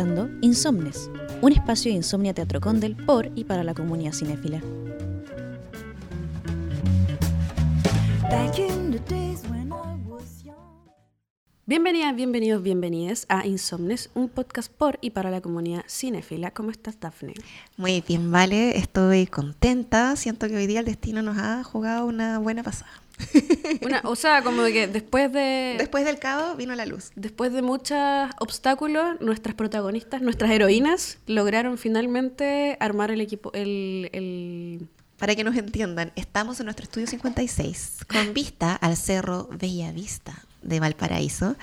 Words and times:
escuchando 0.00 0.30
Insomnes, 0.40 1.10
un 1.42 1.52
espacio 1.52 1.90
de 1.90 1.96
insomnia 1.96 2.32
Teatro 2.32 2.60
Condel 2.60 2.96
por 2.96 3.30
y 3.34 3.44
para 3.44 3.62
la 3.64 3.74
comunidad 3.74 4.12
cinéfila. 4.12 4.62
Bienvenidas, 11.66 12.16
bienvenidos, 12.16 12.62
bienvenidas 12.62 13.26
a 13.28 13.46
Insomnes, 13.46 14.10
un 14.14 14.28
podcast 14.28 14.72
por 14.72 14.98
y 15.02 15.10
para 15.10 15.30
la 15.30 15.40
comunidad 15.40 15.84
cinéfila. 15.86 16.50
¿Cómo 16.50 16.70
estás, 16.70 16.98
Dafne? 16.98 17.34
Muy 17.76 18.02
bien, 18.06 18.32
vale. 18.32 18.76
Estoy 18.78 19.26
contenta. 19.26 20.16
Siento 20.16 20.48
que 20.48 20.56
hoy 20.56 20.66
día 20.66 20.80
el 20.80 20.86
destino 20.86 21.22
nos 21.22 21.38
ha 21.38 21.62
jugado 21.62 22.06
una 22.06 22.38
buena 22.38 22.62
pasada. 22.62 22.90
o 24.04 24.16
sea, 24.16 24.42
como 24.42 24.62
de 24.62 24.72
que 24.72 24.86
después 24.86 25.32
de... 25.32 25.76
Después 25.78 26.04
del 26.04 26.18
caos 26.18 26.56
vino 26.56 26.74
la 26.74 26.86
luz. 26.86 27.10
Después 27.14 27.52
de 27.52 27.62
muchos 27.62 27.98
obstáculos, 28.38 29.20
nuestras 29.20 29.54
protagonistas, 29.54 30.22
nuestras 30.22 30.50
heroínas, 30.50 31.18
lograron 31.26 31.78
finalmente 31.78 32.76
armar 32.80 33.10
el 33.10 33.20
equipo, 33.20 33.50
el... 33.54 34.88
Para 35.18 35.34
que 35.34 35.44
nos 35.44 35.54
entiendan, 35.56 36.12
estamos 36.16 36.60
en 36.60 36.64
nuestro 36.64 36.84
estudio 36.84 37.06
56, 37.06 38.06
con 38.08 38.32
vista 38.32 38.74
al 38.74 38.96
Cerro 38.96 39.48
Bellavista 39.52 40.46
de 40.62 40.80
Valparaíso 40.80 41.56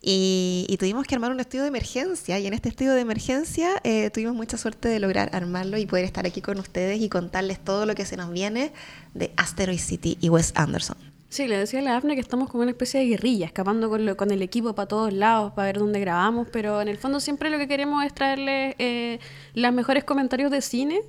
y, 0.00 0.76
tuvimos 0.78 1.06
que 1.06 1.14
armar 1.14 1.32
un 1.32 1.40
estudio 1.40 1.62
de 1.62 1.68
emergencia 1.68 2.38
y 2.38 2.46
en 2.46 2.52
este 2.52 2.68
estudio 2.68 2.92
de 2.94 3.00
emergencia 3.00 3.70
eh, 3.84 4.10
tuvimos 4.10 4.34
mucha 4.34 4.58
suerte 4.58 4.88
de 4.88 5.00
lograr 5.00 5.30
armarlo 5.34 5.78
y 5.78 5.86
poder 5.86 6.04
estar 6.04 6.26
aquí 6.26 6.40
con 6.40 6.58
ustedes 6.58 7.00
y 7.00 7.08
contarles 7.08 7.58
todo 7.58 7.86
lo 7.86 7.94
que 7.94 8.04
se 8.04 8.16
nos 8.16 8.30
viene 8.30 8.72
de 9.14 9.32
Asteroid 9.36 9.78
City 9.78 10.18
y 10.20 10.28
Wes 10.28 10.52
Anderson. 10.56 10.96
Sí, 11.34 11.48
le 11.48 11.58
decía 11.58 11.80
a 11.80 11.82
la 11.82 11.96
Afne 11.96 12.14
que 12.14 12.20
estamos 12.20 12.48
como 12.48 12.62
una 12.62 12.70
especie 12.70 13.00
de 13.00 13.06
guerrilla, 13.06 13.46
escapando 13.46 13.88
con, 13.88 14.30
el 14.30 14.42
equipo 14.42 14.72
para 14.74 14.86
todos 14.86 15.12
lados, 15.12 15.52
para 15.54 15.66
ver 15.66 15.78
dónde 15.78 15.98
grabamos, 15.98 16.46
pero 16.52 16.80
en 16.80 16.86
el 16.86 16.96
fondo 16.96 17.18
siempre 17.18 17.50
lo 17.50 17.58
que 17.58 17.66
queremos 17.66 18.04
es 18.04 18.14
traerles 18.14 18.76
eh, 18.78 19.18
los 19.54 19.72
mejores 19.72 20.04
comentarios 20.04 20.52
de 20.52 20.60
cine 20.60 21.00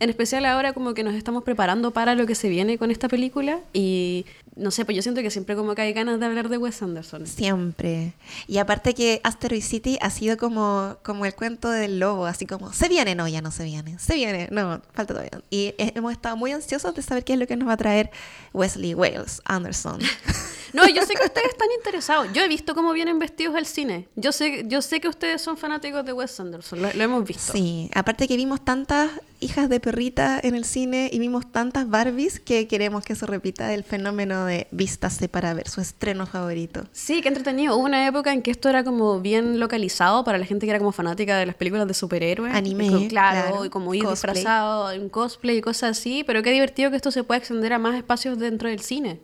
en 0.00 0.10
especial 0.10 0.44
ahora 0.44 0.72
como 0.72 0.94
que 0.94 1.04
nos 1.04 1.14
estamos 1.14 1.44
preparando 1.44 1.92
para 1.92 2.14
lo 2.14 2.26
que 2.26 2.34
se 2.34 2.48
viene 2.48 2.78
con 2.78 2.90
esta 2.90 3.08
película 3.08 3.60
y 3.72 4.26
no 4.56 4.70
sé, 4.70 4.84
pues 4.84 4.94
yo 4.94 5.02
siento 5.02 5.20
que 5.20 5.30
siempre 5.30 5.56
como 5.56 5.74
que 5.74 5.82
hay 5.82 5.92
ganas 5.92 6.20
de 6.20 6.26
hablar 6.26 6.48
de 6.48 6.58
Wes 6.58 6.80
Anderson. 6.82 7.26
Siempre. 7.26 8.12
Y 8.46 8.58
aparte 8.58 8.94
que 8.94 9.20
Asteroid 9.24 9.62
City 9.62 9.98
ha 10.00 10.10
sido 10.10 10.36
como, 10.36 10.96
como 11.02 11.26
el 11.26 11.34
cuento 11.34 11.70
del 11.70 11.98
lobo, 11.98 12.26
así 12.26 12.46
como, 12.46 12.72
se 12.72 12.88
viene, 12.88 13.14
no, 13.14 13.26
ya 13.26 13.42
no 13.42 13.50
se 13.50 13.64
viene, 13.64 13.98
se 13.98 14.14
viene, 14.14 14.48
no, 14.50 14.80
falta 14.92 15.14
todavía. 15.14 15.42
Y 15.50 15.74
hemos 15.78 16.12
estado 16.12 16.36
muy 16.36 16.52
ansiosos 16.52 16.94
de 16.94 17.02
saber 17.02 17.24
qué 17.24 17.32
es 17.32 17.38
lo 17.38 17.46
que 17.46 17.56
nos 17.56 17.68
va 17.68 17.72
a 17.72 17.76
traer 17.76 18.10
Wesley 18.52 18.94
Wales 18.94 19.42
Anderson. 19.44 20.00
No, 20.74 20.88
yo 20.88 21.06
sé 21.06 21.14
que 21.14 21.24
ustedes 21.24 21.50
están 21.50 21.68
interesados. 21.76 22.28
Yo 22.32 22.42
he 22.42 22.48
visto 22.48 22.74
cómo 22.74 22.92
vienen 22.92 23.20
vestidos 23.20 23.54
al 23.54 23.64
cine. 23.64 24.08
Yo 24.16 24.32
sé, 24.32 24.64
yo 24.66 24.82
sé 24.82 25.00
que 25.00 25.06
ustedes 25.06 25.40
son 25.40 25.56
fanáticos 25.56 26.04
de 26.04 26.12
Wes 26.12 26.38
Anderson, 26.40 26.82
lo, 26.82 26.88
hemos 26.88 27.24
visto. 27.24 27.52
Sí, 27.52 27.88
aparte 27.94 28.26
que 28.26 28.36
vimos 28.36 28.64
tantas 28.64 29.12
hijas 29.38 29.68
de 29.68 29.78
perrita 29.78 30.40
en 30.42 30.56
el 30.56 30.64
cine 30.64 31.10
y 31.12 31.18
vimos 31.20 31.50
tantas 31.52 31.88
Barbies 31.88 32.40
que 32.40 32.66
queremos 32.66 33.04
que 33.04 33.14
se 33.14 33.26
repita 33.26 33.72
el 33.72 33.84
fenómeno 33.84 34.46
de 34.46 34.66
vístase 34.72 35.28
para 35.28 35.54
ver 35.54 35.68
su 35.68 35.80
estreno 35.80 36.26
favorito. 36.26 36.86
Sí, 36.92 37.20
qué 37.22 37.28
entretenido. 37.28 37.76
Hubo 37.76 37.84
una 37.84 38.08
época 38.08 38.32
en 38.32 38.42
que 38.42 38.50
esto 38.50 38.68
era 38.68 38.82
como 38.82 39.20
bien 39.20 39.60
localizado 39.60 40.24
para 40.24 40.38
la 40.38 40.46
gente 40.46 40.66
que 40.66 40.70
era 40.70 40.80
como 40.80 40.92
fanática 40.92 41.36
de 41.36 41.46
las 41.46 41.54
películas 41.54 41.86
de 41.86 41.94
superhéroes. 41.94 42.52
Anime. 42.52 43.06
claro, 43.08 43.64
y 43.64 43.70
como 43.70 43.94
ir 43.94 44.08
disfrazado 44.08 44.90
en 44.90 45.08
cosplay 45.08 45.58
y 45.58 45.60
cosas 45.60 45.98
así. 45.98 46.24
Pero 46.26 46.42
qué 46.42 46.50
divertido 46.50 46.90
que 46.90 46.96
esto 46.96 47.12
se 47.12 47.22
pueda 47.22 47.38
extender 47.38 47.72
a 47.74 47.78
más 47.78 47.94
espacios 47.94 48.38
dentro 48.38 48.68
del 48.68 48.80
cine. 48.80 49.20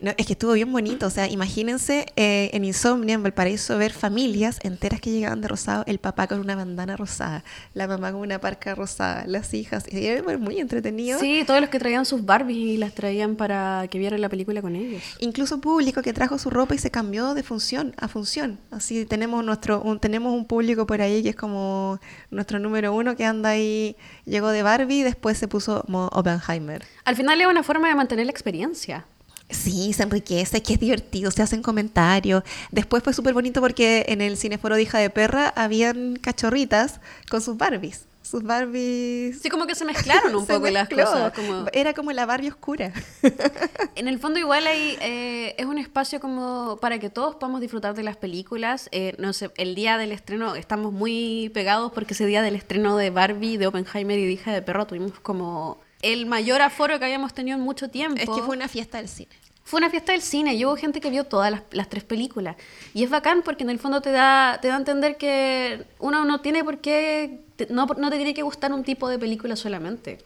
No, 0.00 0.12
es 0.16 0.26
que 0.26 0.32
estuvo 0.32 0.52
bien 0.52 0.72
bonito, 0.72 1.06
o 1.06 1.10
sea, 1.10 1.28
imagínense 1.28 2.06
eh, 2.16 2.50
en 2.52 2.64
Insomnia, 2.64 3.14
en 3.14 3.22
Valparaíso, 3.22 3.78
ver 3.78 3.92
familias 3.92 4.58
enteras 4.62 5.00
que 5.00 5.10
llegaban 5.10 5.40
de 5.40 5.48
rosado, 5.48 5.84
el 5.86 5.98
papá 5.98 6.26
con 6.26 6.40
una 6.40 6.54
bandana 6.54 6.96
rosada, 6.96 7.44
la 7.74 7.86
mamá 7.86 8.12
con 8.12 8.20
una 8.20 8.40
parca 8.40 8.74
rosada, 8.74 9.24
las 9.26 9.54
hijas, 9.54 9.84
y 9.90 10.06
era 10.06 10.38
muy 10.38 10.58
entretenido. 10.58 11.18
Sí, 11.18 11.44
todos 11.46 11.60
los 11.60 11.70
que 11.70 11.78
traían 11.78 12.04
sus 12.04 12.24
Barbies 12.24 12.58
y 12.58 12.76
las 12.76 12.94
traían 12.94 13.36
para 13.36 13.86
que 13.90 13.98
vieran 13.98 14.20
la 14.20 14.28
película 14.28 14.62
con 14.62 14.76
ellos. 14.76 15.02
Incluso 15.20 15.60
público 15.60 16.02
que 16.02 16.12
trajo 16.12 16.38
su 16.38 16.50
ropa 16.50 16.74
y 16.74 16.78
se 16.78 16.90
cambió 16.90 17.34
de 17.34 17.42
función 17.42 17.94
a 17.96 18.08
función. 18.08 18.58
Así 18.70 19.04
tenemos 19.06 19.44
nuestro, 19.44 19.80
un, 19.82 19.98
tenemos 19.98 20.32
un 20.32 20.46
público 20.46 20.86
por 20.86 21.00
ahí 21.00 21.22
que 21.22 21.30
es 21.30 21.36
como 21.36 22.00
nuestro 22.30 22.58
número 22.58 22.94
uno 22.94 23.16
que 23.16 23.24
anda 23.24 23.50
ahí, 23.50 23.96
llegó 24.24 24.48
de 24.48 24.62
Barbie 24.62 25.00
y 25.00 25.02
después 25.02 25.38
se 25.38 25.48
puso 25.48 25.82
como 25.82 26.06
Oppenheimer. 26.08 26.84
Al 27.04 27.16
final 27.16 27.40
es 27.40 27.46
una 27.46 27.62
forma 27.62 27.88
de 27.88 27.94
mantener 27.94 28.26
la 28.26 28.32
experiencia. 28.32 29.06
Sí, 29.48 29.92
se 29.92 30.02
enriquece, 30.02 30.62
que 30.62 30.74
es 30.74 30.80
divertido, 30.80 31.30
se 31.30 31.42
hacen 31.42 31.62
comentarios. 31.62 32.42
Después 32.72 33.02
fue 33.02 33.12
súper 33.12 33.32
bonito 33.32 33.60
porque 33.60 34.04
en 34.08 34.20
el 34.20 34.36
cineforo 34.36 34.74
de 34.74 34.82
hija 34.82 34.98
de 34.98 35.08
perra 35.08 35.52
habían 35.54 36.16
cachorritas 36.16 37.00
con 37.30 37.40
sus 37.40 37.56
Barbies. 37.56 38.06
Sus 38.22 38.42
Barbies. 38.42 39.40
Sí, 39.40 39.48
como 39.48 39.68
que 39.68 39.76
se 39.76 39.84
mezclaron 39.84 40.34
un 40.34 40.46
poco 40.48 40.68
las 40.68 40.88
cosas. 40.88 41.32
Era 41.72 41.94
como 41.94 42.10
la 42.10 42.26
Barbie 42.26 42.48
oscura. 42.48 42.92
en 43.94 44.08
el 44.08 44.18
fondo, 44.18 44.40
igual 44.40 44.66
hay, 44.66 44.98
eh, 45.00 45.54
es 45.58 45.66
un 45.66 45.78
espacio 45.78 46.18
como 46.18 46.78
para 46.80 46.98
que 46.98 47.08
todos 47.08 47.36
podamos 47.36 47.60
disfrutar 47.60 47.94
de 47.94 48.02
las 48.02 48.16
películas. 48.16 48.88
Eh, 48.90 49.14
no 49.18 49.32
sé, 49.32 49.52
el 49.56 49.76
día 49.76 49.96
del 49.96 50.10
estreno 50.10 50.56
estamos 50.56 50.92
muy 50.92 51.52
pegados 51.54 51.92
porque 51.92 52.14
ese 52.14 52.26
día 52.26 52.42
del 52.42 52.56
estreno 52.56 52.96
de 52.96 53.10
Barbie, 53.10 53.58
de 53.58 53.68
Oppenheimer 53.68 54.18
y 54.18 54.26
de 54.26 54.32
hija 54.32 54.52
de 54.52 54.60
perro 54.60 54.88
tuvimos 54.88 55.12
como 55.20 55.78
el 56.12 56.26
mayor 56.26 56.62
aforo 56.62 56.98
que 56.98 57.04
habíamos 57.04 57.34
tenido 57.34 57.56
en 57.56 57.62
mucho 57.62 57.88
tiempo. 57.88 58.20
Es 58.20 58.28
que 58.28 58.42
fue 58.42 58.56
una 58.56 58.68
fiesta 58.68 58.98
del 58.98 59.08
cine. 59.08 59.30
Fue 59.64 59.78
una 59.78 59.90
fiesta 59.90 60.12
del 60.12 60.22
cine 60.22 60.54
y 60.54 60.64
hubo 60.64 60.76
gente 60.76 61.00
que 61.00 61.10
vio 61.10 61.24
todas 61.24 61.52
las, 61.72 61.88
tres 61.88 62.04
películas. 62.04 62.56
Y 62.94 63.02
es 63.02 63.10
bacán 63.10 63.42
porque 63.42 63.64
en 63.64 63.70
el 63.70 63.80
fondo 63.80 64.00
te 64.00 64.12
da, 64.12 64.60
te 64.62 64.68
da 64.68 64.74
a 64.74 64.78
entender 64.78 65.16
que 65.16 65.84
uno 65.98 66.24
no 66.24 66.40
tiene 66.40 66.62
por 66.62 66.78
qué, 66.78 67.40
no, 67.68 67.86
no 67.86 68.10
te 68.10 68.16
tiene 68.16 68.32
que 68.32 68.42
gustar 68.42 68.72
un 68.72 68.84
tipo 68.84 69.08
de 69.08 69.18
película 69.18 69.56
solamente. 69.56 70.18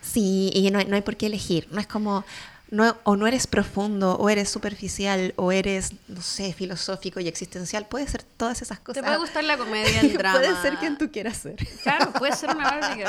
Sí, 0.00 0.50
y 0.54 0.70
no 0.70 0.78
hay, 0.78 0.86
no 0.86 0.96
hay 0.96 1.02
por 1.02 1.18
qué 1.18 1.26
elegir. 1.26 1.68
No 1.70 1.80
es 1.80 1.86
como, 1.86 2.24
no, 2.70 2.96
o 3.04 3.16
no 3.16 3.26
eres 3.26 3.46
profundo, 3.46 4.16
o 4.16 4.30
eres 4.30 4.48
superficial, 4.48 5.34
o 5.36 5.52
eres, 5.52 5.92
no 6.08 6.22
sé, 6.22 6.54
filosófico 6.54 7.20
y 7.20 7.28
existencial. 7.28 7.86
Puede 7.86 8.08
ser 8.08 8.22
todas 8.22 8.62
esas 8.62 8.78
cosas. 8.80 9.02
Te 9.02 9.06
puede 9.06 9.18
gustar 9.18 9.44
la 9.44 9.58
comedia, 9.58 10.00
el 10.00 10.14
drama. 10.14 10.38
puede 10.38 10.62
ser 10.62 10.78
quien 10.78 10.96
tú 10.96 11.12
quieras 11.12 11.36
ser. 11.36 11.56
Claro, 11.82 12.10
puede 12.14 12.34
ser 12.34 12.48
una 12.48 12.64
Barbie 12.80 13.04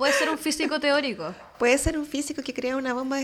Puede 0.00 0.14
ser 0.14 0.30
un 0.30 0.38
físico 0.38 0.80
teórico. 0.80 1.34
Puede 1.58 1.76
ser 1.76 1.98
un 1.98 2.06
físico 2.06 2.42
que 2.42 2.54
crea 2.54 2.78
una 2.78 2.94
bomba 2.94 3.18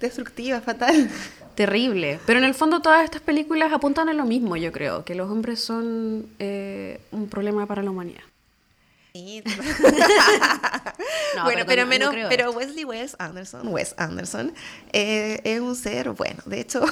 destructiva, 0.00 0.62
fatal. 0.62 1.10
Terrible. 1.54 2.20
Pero 2.24 2.38
en 2.38 2.46
el 2.46 2.54
fondo 2.54 2.80
todas 2.80 3.04
estas 3.04 3.20
películas 3.20 3.70
apuntan 3.70 4.08
a 4.08 4.14
lo 4.14 4.24
mismo, 4.24 4.56
yo 4.56 4.72
creo, 4.72 5.04
que 5.04 5.14
los 5.14 5.30
hombres 5.30 5.60
son 5.60 6.26
eh, 6.38 7.02
un 7.10 7.28
problema 7.28 7.66
para 7.66 7.82
la 7.82 7.90
humanidad. 7.90 8.22
bueno, 11.44 11.64
pero, 11.66 11.84
menos, 11.84 12.14
pero 12.30 12.50
Wesley 12.52 12.86
Wes 12.86 13.14
Anderson, 13.18 13.68
Wes 13.68 13.94
Anderson 13.98 14.54
eh, 14.94 15.38
es 15.44 15.60
un 15.60 15.76
ser 15.76 16.12
bueno. 16.12 16.42
De 16.46 16.60
hecho, 16.60 16.82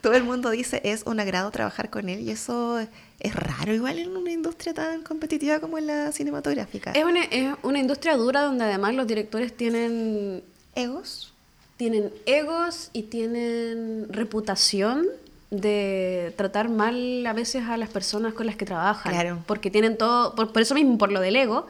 todo 0.00 0.14
el 0.14 0.24
mundo 0.24 0.48
dice 0.48 0.80
es 0.82 1.02
un 1.04 1.20
agrado 1.20 1.50
trabajar 1.50 1.90
con 1.90 2.08
él 2.08 2.20
y 2.20 2.30
eso 2.30 2.80
es 3.20 3.34
raro 3.34 3.74
igual 3.74 3.98
en 3.98 4.16
una 4.16 4.30
industria 4.30 4.74
tan 4.74 5.02
competitiva 5.02 5.58
como 5.60 5.78
en 5.78 5.88
la 5.88 6.12
cinematográfica. 6.12 6.92
Es 6.92 7.04
una, 7.04 7.24
es 7.24 7.54
una 7.62 7.78
industria 7.80 8.16
dura 8.16 8.42
donde 8.42 8.64
además 8.64 8.94
los 8.94 9.06
directores 9.06 9.56
tienen 9.56 10.42
egos. 10.74 11.32
Tienen 11.76 12.12
egos 12.26 12.90
y 12.92 13.04
tienen 13.04 14.06
reputación 14.10 15.06
de 15.50 16.34
tratar 16.36 16.68
mal 16.68 17.26
a 17.26 17.32
veces 17.32 17.64
a 17.64 17.76
las 17.76 17.88
personas 17.88 18.34
con 18.34 18.46
las 18.46 18.56
que 18.56 18.66
trabajan. 18.66 19.12
Claro. 19.12 19.42
Porque 19.46 19.70
tienen 19.70 19.96
todo, 19.96 20.34
por, 20.34 20.60
eso 20.60 20.74
mismo, 20.74 20.98
por 20.98 21.10
lo 21.10 21.20
del 21.20 21.36
ego, 21.36 21.66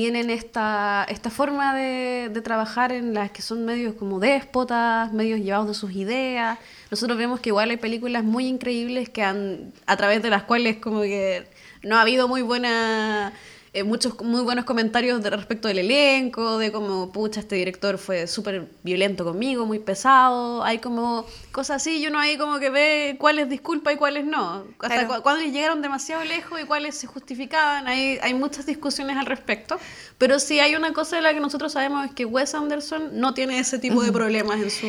tienen 0.00 0.30
esta, 0.30 1.04
esta 1.10 1.28
forma 1.28 1.74
de, 1.74 2.30
de, 2.32 2.40
trabajar 2.40 2.90
en 2.90 3.12
las 3.12 3.30
que 3.32 3.42
son 3.42 3.66
medios 3.66 3.92
como 3.96 4.18
déspotas, 4.18 5.12
medios 5.12 5.40
llevados 5.40 5.68
de 5.68 5.74
sus 5.74 5.92
ideas. 5.92 6.58
Nosotros 6.90 7.18
vemos 7.18 7.38
que 7.40 7.50
igual 7.50 7.68
hay 7.68 7.76
películas 7.76 8.24
muy 8.24 8.46
increíbles 8.46 9.10
que 9.10 9.22
han, 9.22 9.74
a 9.84 9.98
través 9.98 10.22
de 10.22 10.30
las 10.30 10.44
cuales 10.44 10.78
como 10.78 11.02
que 11.02 11.44
no 11.82 11.98
ha 11.98 12.00
habido 12.00 12.28
muy 12.28 12.40
buena 12.40 13.34
eh, 13.72 13.84
muchos 13.84 14.20
muy 14.20 14.42
buenos 14.42 14.64
comentarios 14.64 15.22
de 15.22 15.30
respecto 15.30 15.68
del 15.68 15.78
elenco, 15.78 16.58
de 16.58 16.72
cómo, 16.72 17.12
pucha, 17.12 17.38
este 17.38 17.54
director 17.54 17.98
fue 17.98 18.26
súper 18.26 18.68
violento 18.82 19.24
conmigo, 19.24 19.64
muy 19.64 19.78
pesado. 19.78 20.64
Hay 20.64 20.78
como 20.78 21.24
cosas 21.52 21.76
así 21.76 21.98
y 21.98 22.06
uno 22.08 22.18
ahí 22.18 22.36
como 22.36 22.58
que 22.58 22.68
ve 22.68 23.16
cuáles 23.20 23.48
disculpa 23.48 23.92
y 23.92 23.96
cuáles 23.96 24.24
no. 24.24 24.64
Hasta 24.80 25.20
cuáles 25.22 25.52
llegaron 25.52 25.82
demasiado 25.82 26.24
lejos 26.24 26.60
y 26.60 26.64
cuáles 26.64 26.96
se 26.96 27.06
justificaban. 27.06 27.86
Hay, 27.86 28.18
hay 28.22 28.34
muchas 28.34 28.66
discusiones 28.66 29.16
al 29.16 29.26
respecto. 29.26 29.78
Pero 30.18 30.40
sí 30.40 30.58
hay 30.58 30.74
una 30.74 30.92
cosa 30.92 31.16
de 31.16 31.22
la 31.22 31.32
que 31.32 31.40
nosotros 31.40 31.72
sabemos 31.72 32.06
es 32.06 32.12
que 32.12 32.24
Wes 32.24 32.54
Anderson 32.54 33.20
no 33.20 33.34
tiene 33.34 33.58
ese 33.60 33.78
tipo 33.78 34.02
de 34.02 34.10
problemas 34.12 34.60
en 34.60 34.70
su... 34.70 34.86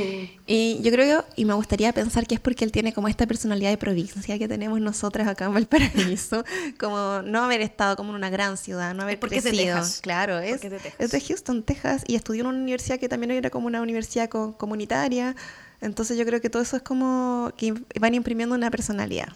Y 0.48 0.82
yo 0.82 0.92
creo, 0.92 1.24
y 1.38 1.46
me 1.46 1.54
gustaría 1.54 1.94
pensar 1.94 2.28
que 2.28 2.36
es 2.36 2.42
porque 2.42 2.66
él 2.66 2.72
tiene 2.74 2.94
como 2.94 3.08
esta 3.08 3.26
personalidad 3.28 3.70
de 3.70 3.78
provincia 3.78 4.38
que 4.38 4.48
tenemos 4.50 4.82
nosotras 4.82 5.28
acá 5.30 5.46
en 5.46 5.54
Valparaíso, 5.54 6.44
como 6.80 7.22
no 7.22 7.44
haber 7.44 7.62
estado 7.62 7.96
como 7.96 8.10
en 8.10 8.16
una 8.16 8.30
gran 8.30 8.58
ciudad 8.58 8.71
no 8.72 9.04
haber 9.04 9.20
porque 9.20 9.42
crecido. 9.42 9.82
Claro, 10.02 10.40
es, 10.40 10.62
es, 10.64 11.12
de 11.12 11.22
Houston, 11.22 11.64
Texas, 11.64 12.04
y 12.08 12.16
estudió 12.16 12.42
en 12.42 12.48
una 12.48 12.60
universidad 12.60 13.00
que 13.00 13.10
también 13.10 13.32
era 13.32 13.50
como 13.50 13.68
una 13.68 13.82
universidad 13.82 14.30
comunitaria. 14.30 15.36
Entonces 15.82 16.18
yo 16.18 16.26
creo 16.26 16.42
que 16.42 16.50
todo 16.50 16.62
eso 16.62 16.78
es 16.78 16.84
como 16.84 17.52
que 17.58 17.74
van 18.00 18.14
imprimiendo 18.14 18.56
una 18.56 18.70
personalidad. 18.70 19.30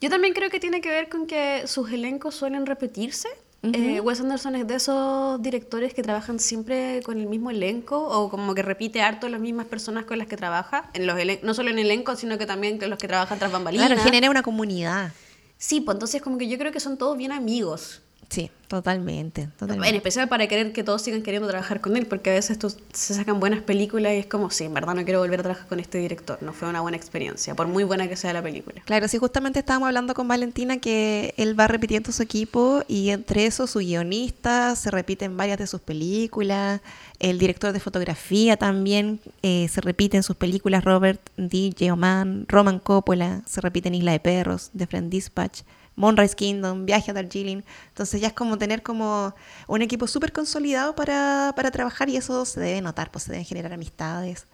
Yo 0.00 0.10
también 0.10 0.34
creo 0.34 0.50
que 0.50 0.60
tiene 0.60 0.80
que 0.80 0.90
ver 0.90 1.08
con 1.08 1.26
que 1.26 1.62
sus 1.66 1.90
elencos 1.90 2.34
suelen 2.34 2.66
repetirse. 2.66 3.28
eh, 3.62 4.00
Wes 4.00 4.20
Anderson 4.20 4.54
es 4.56 4.66
de 4.66 4.74
esos 4.74 5.40
directores 5.42 5.94
que 5.94 6.02
trabajan 6.02 6.38
siempre 6.38 7.00
con 7.02 7.18
el 7.18 7.26
mismo 7.26 7.50
elenco 7.50 7.98
o 7.98 8.28
como 8.28 8.54
que 8.54 8.62
repite 8.62 9.00
harto 9.00 9.28
las 9.28 9.40
mismas 9.40 9.66
personas 9.66 10.04
con 10.04 10.18
las 10.18 10.28
que 10.28 10.36
trabaja, 10.36 10.90
en 10.92 11.06
los 11.06 11.16
no 11.42 11.54
solo 11.54 11.70
en 11.70 11.78
elenco, 11.78 12.14
sino 12.14 12.36
que 12.36 12.46
también 12.46 12.78
con 12.78 12.90
los 12.90 12.98
que 12.98 13.08
trabajan 13.08 13.38
tras 13.38 13.50
bambalinas. 13.50 13.86
Claro, 13.86 14.02
genera 14.02 14.30
una 14.30 14.42
comunidad. 14.42 15.12
Sí, 15.58 15.80
pues 15.80 15.94
entonces 15.94 16.20
como 16.20 16.36
que 16.36 16.48
yo 16.48 16.58
creo 16.58 16.70
que 16.70 16.80
son 16.80 16.98
todos 16.98 17.16
bien 17.16 17.32
amigos. 17.32 18.02
Sí, 18.28 18.50
totalmente, 18.66 19.48
totalmente. 19.56 19.88
En 19.88 19.94
especial 19.94 20.28
para 20.28 20.46
querer 20.48 20.72
que 20.72 20.82
todos 20.82 21.02
sigan 21.02 21.22
queriendo 21.22 21.48
trabajar 21.48 21.80
con 21.80 21.96
él, 21.96 22.06
porque 22.06 22.30
a 22.30 22.32
veces 22.34 22.58
se 22.92 23.14
sacan 23.14 23.38
buenas 23.38 23.62
películas 23.62 24.14
y 24.14 24.16
es 24.16 24.26
como, 24.26 24.50
sí, 24.50 24.64
en 24.64 24.74
verdad 24.74 24.94
no 24.94 25.04
quiero 25.04 25.20
volver 25.20 25.40
a 25.40 25.42
trabajar 25.44 25.66
con 25.68 25.78
este 25.78 25.98
director, 25.98 26.42
no 26.42 26.52
fue 26.52 26.68
una 26.68 26.80
buena 26.80 26.96
experiencia, 26.96 27.54
por 27.54 27.68
muy 27.68 27.84
buena 27.84 28.08
que 28.08 28.16
sea 28.16 28.32
la 28.32 28.42
película. 28.42 28.82
Claro, 28.84 29.06
sí, 29.06 29.18
justamente 29.18 29.60
estábamos 29.60 29.86
hablando 29.86 30.12
con 30.14 30.26
Valentina 30.26 30.78
que 30.78 31.34
él 31.36 31.58
va 31.58 31.68
repitiendo 31.68 32.10
su 32.10 32.22
equipo 32.22 32.82
y 32.88 33.10
entre 33.10 33.46
eso 33.46 33.66
su 33.68 33.78
guionista 33.78 34.74
se 34.74 34.90
repite 34.90 35.24
en 35.24 35.36
varias 35.36 35.58
de 35.58 35.68
sus 35.68 35.80
películas, 35.80 36.80
el 37.20 37.38
director 37.38 37.72
de 37.72 37.80
fotografía 37.80 38.56
también 38.56 39.20
eh, 39.42 39.68
se 39.70 39.80
repite 39.80 40.16
en 40.16 40.22
sus 40.24 40.36
películas, 40.36 40.84
Robert 40.84 41.20
D. 41.36 41.72
J. 41.78 41.92
Oman, 41.92 42.44
Roman 42.48 42.80
Coppola, 42.80 43.42
se 43.46 43.60
repite 43.60 43.88
en 43.88 43.94
Isla 43.94 44.12
de 44.12 44.20
Perros, 44.20 44.70
The 44.76 44.86
Friend 44.86 45.10
Dispatch. 45.10 45.62
Moonrise 45.96 46.36
Kingdom, 46.36 46.84
Viaje 46.86 47.10
a 47.10 47.14
Darjeeling. 47.14 47.62
Entonces 47.88 48.20
ya 48.20 48.28
es 48.28 48.34
como 48.34 48.58
tener 48.58 48.82
como 48.82 49.34
un 49.66 49.82
equipo 49.82 50.06
súper 50.06 50.32
consolidado 50.32 50.94
para, 50.94 51.52
trabajar 51.72 52.08
y 52.08 52.16
eso 52.16 52.44
se 52.44 52.60
debe 52.60 52.80
notar, 52.82 53.10
pues 53.10 53.24
se 53.24 53.32
deben 53.32 53.46
generar 53.46 53.72
amistades. 53.72 54.46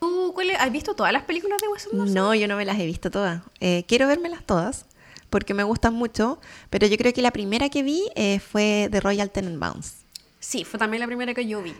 ¿Tú 0.00 0.34
has 0.58 0.72
visto 0.72 0.94
todas 0.94 1.12
las 1.12 1.24
películas 1.24 1.60
de 1.60 1.68
Wes 1.68 1.88
Anderson? 1.92 2.14
No, 2.14 2.34
yo 2.34 2.48
no 2.48 2.56
me 2.56 2.64
las 2.64 2.78
he 2.78 2.86
visto 2.86 3.10
todas. 3.10 3.42
Eh, 3.60 3.84
quiero 3.86 4.06
vérmelas 4.06 4.42
todas 4.44 4.86
porque 5.30 5.52
me 5.54 5.62
gustan 5.62 5.94
mucho, 5.94 6.40
pero 6.70 6.86
yo 6.86 6.96
creo 6.96 7.12
que 7.12 7.20
la 7.20 7.32
primera 7.32 7.68
que 7.68 7.82
vi 7.82 8.08
eh, 8.14 8.38
fue 8.38 8.88
The 8.90 9.00
Royal 9.00 9.30
Tenenbaums. 9.30 9.96
Sí, 10.40 10.64
fue 10.64 10.78
también 10.78 11.00
la 11.00 11.06
primera 11.06 11.34
que 11.34 11.46
yo 11.46 11.62
vi. 11.62 11.74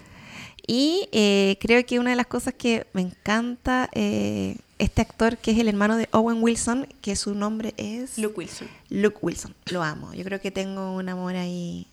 Y 0.66 1.08
eh, 1.12 1.56
creo 1.60 1.84
que 1.86 1.98
una 1.98 2.10
de 2.10 2.16
las 2.16 2.26
cosas 2.26 2.52
que 2.54 2.86
me 2.92 3.00
encanta 3.00 3.88
este 4.78 5.02
actor 5.02 5.38
que 5.38 5.50
es 5.50 5.58
el 5.58 5.68
hermano 5.68 5.96
de 5.96 6.08
Owen 6.12 6.42
Wilson, 6.42 6.86
que 7.00 7.16
su 7.16 7.34
nombre 7.34 7.74
es... 7.76 8.18
Luke 8.18 8.34
Wilson. 8.38 8.68
Luke 8.90 9.18
Wilson, 9.22 9.54
lo 9.66 9.82
amo. 9.82 10.14
Yo 10.14 10.24
creo 10.24 10.40
que 10.40 10.50
tengo 10.50 10.94
un 10.94 11.08
amor 11.08 11.36
ahí 11.36 11.86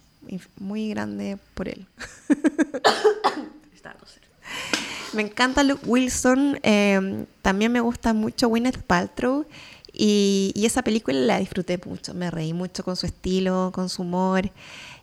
muy 0.58 0.90
grande 0.90 1.38
por 1.54 1.68
él. 1.68 1.86
me 5.14 5.22
encanta 5.22 5.64
Luke 5.64 5.86
Wilson, 5.86 6.60
em, 6.62 7.26
también 7.42 7.72
me 7.72 7.80
gusta 7.80 8.14
mucho 8.14 8.50
Gwyneth 8.50 8.84
Paltrow 8.84 9.46
y, 9.98 10.52
y, 10.56 10.66
esa 10.66 10.84
película 10.84 11.18
la 11.18 11.40
disfruté 11.40 11.80
mucho, 11.86 12.14
me 12.14 12.30
reí 12.32 12.54
mucho 12.54 12.84
con 12.84 12.96
su 12.96 13.06
estilo, 13.06 13.72
con 13.74 13.90
su 13.90 14.02
humor. 14.04 14.52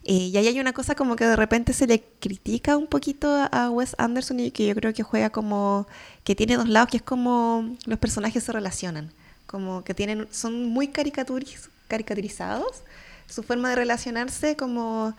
Eh, 0.05 0.13
y 0.13 0.37
ahí 0.37 0.47
hay 0.47 0.59
una 0.59 0.73
cosa 0.73 0.95
como 0.95 1.15
que 1.15 1.25
de 1.25 1.35
repente 1.35 1.71
se 1.73 1.87
le 1.87 2.03
critica 2.19 2.75
un 2.75 2.87
poquito 2.87 3.47
a 3.51 3.69
Wes 3.69 3.95
Anderson 3.97 4.39
y 4.41 4.51
que 4.51 4.67
yo 4.67 4.75
creo 4.75 4.93
que 4.93 5.03
juega 5.03 5.29
como 5.29 5.87
que 6.23 6.35
tiene 6.35 6.57
dos 6.57 6.67
lados, 6.67 6.89
que 6.89 6.97
es 6.97 7.03
como 7.03 7.75
los 7.85 7.99
personajes 7.99 8.43
se 8.43 8.51
relacionan, 8.51 9.11
como 9.45 9.83
que 9.83 9.93
tienen 9.93 10.27
son 10.31 10.65
muy 10.65 10.89
caricaturizados, 10.89 12.83
su 13.29 13.43
forma 13.43 13.69
de 13.69 13.75
relacionarse 13.75 14.57
como 14.57 15.13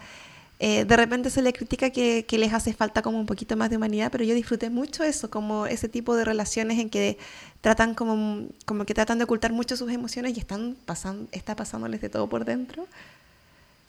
eh, 0.61 0.85
de 0.85 0.97
repente 0.97 1.31
se 1.31 1.43
le 1.43 1.53
critica 1.53 1.91
que, 1.91 2.25
que, 2.27 2.39
les 2.39 2.53
hace 2.53 2.73
falta 2.73 3.03
como 3.03 3.19
un 3.19 3.27
poquito 3.27 3.57
más 3.57 3.71
de 3.71 3.77
humanidad, 3.77 4.11
pero 4.13 4.25
yo 4.25 4.35
disfruté 4.35 4.71
mucho 4.71 5.03
eso, 5.03 5.29
como 5.31 5.67
ese 5.67 5.89
tipo 5.89 6.15
de 6.15 6.25
relaciones 6.25 6.79
en 6.79 6.91
que 6.91 7.19
tratan 7.61 7.95
como, 7.95 8.47
como 8.65 8.85
que 8.85 8.95
tratan 8.95 9.19
de 9.19 9.25
ocultar 9.25 9.53
mucho 9.53 9.77
sus 9.77 9.91
emociones 9.91 10.37
y 10.37 10.41
están 10.41 10.77
pasando, 10.87 11.29
está 11.33 11.57
pasándoles 11.57 12.01
de 12.01 12.09
todo 12.09 12.29
por 12.29 12.45
dentro. 12.45 12.87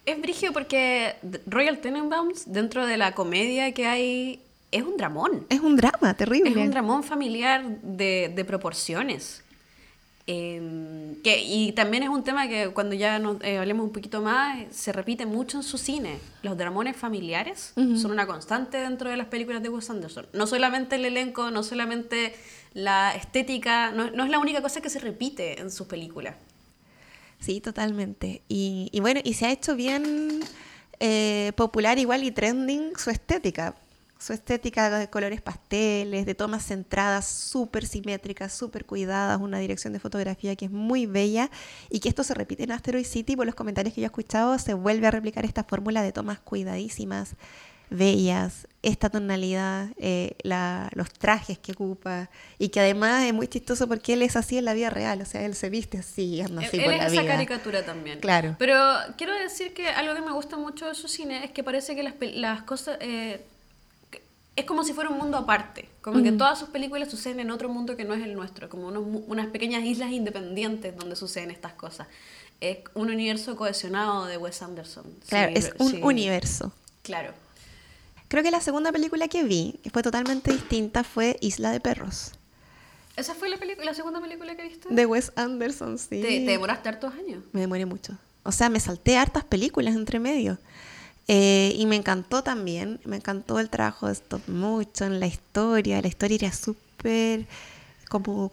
Es 0.05 0.21
brigio 0.21 0.53
porque 0.53 1.15
Royal 1.47 1.79
Tenenbaums, 1.79 2.51
dentro 2.51 2.85
de 2.85 2.97
la 2.97 3.13
comedia 3.13 3.71
que 3.73 3.87
hay, 3.87 4.39
es 4.71 4.83
un 4.83 4.97
dramón. 4.97 5.45
Es 5.49 5.61
un 5.61 5.75
drama 5.75 6.13
terrible. 6.13 6.49
Es 6.49 6.57
un 6.57 6.69
dramón 6.69 7.03
familiar 7.03 7.65
de, 7.81 8.45
proporciones. 8.45 9.43
Em, 10.27 11.21
que, 11.21 11.43
y 11.43 11.71
también 11.73 12.01
es 12.01 12.09
un 12.09 12.23
tema 12.23 12.47
que 12.47 12.69
cuando 12.69 12.95
ya 12.95 13.19
nos 13.19 13.43
eh, 13.43 13.59
hablemos 13.59 13.85
un 13.85 13.91
poquito 13.91 14.21
más, 14.21 14.57
se 14.71 14.91
repite 14.91 15.25
mucho 15.25 15.57
en 15.57 15.63
su 15.63 15.77
cine. 15.77 16.19
Los 16.41 16.57
dramones 16.57 16.97
familiares 16.97 17.73
son 17.75 18.11
una 18.11 18.25
constante 18.25 18.77
dentro 18.77 19.09
de 19.09 19.17
las 19.17 19.27
películas 19.27 19.61
de 19.61 19.69
Wes 19.69 19.89
Anderson. 19.89 20.25
No 20.33 20.47
solamente 20.47 20.95
el 20.95 21.05
elenco, 21.05 21.51
no 21.51 21.61
solamente 21.61 22.35
la 22.73 23.13
estética, 23.15 23.91
no, 23.91 24.09
no 24.09 24.23
es 24.23 24.29
la 24.31 24.39
única 24.39 24.61
cosa 24.61 24.81
que 24.81 24.89
se 24.89 24.99
repite 24.99 25.61
en 25.61 25.69
sus 25.69 25.85
películas. 25.85 26.35
Sí, 27.39 27.61
totalmente. 27.61 28.41
Y, 28.47 28.89
bueno, 29.01 29.21
y 29.23 29.33
se 29.33 29.45
ha 29.45 29.51
hecho 29.51 29.75
bien 29.75 30.41
eh, 30.99 31.51
popular 31.55 31.99
igual 31.99 32.23
y 32.23 32.31
trending 32.31 32.97
su 32.97 33.11
estética. 33.11 33.75
Su 34.25 34.33
estética 34.33 34.89
de 34.89 35.07
colores 35.07 35.39
pasteles, 35.39 36.25
de 36.25 36.33
tomas 36.33 36.65
centradas, 36.65 37.27
súper 37.27 37.85
simétricas, 37.85 38.51
súper 38.51 38.83
cuidadas, 38.83 39.39
una 39.39 39.59
dirección 39.59 39.93
de 39.93 39.99
fotografía 39.99 40.55
que 40.55 40.65
es 40.65 40.71
muy 40.71 41.05
bella 41.05 41.51
y 41.91 41.99
que 41.99 42.09
esto 42.09 42.23
se 42.23 42.33
repite 42.33 42.63
en 42.63 42.71
Asteroid 42.71 43.05
City, 43.05 43.35
por 43.35 43.45
los 43.45 43.53
comentarios 43.53 43.93
que 43.93 44.01
yo 44.01 44.05
he 44.05 44.07
escuchado, 44.07 44.57
se 44.57 44.73
vuelve 44.73 45.05
a 45.05 45.11
replicar 45.11 45.45
esta 45.45 45.63
fórmula 45.63 46.01
de 46.01 46.11
tomas 46.11 46.39
cuidadísimas, 46.39 47.35
bellas, 47.91 48.67
esta 48.81 49.11
tonalidad, 49.11 49.89
eh, 49.97 50.35
los 50.43 51.13
trajes 51.13 51.59
que 51.59 51.73
ocupa 51.73 52.31
y 52.57 52.69
que 52.69 52.79
además 52.79 53.25
es 53.25 53.33
muy 53.35 53.47
chistoso 53.47 53.87
porque 53.87 54.13
él 54.13 54.23
es 54.23 54.35
así 54.35 54.57
en 54.57 54.65
la 54.65 54.73
vida 54.73 54.89
real, 54.89 55.21
o 55.21 55.25
sea, 55.25 55.45
él 55.45 55.53
se 55.53 55.69
viste 55.69 55.99
así, 55.99 56.41
anda 56.41 56.63
así 56.63 56.77
él 56.77 56.83
por 56.83 56.93
la 56.95 57.05
es 57.05 57.13
esa 57.13 57.27
caricatura 57.27 57.85
también. 57.85 58.21
Claro. 58.21 58.55
Pero 58.57 58.75
quiero 59.19 59.35
decir 59.35 59.75
que 59.75 59.87
algo 59.87 60.15
que 60.15 60.21
me 60.21 60.31
gusta 60.31 60.57
mucho 60.57 60.87
de 60.87 60.95
su 60.95 61.07
cine 61.07 61.45
es 61.45 61.51
que 61.51 61.63
parece 61.63 61.95
que 61.95 62.01
las, 62.01 62.15
las 62.19 62.63
cosas... 62.63 62.97
Eh, 63.01 63.45
es 64.55 64.65
como 64.65 64.83
si 64.83 64.93
fuera 64.93 65.09
un 65.09 65.17
mundo 65.17 65.37
aparte, 65.37 65.89
como 66.01 66.23
que 66.23 66.31
todas 66.31 66.57
sus 66.57 66.69
películas 66.69 67.09
suceden 67.09 67.41
en 67.41 67.51
otro 67.51 67.67
mundo 67.67 67.97
que 67.97 68.05
no 68.05 68.13
es 68.13 68.23
el 68.23 68.33
nuestro, 68.35 68.69
como 68.69 68.87
unas 68.87 69.47
pequeñas 69.47 69.83
islas 69.83 70.11
independientes 70.11 70.95
donde 70.95 71.15
suceden 71.15 71.51
estas 71.51 71.73
cosas. 71.73 72.07
Es 72.61 72.77
un 72.93 73.09
universo 73.09 73.57
cohesionado 73.57 74.25
de 74.25 74.37
Wes 74.37 74.61
Anderson. 74.61 75.05
Claro, 75.27 75.51
es 75.53 75.73
un 75.77 76.01
universo. 76.03 76.71
Claro. 77.01 77.33
Creo 78.29 78.43
que 78.43 78.51
la 78.51 78.61
segunda 78.61 78.93
película 78.93 79.27
que 79.27 79.43
vi, 79.43 79.79
que 79.83 79.89
fue 79.89 80.01
totalmente 80.01 80.53
distinta, 80.53 81.03
fue 81.03 81.37
Isla 81.41 81.71
de 81.71 81.81
Perros. 81.81 82.31
¿Esa 83.17 83.35
fue 83.35 83.49
la, 83.49 83.57
la 83.83 83.93
segunda 83.93 84.21
película 84.21 84.55
que 84.55 84.63
viste? 84.63 84.87
De 84.89 85.05
Wes 85.05 85.33
Anderson, 85.35 85.97
sí. 85.97 86.21
¿Te, 86.21 86.39
demoraste 86.41 86.89
hartos 86.89 87.13
años? 87.13 87.43
Me 87.51 87.61
demoré 87.61 87.85
mucho. 87.85 88.17
O 88.43 88.51
sea, 88.51 88.69
me 88.69 88.79
salté 88.79 89.17
hartas 89.17 89.43
películas 89.43 89.95
entre 89.95 90.19
medio. 90.19 90.57
Eh, 91.27 91.73
y 91.77 91.85
me 91.87 91.95
encantó 91.95 92.43
también, 92.43 92.99
me 93.03 93.15
encantó 93.15 93.59
el 93.59 93.69
trabajo 93.69 94.07
de 94.07 94.13
stop 94.13 94.47
mucho 94.47 95.05
en 95.05 95.19
la 95.19 95.27
historia. 95.27 96.01
La 96.01 96.07
historia 96.07 96.35
era 96.35 96.51
súper 96.51 97.47
como 98.09 98.51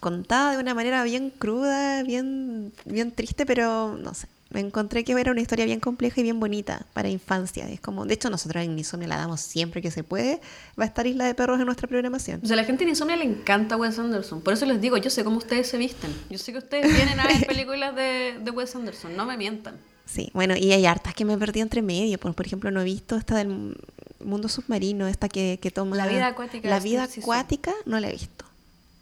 contada 0.00 0.52
de 0.52 0.58
una 0.58 0.74
manera 0.74 1.04
bien 1.04 1.30
cruda, 1.30 2.02
bien, 2.02 2.72
bien 2.84 3.12
triste, 3.12 3.44
pero 3.44 3.96
no 3.98 4.14
sé, 4.14 4.28
me 4.50 4.60
encontré 4.60 5.04
que 5.04 5.12
era 5.12 5.32
una 5.32 5.40
historia 5.40 5.64
bien 5.64 5.80
compleja 5.80 6.20
y 6.20 6.22
bien 6.22 6.38
bonita 6.38 6.86
para 6.92 7.08
infancia. 7.08 7.68
Es 7.68 7.80
como, 7.80 8.06
de 8.06 8.14
hecho, 8.14 8.30
nosotros 8.30 8.64
en 8.64 8.78
Insomnia 8.78 9.08
la 9.08 9.16
damos 9.16 9.40
siempre 9.40 9.82
que 9.82 9.90
se 9.90 10.04
puede. 10.04 10.40
Va 10.78 10.84
a 10.84 10.86
estar 10.86 11.06
Isla 11.06 11.24
de 11.26 11.34
Perros 11.34 11.58
en 11.58 11.66
nuestra 11.66 11.88
programación. 11.88 12.40
O 12.42 12.46
sea, 12.46 12.54
a 12.54 12.56
la 12.56 12.64
gente 12.64 12.84
en 12.84 12.90
Insomnia 12.90 13.16
le 13.16 13.24
encanta 13.24 13.76
Wes 13.76 13.98
Anderson. 13.98 14.40
Por 14.40 14.54
eso 14.54 14.64
les 14.64 14.80
digo, 14.80 14.96
yo 14.96 15.10
sé 15.10 15.24
cómo 15.24 15.38
ustedes 15.38 15.68
se 15.68 15.76
visten. 15.76 16.14
Yo 16.30 16.38
sé 16.38 16.52
que 16.52 16.58
ustedes 16.58 16.94
vienen 16.94 17.18
a 17.20 17.26
ver 17.26 17.46
películas 17.48 17.94
de, 17.96 18.38
de 18.40 18.50
Wes 18.50 18.74
Anderson. 18.76 19.16
No 19.16 19.26
me 19.26 19.36
mientan. 19.36 19.76
Sí, 20.06 20.30
bueno, 20.32 20.56
y 20.56 20.72
hay 20.72 20.86
hartas 20.86 21.14
que 21.14 21.24
me 21.24 21.36
perdí 21.36 21.60
entre 21.60 21.82
medio. 21.82 22.18
Por, 22.18 22.32
por 22.34 22.46
ejemplo, 22.46 22.70
no 22.70 22.80
he 22.80 22.84
visto 22.84 23.16
esta 23.16 23.36
del 23.36 23.76
mundo 24.24 24.48
submarino, 24.48 25.08
esta 25.08 25.28
que, 25.28 25.58
que 25.60 25.70
toma... 25.70 25.96
La 25.96 26.06
vida 26.06 26.28
acuática. 26.28 26.68
La 26.68 26.80
vida 26.80 27.04
acuática 27.04 27.72
no 27.84 27.98
la 28.00 28.08
he 28.08 28.12
visto. 28.12 28.44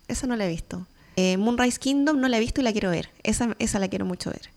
Esa 0.09 0.27
no 0.27 0.35
la 0.37 0.47
he 0.47 0.49
visto. 0.49 0.87
Eh, 1.17 1.37
Moonrise 1.37 1.79
Kingdom 1.79 2.21
no 2.21 2.29
la 2.29 2.39
he 2.39 2.41
visto 2.41 2.61
y 2.61 2.65
la 2.65 2.73
quiero 2.73 2.91
ver. 2.91 3.11
Esa, 3.23 3.55
esa 3.59 3.79
la 3.79 3.89
quiero 3.89 4.07
mucho 4.07 4.31
ver. 4.31 4.51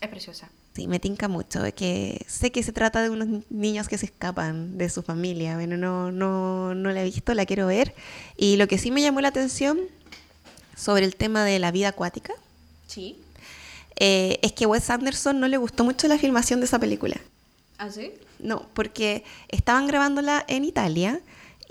Es 0.00 0.08
preciosa. 0.08 0.50
Sí, 0.74 0.88
me 0.88 0.98
tinca 0.98 1.28
mucho, 1.28 1.60
que 1.76 2.26
sé 2.26 2.50
que 2.50 2.64
se 2.64 2.72
trata 2.72 3.00
de 3.00 3.08
unos 3.08 3.44
niños 3.48 3.86
que 3.86 3.96
se 3.96 4.06
escapan 4.06 4.76
de 4.76 4.90
su 4.90 5.02
familia, 5.04 5.54
bueno, 5.54 5.76
no, 5.76 6.10
no, 6.10 6.74
no 6.74 6.90
la 6.90 7.02
he 7.02 7.04
visto, 7.04 7.32
la 7.32 7.46
quiero 7.46 7.68
ver. 7.68 7.94
Y 8.36 8.56
lo 8.56 8.66
que 8.66 8.76
sí 8.76 8.90
me 8.90 9.00
llamó 9.00 9.20
la 9.20 9.28
atención 9.28 9.78
sobre 10.76 11.04
el 11.04 11.14
tema 11.14 11.44
de 11.44 11.60
la 11.60 11.70
vida 11.70 11.90
acuática 11.90 12.34
sí. 12.88 13.16
Eh, 13.96 14.38
es 14.42 14.52
que 14.52 14.66
Wes 14.66 14.90
Anderson 14.90 15.40
no 15.40 15.48
le 15.48 15.56
gustó 15.56 15.84
mucho 15.84 16.08
la 16.08 16.18
filmación 16.18 16.60
de 16.60 16.66
esa 16.66 16.78
película. 16.78 17.16
¿Ah, 17.78 17.90
sí? 17.90 18.12
No, 18.38 18.66
porque 18.74 19.24
estaban 19.48 19.86
grabándola 19.86 20.44
en 20.48 20.64
Italia 20.64 21.20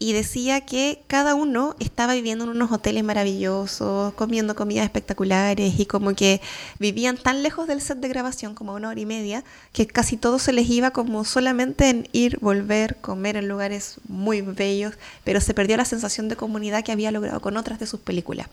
y 0.04 0.12
decía 0.12 0.60
que 0.60 1.02
cada 1.08 1.34
uno 1.34 1.78
estaba 1.80 2.14
viviendo 2.14 2.44
en 2.44 2.50
unos 2.50 2.74
hoteles 2.74 3.06
maravillosos, 3.06 4.14
comiendo 4.16 4.54
comidas 4.54 4.84
espectaculares 4.84 5.80
y 5.80 5.86
como 5.86 6.14
que 6.14 6.42
vivían 6.78 7.16
tan 7.16 7.42
lejos 7.42 7.70
del 7.70 7.80
set 7.80 8.00
de 8.00 8.10
grabación 8.10 8.54
como 8.54 8.74
una 8.74 8.90
hora 8.90 9.00
y 9.00 9.06
media 9.06 9.46
que 9.72 9.88
casi 9.88 10.18
todo 10.18 10.40
se 10.40 10.52
les 10.52 10.70
iba 10.70 10.92
como 10.92 11.24
solamente 11.24 11.90
en 11.90 12.10
ir, 12.12 12.38
volver, 12.42 12.98
comer 12.98 13.38
en 13.38 13.48
lugares 13.48 13.96
muy 14.06 14.42
bellos, 14.42 14.96
pero 15.24 15.40
se 15.40 15.54
perdió 15.54 15.78
la 15.78 15.86
sensación 15.86 16.28
de 16.28 16.36
comunidad 16.36 16.84
que 16.84 16.92
había 16.92 17.10
logrado 17.10 17.40
con 17.40 17.56
otras 17.56 17.80
de 17.80 17.88
sus 17.88 18.02
películas. 18.02 18.50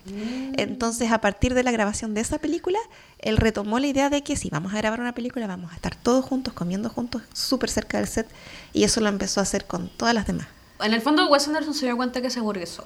Entonces, 0.57 1.11
a 1.11 1.21
partir 1.21 1.54
de 1.54 1.64
la 1.64 1.73
grabación 1.73 2.14
de 2.14 2.21
esa 2.21 2.38
película, 2.38 2.78
él 3.19 3.38
retomó 3.38 3.80
la 3.80 3.88
idea 3.88 4.09
de 4.09 4.23
que 4.23 4.37
si 4.37 4.50
vamos 4.50 4.73
a 4.73 4.76
grabar 4.76 5.00
una 5.00 5.16
película, 5.16 5.49
vamos 5.49 5.73
a 5.73 5.75
estar 5.75 5.97
todos 5.97 6.25
juntos, 6.25 6.54
comiendo 6.54 6.88
juntos, 6.90 7.23
súper 7.33 7.71
cerca 7.71 7.99
del 7.99 8.07
set, 8.07 8.28
y 8.73 8.85
eso 8.85 9.00
lo 9.00 9.09
empezó 9.09 9.40
a 9.40 9.42
hacer 9.42 9.64
con 9.64 9.88
todas 9.88 10.14
las 10.14 10.28
demás. 10.28 10.47
En 10.82 10.92
el 10.94 11.00
fondo, 11.00 11.26
Wes 11.28 11.46
Anderson 11.49 11.75
se 11.75 11.87
dio 11.87 11.96
cuenta 11.96 12.20
que 12.22 12.30
se 12.30 12.38
aburguesó. 12.40 12.84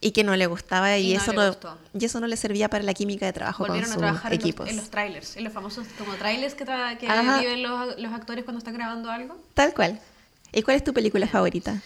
Y 0.00 0.10
que 0.12 0.22
no 0.24 0.36
le 0.36 0.46
gustaba 0.46 0.98
y, 0.98 1.12
Y 1.12 1.14
no 1.16 1.22
eso 1.22 1.32
no, 1.32 1.46
gustó. 1.46 1.78
y 1.98 2.04
eso 2.04 2.20
no 2.20 2.26
le 2.26 2.36
servía 2.36 2.68
para 2.68 2.84
la 2.84 2.92
química 2.92 3.24
de 3.24 3.32
trabajo 3.32 3.64
Volvieron 3.64 3.90
a 3.90 3.94
con 3.94 4.02
trabajar 4.02 4.32
sus 4.32 4.32
en 4.32 4.38
los, 4.40 4.44
equipos. 4.48 4.68
en 4.68 4.76
los 4.76 4.90
trailers, 4.90 5.36
en 5.36 5.44
los 5.44 5.52
famosos 5.52 5.86
como 5.98 6.12
trailers 6.14 6.54
que, 6.54 6.66
tra- 6.66 6.98
que 6.98 7.06
viven 7.06 7.62
los, 7.62 7.98
los 7.98 8.12
actores 8.12 8.44
cuando 8.44 8.58
están 8.58 8.74
grabando 8.74 9.10
algo. 9.10 9.36
Tal 9.54 9.72
cual. 9.72 9.98
¿Y 10.52 10.62
cuál 10.62 10.76
es 10.76 10.84
tu 10.84 10.92
película 10.92 11.26
favorita? 11.26 11.80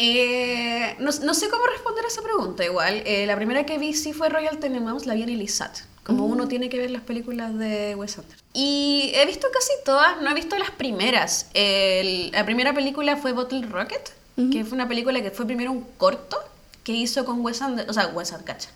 Eh, 0.00 0.94
no, 1.00 1.10
no 1.24 1.34
sé 1.34 1.48
cómo 1.48 1.66
responder 1.66 2.04
a 2.04 2.08
esa 2.08 2.22
pregunta 2.22 2.64
igual. 2.64 3.02
Eh, 3.04 3.26
la 3.26 3.34
primera 3.34 3.66
que 3.66 3.78
vi 3.78 3.92
sí 3.94 4.12
fue 4.12 4.28
Royal 4.28 4.58
Tenenbaums, 4.58 5.06
la 5.06 5.14
vi 5.14 5.22
en 5.24 5.30
el 5.30 5.42
ISAT. 5.42 5.78
Como 6.04 6.24
uno 6.24 6.48
tiene 6.48 6.70
que 6.70 6.78
ver 6.78 6.90
las 6.90 7.02
películas 7.02 7.58
de 7.58 7.94
Wes 7.96 8.16
Anderson. 8.18 8.46
Y 8.54 9.10
he 9.14 9.26
visto 9.26 9.46
casi 9.52 9.72
todas, 9.84 10.22
no 10.22 10.30
he 10.30 10.34
visto 10.34 10.56
las 10.56 10.70
primeras. 10.70 11.50
El- 11.52 12.30
la 12.30 12.44
primera 12.44 12.72
película 12.72 13.16
fue 13.16 13.32
Bottle 13.32 13.66
Rocket, 13.66 14.08
que 14.52 14.64
fue 14.64 14.74
una 14.76 14.86
película 14.88 15.20
que 15.22 15.30
fue 15.30 15.46
primero 15.46 15.72
un 15.72 15.84
corto 15.96 16.38
que 16.84 16.92
hizo 16.92 17.24
con 17.24 17.40
Wes 17.44 17.60
Anderson, 17.60 17.90
o 17.90 17.92
sea, 17.92 18.06
Wes 18.08 18.32
Anderson, 18.32 18.70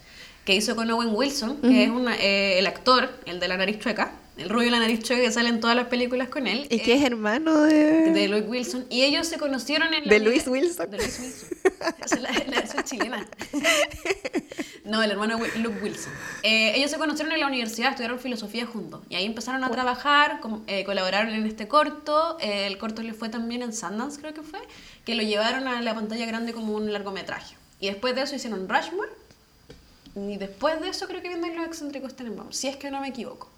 que 0.45 0.55
hizo 0.55 0.75
con 0.77 0.91
Owen 0.91 1.11
Wilson, 1.15 1.59
que 1.63 1.85
es 1.85 1.91
una- 1.91 2.17
eh, 2.17 2.59
el 2.59 2.67
actor, 2.67 3.09
el 3.27 3.39
de 3.41 3.49
la 3.49 3.57
nariz 3.57 3.79
chueca, 3.79 4.13
el 4.37 4.49
rubio 4.49 4.65
de 4.67 4.71
la 4.73 4.79
nariz 4.81 5.01
chueca 5.03 5.23
que 5.23 5.31
sale 5.31 5.49
en 5.51 5.61
todas 5.61 5.77
las 5.77 5.87
películas 5.87 6.29
con 6.29 6.47
él. 6.47 6.67
¿Y 6.71 6.77
Eh, 6.77 6.83
que 6.83 6.95
es 6.95 7.03
hermano 7.05 7.63
de...? 7.63 8.11
de 8.13 8.29
Luke 8.29 8.49
Wilson. 8.49 8.87
Y 8.91 9.03
ellos 9.03 9.27
se 9.29 9.39
conocieron 9.39 9.95
en 9.95 10.05
la 10.07 10.11
¿De 10.13 10.21
Luis 10.21 10.47
Wilson? 10.49 10.91
De 10.91 10.97
Luis 10.99 11.19
Wilson. 11.21 11.49
Esa 12.05 12.15
es 12.17 12.21
la, 12.23 12.31
la 12.33 12.61
versión 12.61 12.83
chilena. 12.85 13.29
No, 14.85 15.01
el 15.03 15.11
hermano 15.13 15.39
Luke 15.59 15.79
Wilson. 15.81 16.13
Eh, 16.43 16.73
ellos 16.75 16.91
se 16.91 16.99
conocieron 16.99 17.33
en 17.33 17.39
la 17.41 17.47
universidad, 17.47 17.91
estudiaron 17.91 18.19
filosofía 18.19 18.67
juntos. 18.67 19.01
Y 19.09 19.15
ahí 19.15 19.25
empezaron 19.25 19.63
a 19.63 19.71
trabajar, 19.71 20.41
com- 20.41 20.63
eh, 20.67 20.85
colaboraron 20.85 21.33
en 21.33 21.47
este 21.47 21.69
corto. 21.69 22.37
Eh, 22.41 22.67
el 22.67 22.79
corto 22.79 23.03
le 23.03 23.15
fue 23.15 23.29
también 23.29 23.63
en 23.63 23.73
Sundance, 23.73 24.21
creo 24.21 24.35
que 24.35 24.43
fue, 24.43 24.59
que 25.05 25.15
lo 25.15 25.23
llevaron 25.23 25.69
a 25.69 25.81
la 25.83 25.95
pantalla 25.95 26.27
grande 26.27 26.53
como 26.53 26.75
un 26.75 26.93
largometraje. 26.93 27.55
Y 27.79 27.87
después 27.87 28.15
de 28.17 28.23
eso 28.23 28.35
hicieron 28.35 28.69
Rushmore. 28.69 29.11
Y 30.17 30.37
después 30.37 30.81
de 30.81 30.89
eso 30.89 31.07
creo 31.07 31.23
que 31.23 31.29
vienen 31.29 31.57
los 31.57 31.65
excéntricos 31.67 32.15
Tenenbaum, 32.17 32.53
si 32.53 32.67
es 32.69 32.77
que 32.77 32.91
no 32.91 33.01
me 33.01 33.09
equivoco. 33.09 33.49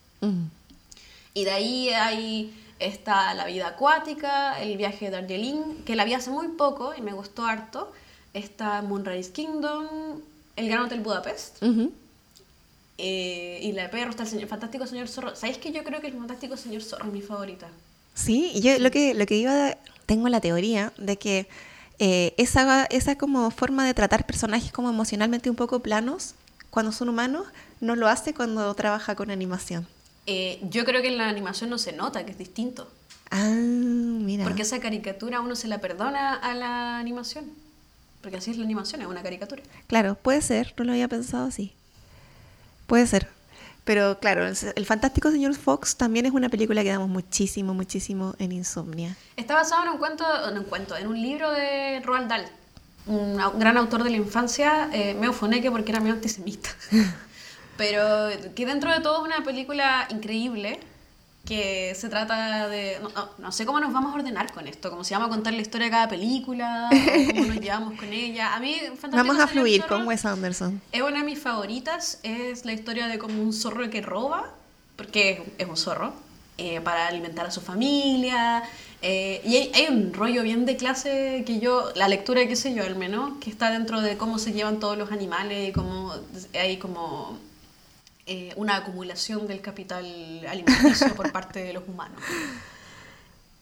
Y 1.32 1.44
de 1.44 1.50
ahí 1.50 1.88
hay 1.90 2.54
está 2.78 3.32
La 3.34 3.46
vida 3.46 3.68
acuática, 3.68 4.60
El 4.60 4.76
viaje 4.76 5.06
de 5.06 5.10
Darjeeling, 5.12 5.84
que 5.84 5.96
la 5.96 6.04
vi 6.04 6.14
hace 6.14 6.30
muy 6.30 6.48
poco 6.48 6.94
y 6.96 7.00
me 7.00 7.12
gustó 7.12 7.44
harto. 7.46 7.92
Está 8.34 8.82
Moonrise 8.82 9.32
Kingdom, 9.32 10.20
El 10.56 10.68
Gran 10.68 10.84
Hotel 10.84 11.00
Budapest. 11.00 11.62
Eh, 12.96 13.58
y 13.62 13.72
La 13.72 13.84
de 13.84 13.88
perro 13.88 14.10
está 14.10 14.22
el 14.22 14.28
señor, 14.28 14.48
Fantástico 14.48 14.86
Señor 14.86 15.08
Zorro. 15.08 15.34
¿Sabéis 15.34 15.58
que 15.58 15.72
yo 15.72 15.82
creo 15.82 16.00
que 16.00 16.06
el 16.06 16.14
Fantástico 16.14 16.56
Señor 16.56 16.82
Zorro 16.82 17.06
es 17.06 17.12
mi 17.12 17.22
favorita? 17.22 17.66
Sí, 18.14 18.52
y 18.54 18.60
yo 18.60 18.78
lo 18.78 18.90
que, 18.90 19.14
lo 19.14 19.26
que 19.26 19.36
iba... 19.36 19.76
Tengo 20.06 20.28
la 20.28 20.40
teoría 20.40 20.92
de 20.98 21.16
que 21.16 21.48
eh, 21.98 22.34
esa, 22.36 22.84
esa 22.84 23.16
como 23.16 23.50
forma 23.50 23.86
de 23.86 23.94
tratar 23.94 24.26
personajes 24.26 24.70
como 24.70 24.90
emocionalmente 24.90 25.48
un 25.48 25.56
poco 25.56 25.80
planos, 25.80 26.34
cuando 26.68 26.92
son 26.92 27.08
humanos, 27.08 27.46
no 27.80 27.96
lo 27.96 28.06
hace 28.06 28.34
cuando 28.34 28.74
trabaja 28.74 29.14
con 29.14 29.30
animación. 29.30 29.86
Eh, 30.26 30.60
yo 30.70 30.84
creo 30.84 31.00
que 31.00 31.08
en 31.08 31.18
la 31.18 31.28
animación 31.28 31.70
no 31.70 31.78
se 31.78 31.92
nota, 31.92 32.24
que 32.26 32.32
es 32.32 32.38
distinto. 32.38 32.86
Ah, 33.30 33.48
mira. 33.48 34.44
Porque 34.44 34.62
esa 34.62 34.78
caricatura 34.80 35.40
uno 35.40 35.56
se 35.56 35.68
la 35.68 35.80
perdona 35.80 36.34
a 36.34 36.54
la 36.54 36.98
animación. 36.98 37.46
Porque 38.24 38.38
así 38.38 38.50
es 38.50 38.56
la 38.56 38.64
animación, 38.64 39.00
es 39.02 39.06
una 39.06 39.22
caricatura. 39.22 39.62
Claro, 39.86 40.16
puede 40.16 40.40
ser, 40.42 40.74
no 40.76 40.84
lo 40.84 40.90
había 40.92 41.06
pensado 41.08 41.46
así. 41.46 41.72
Puede 42.88 43.06
ser. 43.06 43.28
Pero 43.84 44.18
claro, 44.18 44.46
el, 44.48 44.56
el 44.76 44.86
Fantástico 44.86 45.30
Señor 45.30 45.54
Fox 45.54 45.96
también 45.96 46.24
es 46.26 46.32
una 46.32 46.48
película 46.48 46.82
que 46.82 46.88
damos 46.88 47.08
muchísimo, 47.10 47.74
muchísimo 47.74 48.34
en 48.38 48.50
Insomnia. 48.52 49.14
Está 49.36 49.54
basado 49.54 49.82
en 49.84 49.90
un 49.90 49.98
cuento, 49.98 50.24
en 50.48 50.56
un 50.58 50.64
cuento, 50.64 50.96
en 50.96 51.06
un 51.06 51.20
libro 51.20 51.50
de 51.52 52.00
Roald 52.00 52.28
Dahl, 52.28 52.46
un 53.06 53.38
au- 53.38 53.58
gran 53.58 53.76
autor 53.76 54.02
de 54.02 54.08
la 54.10 54.16
infancia, 54.16 54.88
eh, 54.92 55.12
me 55.14 55.28
ufoneque 55.28 55.70
porque 55.70 55.92
era 55.92 56.00
medio 56.00 56.14
antisemita. 56.14 56.70
Pero 57.76 58.28
que 58.54 58.64
dentro 58.66 58.90
de 58.90 59.00
todo 59.00 59.18
es 59.26 59.34
una 59.34 59.44
película 59.44 60.06
increíble 60.10 60.80
que 61.44 61.94
se 61.94 62.08
trata 62.08 62.68
de... 62.68 62.98
No, 63.02 63.08
no- 63.10 63.28
no 63.38 63.52
sé 63.52 63.66
cómo 63.66 63.78
nos 63.80 63.92
vamos 63.92 64.12
a 64.12 64.16
ordenar 64.16 64.52
con 64.52 64.66
esto, 64.66 64.90
como 64.90 65.04
si 65.04 65.12
vamos 65.14 65.28
a 65.28 65.30
contar 65.30 65.52
la 65.52 65.60
historia 65.60 65.86
de 65.86 65.90
cada 65.90 66.08
película, 66.08 66.88
cómo 67.34 67.44
nos 67.46 67.56
llevamos 67.60 67.98
con 67.98 68.12
ella. 68.12 68.54
A 68.54 68.60
mí, 68.60 68.76
Fantástico 68.98 69.16
Vamos 69.16 69.38
a 69.38 69.46
fluir 69.46 69.82
Zorro 69.82 69.96
con 69.98 70.06
Wes 70.06 70.24
Anderson. 70.24 70.80
Es 70.92 71.02
una 71.02 71.18
de 71.18 71.24
mis 71.24 71.38
favoritas, 71.38 72.18
es 72.22 72.64
la 72.64 72.72
historia 72.72 73.06
de 73.08 73.18
como 73.18 73.42
un 73.42 73.52
zorro 73.52 73.88
que 73.90 74.00
roba, 74.00 74.50
porque 74.96 75.42
es, 75.58 75.66
un 75.68 75.76
zorro, 75.76 76.14
eh, 76.56 76.80
para 76.80 77.08
alimentar 77.08 77.46
a 77.46 77.50
su 77.50 77.60
familia. 77.60 78.62
eh, 79.02 79.42
y 79.44 79.56
hay, 79.56 79.72
hay 79.74 79.86
un 79.94 80.14
rollo 80.14 80.42
bien 80.44 80.64
de 80.64 80.76
clase 80.76 81.42
que 81.46 81.58
yo, 81.58 81.90
la 81.94 82.08
lectura 82.08 82.46
que 82.46 82.56
sé 82.56 82.72
yo 82.74 82.84
al 82.84 82.96
menos, 82.96 83.32
que 83.40 83.50
está 83.50 83.70
dentro 83.70 84.00
de 84.00 84.16
cómo 84.16 84.38
se 84.38 84.52
llevan 84.52 84.78
todos 84.80 84.96
los 84.96 85.10
animales 85.12 85.68
y 85.68 85.72
cómo 85.72 86.14
hay 86.54 86.78
como 86.78 87.38
eh, 88.26 88.52
una 88.56 88.76
acumulación 88.76 89.46
del 89.46 89.60
capital 89.60 90.04
alimenticio 90.48 91.14
por 91.14 91.30
parte 91.32 91.62
de 91.62 91.72
los 91.72 91.86
humanos. 91.86 92.20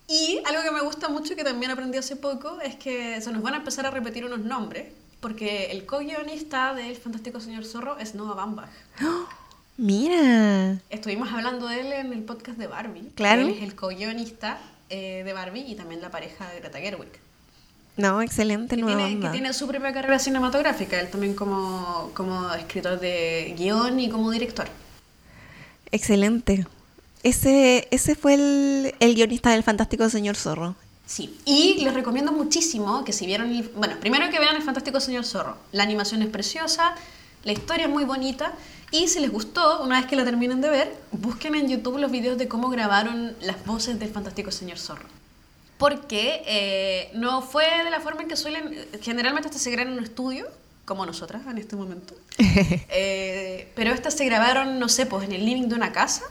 Y 0.09 0.41
algo 0.47 0.63
que 0.63 0.71
me 0.71 0.83
gusta 0.83 1.09
mucho, 1.09 1.35
que 1.37 1.45
también 1.45 1.71
aprendí 1.71 1.99
hace 1.99 2.17
poco, 2.17 2.61
es 2.61 2.77
que 2.77 3.21
se 3.21 3.33
nos 3.33 3.43
van 3.43 3.55
a 3.55 3.57
empezar 3.59 3.87
a 3.87 3.91
repetir 3.91 4.25
unos 4.25 4.41
nombres, 4.41 4.93
porque 5.21 5.71
el 5.71 5.87
co-guionista 5.87 6.75
del 6.75 6.97
Fantástico 6.97 7.41
Señor 7.41 7.65
Zorro 7.65 7.99
es 7.99 8.15
Noah 8.15 8.35
Baumbach. 8.35 8.71
Mira. 9.77 10.79
Estuvimos 10.91 11.33
hablando 11.33 11.67
de 11.67 11.81
él 11.81 11.93
en 11.93 12.13
el 12.13 12.23
podcast 12.23 12.59
de 12.59 12.67
Barbie. 12.67 13.11
Claro. 13.15 13.43
Él 13.43 13.49
es 13.49 13.63
el 13.63 13.75
co-guionista 13.75 14.59
eh, 14.91 15.23
de 15.25 15.33
Barbie 15.33 15.65
y 15.67 15.75
también 15.75 16.03
la 16.03 16.11
pareja 16.11 16.49
de 16.51 16.61
Greta 16.61 16.79
Gerwig. 16.79 17.19
No, 17.97 18.23
excelente 18.23 18.77
Que 18.77 18.83
nueva 18.83 19.07
tiene, 19.07 19.21
que 19.21 19.29
tiene 19.33 19.53
su 19.53 19.67
propia 19.69 19.93
carrera 19.93 20.19
cinematográfica, 20.19 20.99
él 20.99 21.11
también 21.11 21.35
como, 21.35 22.11
como 22.15 22.53
escritor 22.55 22.99
de 22.99 23.55
guion 23.59 24.01
y 24.01 24.09
como 24.09 24.31
director. 24.31 24.67
Excelente. 25.91 26.67
Ese, 27.23 27.87
ese 27.91 28.15
fue 28.15 28.35
el, 28.35 28.95
el 28.99 29.15
guionista 29.15 29.51
del 29.51 29.63
Fantástico 29.63 30.09
Señor 30.09 30.37
Zorro. 30.37 30.75
Sí, 31.07 31.37
y 31.45 31.75
les 31.85 31.93
recomiendo 31.93 32.33
muchísimo 32.33 33.05
que 33.05 33.13
si 33.13 33.27
vieron, 33.27 33.51
el- 33.55 33.69
bueno, 33.77 33.97
primero 34.01 34.31
que 34.31 34.39
vean 34.39 34.57
El 34.57 34.63
Fantástico 34.63 34.99
Señor 35.01 35.25
Zorro. 35.25 35.57
La 35.73 35.83
animación 35.83 36.23
es 36.23 36.29
preciosa, 36.29 36.95
la 37.45 37.53
historia 37.53 37.85
es 37.85 37.91
muy 37.91 38.05
bonita 38.05 38.55
y 38.91 39.09
si 39.09 39.21
les 39.21 39.31
gustó, 39.31 39.83
una 39.83 40.01
vez 40.01 40.09
que 40.09 40.17
la 40.17 40.25
terminen 40.25 40.61
de 40.61 40.71
ver, 40.71 40.97
busquen 41.13 41.55
en 41.55 41.69
YouTube 41.69 41.99
los 41.99 42.11
videos 42.11 42.39
de 42.39 42.49
cómo 42.49 42.71
grabaron 42.71 43.35
las 43.43 43.65
voces 43.67 43.99
del 43.99 44.09
Fantástico 44.11 44.51
Señor 44.51 44.79
Zorro. 44.79 45.07
Porque 45.83 46.45
eh, 46.47 47.11
no 47.15 47.43
fue 47.43 47.65
de 47.83 47.91
la 47.91 47.99
forma 48.01 48.23
en 48.23 48.29
que 48.29 48.37
suelen, 48.37 48.87
generalmente 49.01 49.49
estas 49.49 49.63
se 49.63 49.71
graban 49.73 49.93
en 49.93 49.99
un 49.99 50.05
estudio, 50.05 50.47
como 50.85 51.05
nosotras 51.05 51.43
en 51.49 51.59
este 51.59 51.75
momento. 51.75 52.15
Eh, 52.95 53.73
pero 53.75 53.91
estas 53.93 54.15
se 54.15 54.25
grabaron, 54.25 54.79
no 54.79 54.89
sé, 54.89 55.07
pues 55.07 55.25
en 55.25 55.33
el 55.33 55.45
living 55.45 55.69
de 55.69 55.75
una 55.75 55.91
casa 55.91 56.23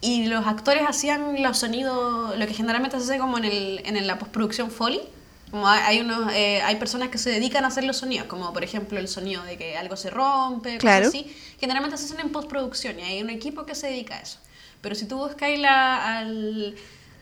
y 0.00 0.26
los 0.26 0.46
actores 0.46 0.82
hacían 0.88 1.40
los 1.42 1.58
sonidos, 1.58 2.36
lo 2.36 2.46
que 2.46 2.54
generalmente 2.54 2.96
se 2.98 3.04
hace 3.04 3.18
como 3.18 3.38
en, 3.38 3.44
el, 3.44 3.82
en 3.84 4.06
la 4.06 4.18
postproducción 4.18 4.70
Foley. 4.70 5.02
Como 5.50 5.68
hay, 5.68 6.00
unos, 6.00 6.32
eh, 6.32 6.60
hay 6.62 6.76
personas 6.76 7.10
que 7.10 7.18
se 7.18 7.30
dedican 7.30 7.64
a 7.64 7.68
hacer 7.68 7.84
los 7.84 7.98
sonidos, 7.98 8.26
como 8.26 8.52
por 8.52 8.64
ejemplo 8.64 8.98
el 8.98 9.08
sonido 9.08 9.42
de 9.44 9.56
que 9.56 9.76
algo 9.76 9.96
se 9.96 10.10
rompe, 10.10 10.78
Claro. 10.78 11.06
cosas 11.06 11.20
así. 11.20 11.36
Generalmente 11.60 11.96
se 11.96 12.06
hacen 12.06 12.20
en 12.20 12.30
postproducción 12.32 12.98
y 12.98 13.02
hay 13.02 13.22
un 13.22 13.30
equipo 13.30 13.66
que 13.66 13.74
se 13.74 13.88
dedica 13.88 14.16
a 14.16 14.20
eso. 14.20 14.38
Pero 14.80 14.94
si 14.94 15.06
tú 15.06 15.16
buscas 15.18 15.58
la, 15.58 16.18
al, 16.18 16.74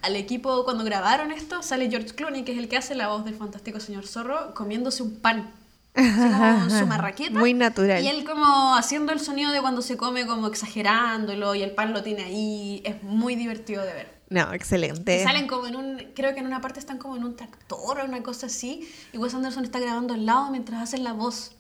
al 0.03 0.17
equipo 0.17 0.65
cuando 0.65 0.85
grabaron 0.85 1.33
esto, 1.33 1.63
sale 1.63 1.91
George 1.91 2.15
Clooney, 2.15 2.45
que 2.45 2.53
es 2.53 2.59
el 2.59 2.69
que 2.69 2.77
hace 2.77 2.95
la 2.95 3.09
voz 3.09 3.25
del 3.25 3.35
fantástico 3.35 3.81
señor 3.81 4.07
Zorro, 4.07 4.55
comiéndose 4.55 5.03
un 5.03 5.17
pan. 5.21 5.51
Como 5.95 6.71
su 6.71 6.87
marraqueta. 6.87 7.39
Muy 7.39 7.55
natural. 7.55 8.03
Y 8.03 8.09
él 8.09 8.25
como 8.25 8.75
haciendo 8.75 9.13
el 9.13 9.21
sonido 9.21 9.53
de 9.53 9.61
cuando 9.61 9.83
se 9.83 9.97
come, 9.97 10.27
como 10.27 10.47
exagerándolo, 10.47 11.55
y 11.55 11.63
el 11.63 11.73
pan 11.73 11.93
lo 11.93 12.03
tiene 12.03 12.25
ahí. 12.25 12.83
Es 12.85 13.03
muy 13.03 13.35
divertido 13.35 13.85
de 13.85 13.93
ver. 13.93 14.19
No, 14.31 14.53
excelente. 14.53 15.21
Y 15.21 15.25
salen 15.25 15.47
como 15.47 15.67
en 15.67 15.77
un, 15.77 15.99
creo 16.15 16.35
que 16.35 16.41
en 16.41 16.47
una 16.47 16.61
parte 16.61 16.79
están 16.79 16.99
como 16.99 17.17
en 17.17 17.25
un 17.25 17.35
tractor 17.35 18.01
o 18.01 18.05
una 18.05 18.23
cosa 18.23 18.47
así, 18.47 18.89
y 19.13 19.19
Wes 19.19 19.35
Anderson 19.35 19.65
está 19.65 19.81
grabando 19.81 20.15
al 20.15 20.27
lado 20.27 20.51
mientras 20.51 20.83
hacen 20.83 21.03
la 21.03 21.13
voz. 21.13 21.53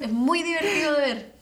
Es 0.00 0.10
muy 0.10 0.42
divertido 0.42 0.94
de 0.94 1.00
ver. 1.00 1.41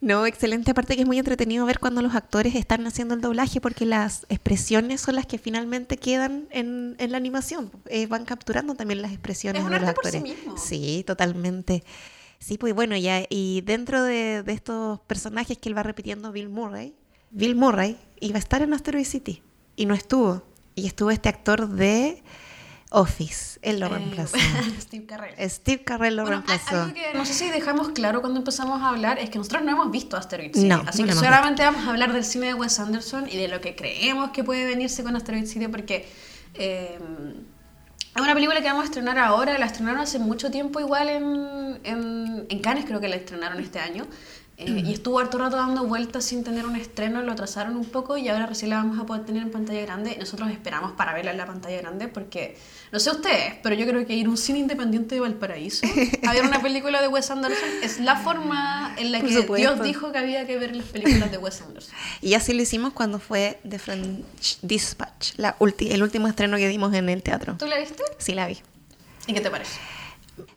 No, 0.00 0.26
excelente. 0.26 0.70
Aparte 0.70 0.94
que 0.96 1.02
es 1.02 1.06
muy 1.06 1.18
entretenido 1.18 1.64
ver 1.66 1.78
cuando 1.78 2.02
los 2.02 2.14
actores 2.14 2.54
están 2.54 2.86
haciendo 2.86 3.14
el 3.14 3.20
doblaje 3.20 3.60
porque 3.60 3.86
las 3.86 4.26
expresiones 4.28 5.00
son 5.00 5.14
las 5.16 5.26
que 5.26 5.38
finalmente 5.38 5.96
quedan 5.96 6.46
en, 6.50 6.96
en 6.98 7.10
la 7.12 7.16
animación. 7.16 7.70
Eh, 7.86 8.06
van 8.06 8.24
capturando 8.24 8.74
también 8.74 9.02
las 9.02 9.12
expresiones 9.12 9.60
Es 9.60 9.66
un 9.66 9.72
de 9.72 9.80
los 9.80 9.92
por 9.94 10.04
sí 10.06 10.16
actores. 10.16 10.36
mismo. 10.36 10.56
Sí, 10.58 11.04
totalmente. 11.06 11.82
Sí, 12.38 12.58
pues 12.58 12.74
bueno, 12.74 12.96
ya, 12.96 13.24
y 13.30 13.62
dentro 13.62 14.02
de, 14.02 14.42
de 14.42 14.52
estos 14.52 15.00
personajes 15.00 15.56
que 15.58 15.68
él 15.70 15.76
va 15.76 15.82
repitiendo, 15.82 16.32
Bill 16.32 16.48
Murray, 16.50 16.94
Bill 17.30 17.56
Murray 17.56 17.96
iba 18.20 18.36
a 18.36 18.38
estar 18.38 18.62
en 18.62 18.74
Asteroid 18.74 19.06
City 19.06 19.42
y 19.74 19.86
no 19.86 19.94
estuvo. 19.94 20.42
Y 20.74 20.86
estuvo 20.86 21.10
este 21.10 21.30
actor 21.30 21.68
de 21.68 22.22
Office, 22.98 23.58
él 23.62 23.78
lo 23.80 23.86
Eh, 23.86 23.90
reemplazó. 23.90 24.36
Steve 24.80 25.04
Carell. 25.06 25.50
Steve 25.50 25.84
Carell 25.84 26.16
lo 26.16 26.22
Bueno, 26.22 26.42
reemplazó. 26.46 26.82
algo 26.82 26.94
que 26.94 27.12
no 27.14 27.26
sé 27.26 27.34
si 27.34 27.50
dejamos 27.50 27.90
claro 27.90 28.20
cuando 28.22 28.38
empezamos 28.40 28.80
a 28.82 28.88
hablar 28.88 29.18
es 29.18 29.28
que 29.30 29.38
nosotros 29.38 29.62
no 29.64 29.70
hemos 29.72 29.90
visto 29.90 30.16
Asteroid 30.16 30.54
City. 30.54 30.66
No, 30.66 30.82
así 30.86 31.02
no 31.02 31.08
que 31.08 31.14
solamente 31.14 31.62
vamos 31.62 31.86
a 31.86 31.90
hablar 31.90 32.12
del 32.12 32.24
cine 32.24 32.46
de 32.46 32.54
Wes 32.54 32.78
Anderson 32.80 33.28
y 33.28 33.36
de 33.36 33.48
lo 33.48 33.60
que 33.60 33.76
creemos 33.76 34.30
que 34.30 34.42
puede 34.44 34.64
venirse 34.64 35.04
con 35.04 35.14
Asteroid 35.14 35.46
City 35.46 35.68
porque 35.68 36.08
eh, 36.54 36.98
es 38.14 38.22
una 38.22 38.32
película 38.32 38.60
que 38.62 38.66
vamos 38.68 38.82
a 38.82 38.86
estrenar 38.86 39.18
ahora, 39.18 39.58
la 39.58 39.66
estrenaron 39.66 40.00
hace 40.00 40.18
mucho 40.18 40.50
tiempo 40.50 40.80
igual 40.80 41.10
en, 41.10 41.80
en, 41.84 42.46
en 42.48 42.58
Cannes, 42.60 42.86
creo 42.86 42.98
que 42.98 43.08
la 43.08 43.16
estrenaron 43.16 43.60
este 43.60 43.78
año. 43.78 44.06
Eh. 44.58 44.82
Y 44.86 44.92
estuvo 44.94 45.18
harto 45.18 45.38
rato 45.38 45.56
dando 45.56 45.84
vueltas 45.84 46.24
sin 46.24 46.42
tener 46.44 46.64
un 46.66 46.76
estreno, 46.76 47.22
lo 47.22 47.32
atrasaron 47.32 47.76
un 47.76 47.84
poco 47.84 48.16
y 48.16 48.28
ahora 48.28 48.46
recién 48.46 48.70
la 48.70 48.76
vamos 48.76 48.98
a 48.98 49.04
poder 49.04 49.24
tener 49.24 49.42
en 49.42 49.50
pantalla 49.50 49.80
grande. 49.82 50.16
Nosotros 50.18 50.50
esperamos 50.50 50.92
para 50.92 51.12
verla 51.12 51.32
en 51.32 51.36
la 51.36 51.46
pantalla 51.46 51.76
grande 51.78 52.08
porque, 52.08 52.56
no 52.92 52.98
sé 52.98 53.10
ustedes, 53.10 53.54
pero 53.62 53.74
yo 53.74 53.86
creo 53.86 54.06
que 54.06 54.14
ir 54.14 54.26
a 54.26 54.30
un 54.30 54.36
cine 54.38 54.58
independiente 54.60 55.14
de 55.14 55.20
Valparaíso 55.20 55.86
a 56.26 56.32
ver 56.32 56.44
una 56.44 56.62
película 56.62 57.02
de 57.02 57.08
Wes 57.08 57.30
Anderson 57.30 57.68
es 57.82 58.00
la 58.00 58.16
forma 58.16 58.94
en 58.96 59.12
la 59.12 59.20
Por 59.20 59.28
que 59.28 59.34
supuesto. 59.42 59.74
Dios 59.74 59.84
dijo 59.86 60.10
que 60.12 60.18
había 60.18 60.46
que 60.46 60.56
ver 60.58 60.74
las 60.74 60.86
películas 60.86 61.30
de 61.30 61.38
Wes 61.38 61.60
Anderson. 61.60 61.94
Y 62.22 62.34
así 62.34 62.54
lo 62.54 62.62
hicimos 62.62 62.92
cuando 62.94 63.18
fue 63.18 63.58
The 63.68 63.78
French 63.78 64.58
Dispatch, 64.62 65.32
la 65.36 65.58
ulti- 65.58 65.90
el 65.92 66.02
último 66.02 66.28
estreno 66.28 66.56
que 66.56 66.68
dimos 66.68 66.94
en 66.94 67.08
el 67.08 67.22
teatro. 67.22 67.56
¿Tú 67.58 67.66
la 67.66 67.78
viste? 67.78 68.02
Sí, 68.18 68.34
la 68.34 68.46
vi. 68.46 68.58
¿Y 69.26 69.34
qué 69.34 69.40
te 69.40 69.50
parece? 69.50 69.78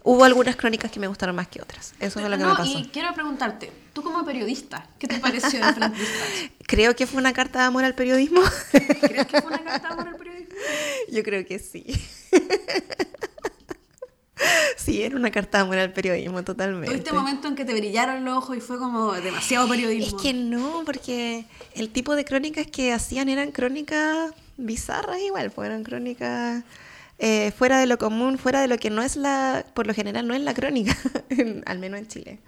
Hubo 0.03 0.23
algunas 0.23 0.55
crónicas 0.55 0.91
que 0.91 0.99
me 0.99 1.07
gustaron 1.07 1.35
más 1.35 1.47
que 1.47 1.61
otras. 1.61 1.93
Eso 1.99 2.19
fue 2.19 2.29
lo 2.29 2.37
que 2.37 2.43
no, 2.43 2.49
me 2.49 2.55
pasó. 2.55 2.77
y 2.79 2.87
quiero 2.89 3.13
preguntarte, 3.13 3.71
tú 3.93 4.01
como 4.03 4.25
periodista, 4.25 4.87
¿qué 4.97 5.07
te 5.07 5.19
pareció 5.19 5.65
de 5.65 5.73
Frank 5.73 5.93
Dispatch? 5.93 6.51
Creo 6.67 6.95
que 6.95 7.07
fue 7.07 7.19
una 7.19 7.33
carta 7.33 7.59
de 7.59 7.65
amor 7.65 7.83
al 7.83 7.95
periodismo. 7.95 8.41
¿Crees 8.71 9.27
que 9.27 9.41
fue 9.41 9.51
una 9.51 9.63
carta 9.63 9.87
de 9.87 9.93
amor 9.93 10.07
al 10.09 10.15
periodismo? 10.15 10.55
Yo 11.11 11.23
creo 11.23 11.45
que 11.45 11.59
sí. 11.59 11.85
sí, 14.77 15.01
era 15.01 15.15
una 15.15 15.31
carta 15.31 15.59
de 15.59 15.63
amor 15.63 15.77
al 15.77 15.93
periodismo, 15.93 16.43
totalmente. 16.43 16.87
¿Tuviste 16.89 17.13
momento 17.13 17.47
en 17.47 17.55
que 17.55 17.65
te 17.65 17.73
brillaron 17.73 18.23
los 18.25 18.37
ojos 18.37 18.57
y 18.57 18.61
fue 18.61 18.77
como 18.77 19.13
demasiado 19.13 19.65
Es 19.65 19.71
periodismo? 19.71 20.19
que 20.19 20.33
no, 20.33 20.83
porque 20.85 21.45
el 21.73 21.89
tipo 21.89 22.15
de 22.15 22.25
crónicas 22.25 22.67
que 22.67 22.93
hacían 22.93 23.29
eran 23.29 23.51
crónicas 23.51 24.31
bizarras 24.57 25.19
igual, 25.21 25.51
pues 25.51 25.67
eran 25.67 25.83
crónicas 25.83 26.63
eh, 27.19 27.51
fuera 27.55 27.79
de 27.79 27.85
lo 27.85 27.97
común, 27.97 28.37
fuera 28.37 28.61
de 28.61 28.67
lo 28.67 28.77
que 28.77 28.89
no 28.89 29.01
es 29.01 29.15
la, 29.15 29.65
por 29.73 29.85
lo 29.87 29.93
general 29.93 30.27
no 30.27 30.33
es 30.33 30.41
la 30.41 30.53
crónica, 30.53 30.95
al 31.65 31.79
menos 31.79 31.99
en 31.99 32.07
Chile. 32.07 32.39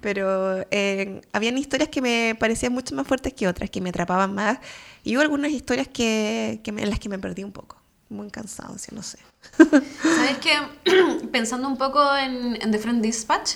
Pero 0.00 0.66
eh, 0.70 1.22
habían 1.32 1.56
historias 1.56 1.88
que 1.88 2.02
me 2.02 2.36
parecían 2.38 2.72
mucho 2.74 2.94
más 2.94 3.06
fuertes 3.06 3.32
que 3.32 3.48
otras, 3.48 3.70
que 3.70 3.80
me 3.80 3.88
atrapaban 3.88 4.34
más. 4.34 4.58
Y 5.02 5.16
hubo 5.16 5.22
algunas 5.22 5.50
historias 5.50 5.88
que, 5.88 6.60
que 6.62 6.72
me- 6.72 6.82
en 6.82 6.90
las 6.90 6.98
que 6.98 7.08
me 7.08 7.18
perdí 7.18 7.42
un 7.42 7.52
poco. 7.52 7.80
Muy 8.10 8.30
cansado, 8.30 8.76
sí, 8.76 8.94
no 8.94 9.02
sé. 9.02 9.18
¿Sabes 9.58 10.36
qué? 10.42 10.52
Pensando 11.32 11.68
un 11.68 11.78
poco 11.78 12.14
en, 12.16 12.60
en 12.60 12.70
The 12.70 12.78
Friend 12.78 13.00
Dispatch, 13.02 13.52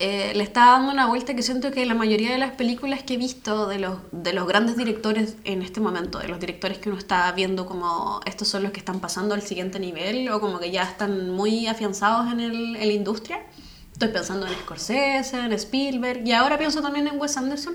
eh, 0.00 0.32
le 0.34 0.42
estaba 0.42 0.72
dando 0.72 0.92
una 0.92 1.06
vuelta 1.06 1.34
que 1.34 1.42
siento 1.42 1.70
que 1.70 1.84
la 1.86 1.94
mayoría 1.94 2.32
de 2.32 2.38
las 2.38 2.52
películas 2.52 3.02
que 3.02 3.14
he 3.14 3.16
visto 3.16 3.68
de 3.68 3.78
los, 3.78 3.98
de 4.12 4.32
los 4.32 4.46
grandes 4.48 4.76
directores 4.76 5.36
en 5.44 5.62
este 5.62 5.80
momento, 5.80 6.18
de 6.18 6.28
los 6.28 6.40
directores 6.40 6.78
que 6.78 6.88
uno 6.88 6.98
está 6.98 7.30
viendo 7.32 7.66
como 7.66 8.20
estos 8.24 8.48
son 8.48 8.62
los 8.62 8.72
que 8.72 8.78
están 8.80 9.00
pasando 9.00 9.34
al 9.34 9.42
siguiente 9.42 9.78
nivel 9.78 10.28
o 10.30 10.40
como 10.40 10.58
que 10.58 10.70
ya 10.70 10.82
están 10.82 11.30
muy 11.30 11.66
afianzados 11.66 12.32
en, 12.32 12.40
el, 12.40 12.76
en 12.76 12.86
la 12.88 12.92
industria. 12.94 13.42
Estoy 13.92 14.08
pensando 14.08 14.46
en 14.46 14.54
Scorsese, 14.54 15.38
en 15.38 15.52
Spielberg 15.52 16.26
y 16.26 16.32
ahora 16.32 16.56
pienso 16.58 16.80
también 16.80 17.06
en 17.06 17.20
Wes 17.20 17.36
Anderson. 17.36 17.74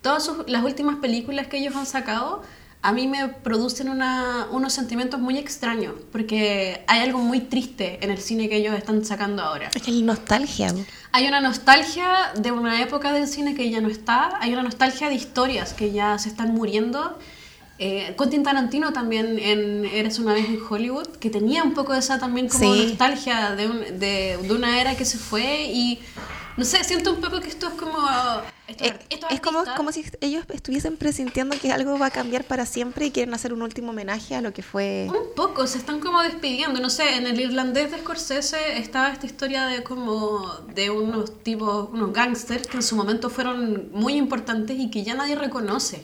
Todas 0.00 0.24
sus- 0.24 0.48
las 0.48 0.62
últimas 0.62 0.96
películas 0.96 1.48
que 1.48 1.58
ellos 1.58 1.74
han 1.74 1.86
sacado 1.86 2.42
a 2.80 2.92
mí 2.92 3.08
me 3.08 3.28
producen 3.28 3.88
una- 3.88 4.46
unos 4.52 4.72
sentimientos 4.72 5.18
muy 5.20 5.36
extraños 5.36 5.94
porque 6.12 6.84
hay 6.86 7.00
algo 7.00 7.18
muy 7.18 7.40
triste 7.40 7.98
en 8.02 8.10
el 8.10 8.18
cine 8.18 8.48
que 8.48 8.56
ellos 8.56 8.76
están 8.76 9.04
sacando 9.04 9.42
ahora. 9.42 9.70
Es 9.74 9.82
que 9.82 9.90
la 9.90 10.06
nostalgia. 10.06 10.72
Hay 11.12 11.26
una 11.26 11.40
nostalgia 11.40 12.08
de 12.36 12.52
una 12.52 12.80
época 12.80 13.12
del 13.12 13.26
cine 13.26 13.54
que 13.54 13.68
ya 13.70 13.80
no 13.80 13.88
está, 13.88 14.38
hay 14.40 14.52
una 14.52 14.62
nostalgia 14.62 15.08
de 15.08 15.14
historias 15.16 15.72
que 15.74 15.90
ya 15.92 16.18
se 16.18 16.28
están 16.28 16.54
muriendo. 16.54 17.18
Eh, 17.80 18.14
Quentin 18.18 18.42
Tarantino 18.42 18.92
también 18.92 19.38
en 19.38 19.84
Eres 19.84 20.18
una 20.18 20.32
vez 20.34 20.46
en 20.48 20.58
Hollywood, 20.68 21.06
que 21.18 21.30
tenía 21.30 21.62
un 21.62 21.74
poco 21.74 21.92
de 21.92 22.00
esa 22.00 22.18
también 22.18 22.48
como 22.48 22.74
Sí. 22.74 22.86
nostalgia 22.88 23.52
de, 23.56 23.66
un- 23.68 23.98
de, 24.00 24.36
de 24.42 24.52
una 24.52 24.80
era 24.80 24.96
que 24.96 25.04
se 25.04 25.16
fue 25.18 25.64
y 25.72 26.00
no 26.58 26.64
sé, 26.64 26.82
siento 26.84 27.12
un 27.14 27.20
poco 27.20 27.40
que 27.40 27.48
esto 27.48 27.68
es 27.68 27.74
como... 27.74 27.96
Eh, 28.68 28.92
es 29.30 29.40
como, 29.40 29.64
como 29.76 29.92
si 29.92 30.04
ellos 30.20 30.44
estuviesen 30.52 30.96
presintiendo 30.98 31.56
que 31.58 31.72
algo 31.72 31.98
va 31.98 32.06
a 32.06 32.10
cambiar 32.10 32.44
para 32.44 32.66
siempre 32.66 33.06
y 33.06 33.10
quieren 33.10 33.32
hacer 33.32 33.54
un 33.54 33.62
último 33.62 33.90
homenaje 33.90 34.34
a 34.34 34.42
lo 34.42 34.52
que 34.52 34.62
fue... 34.62 35.06
Un 35.08 35.34
poco, 35.34 35.66
se 35.66 35.78
están 35.78 36.00
como 36.00 36.20
despidiendo. 36.22 36.78
No 36.80 36.90
sé, 36.90 37.14
en 37.14 37.26
el 37.26 37.40
irlandés 37.40 37.90
de 37.92 37.98
Scorsese 37.98 38.76
estaba 38.76 39.08
esta 39.10 39.24
historia 39.24 39.66
de 39.66 39.82
como 39.82 40.52
de 40.74 40.90
unos 40.90 41.42
tipos, 41.42 41.88
unos 41.92 42.12
gángsters 42.12 42.66
que 42.66 42.76
en 42.76 42.82
su 42.82 42.94
momento 42.96 43.30
fueron 43.30 43.90
muy 43.92 44.14
importantes 44.14 44.78
y 44.78 44.90
que 44.90 45.02
ya 45.04 45.14
nadie 45.14 45.36
reconoce. 45.36 46.02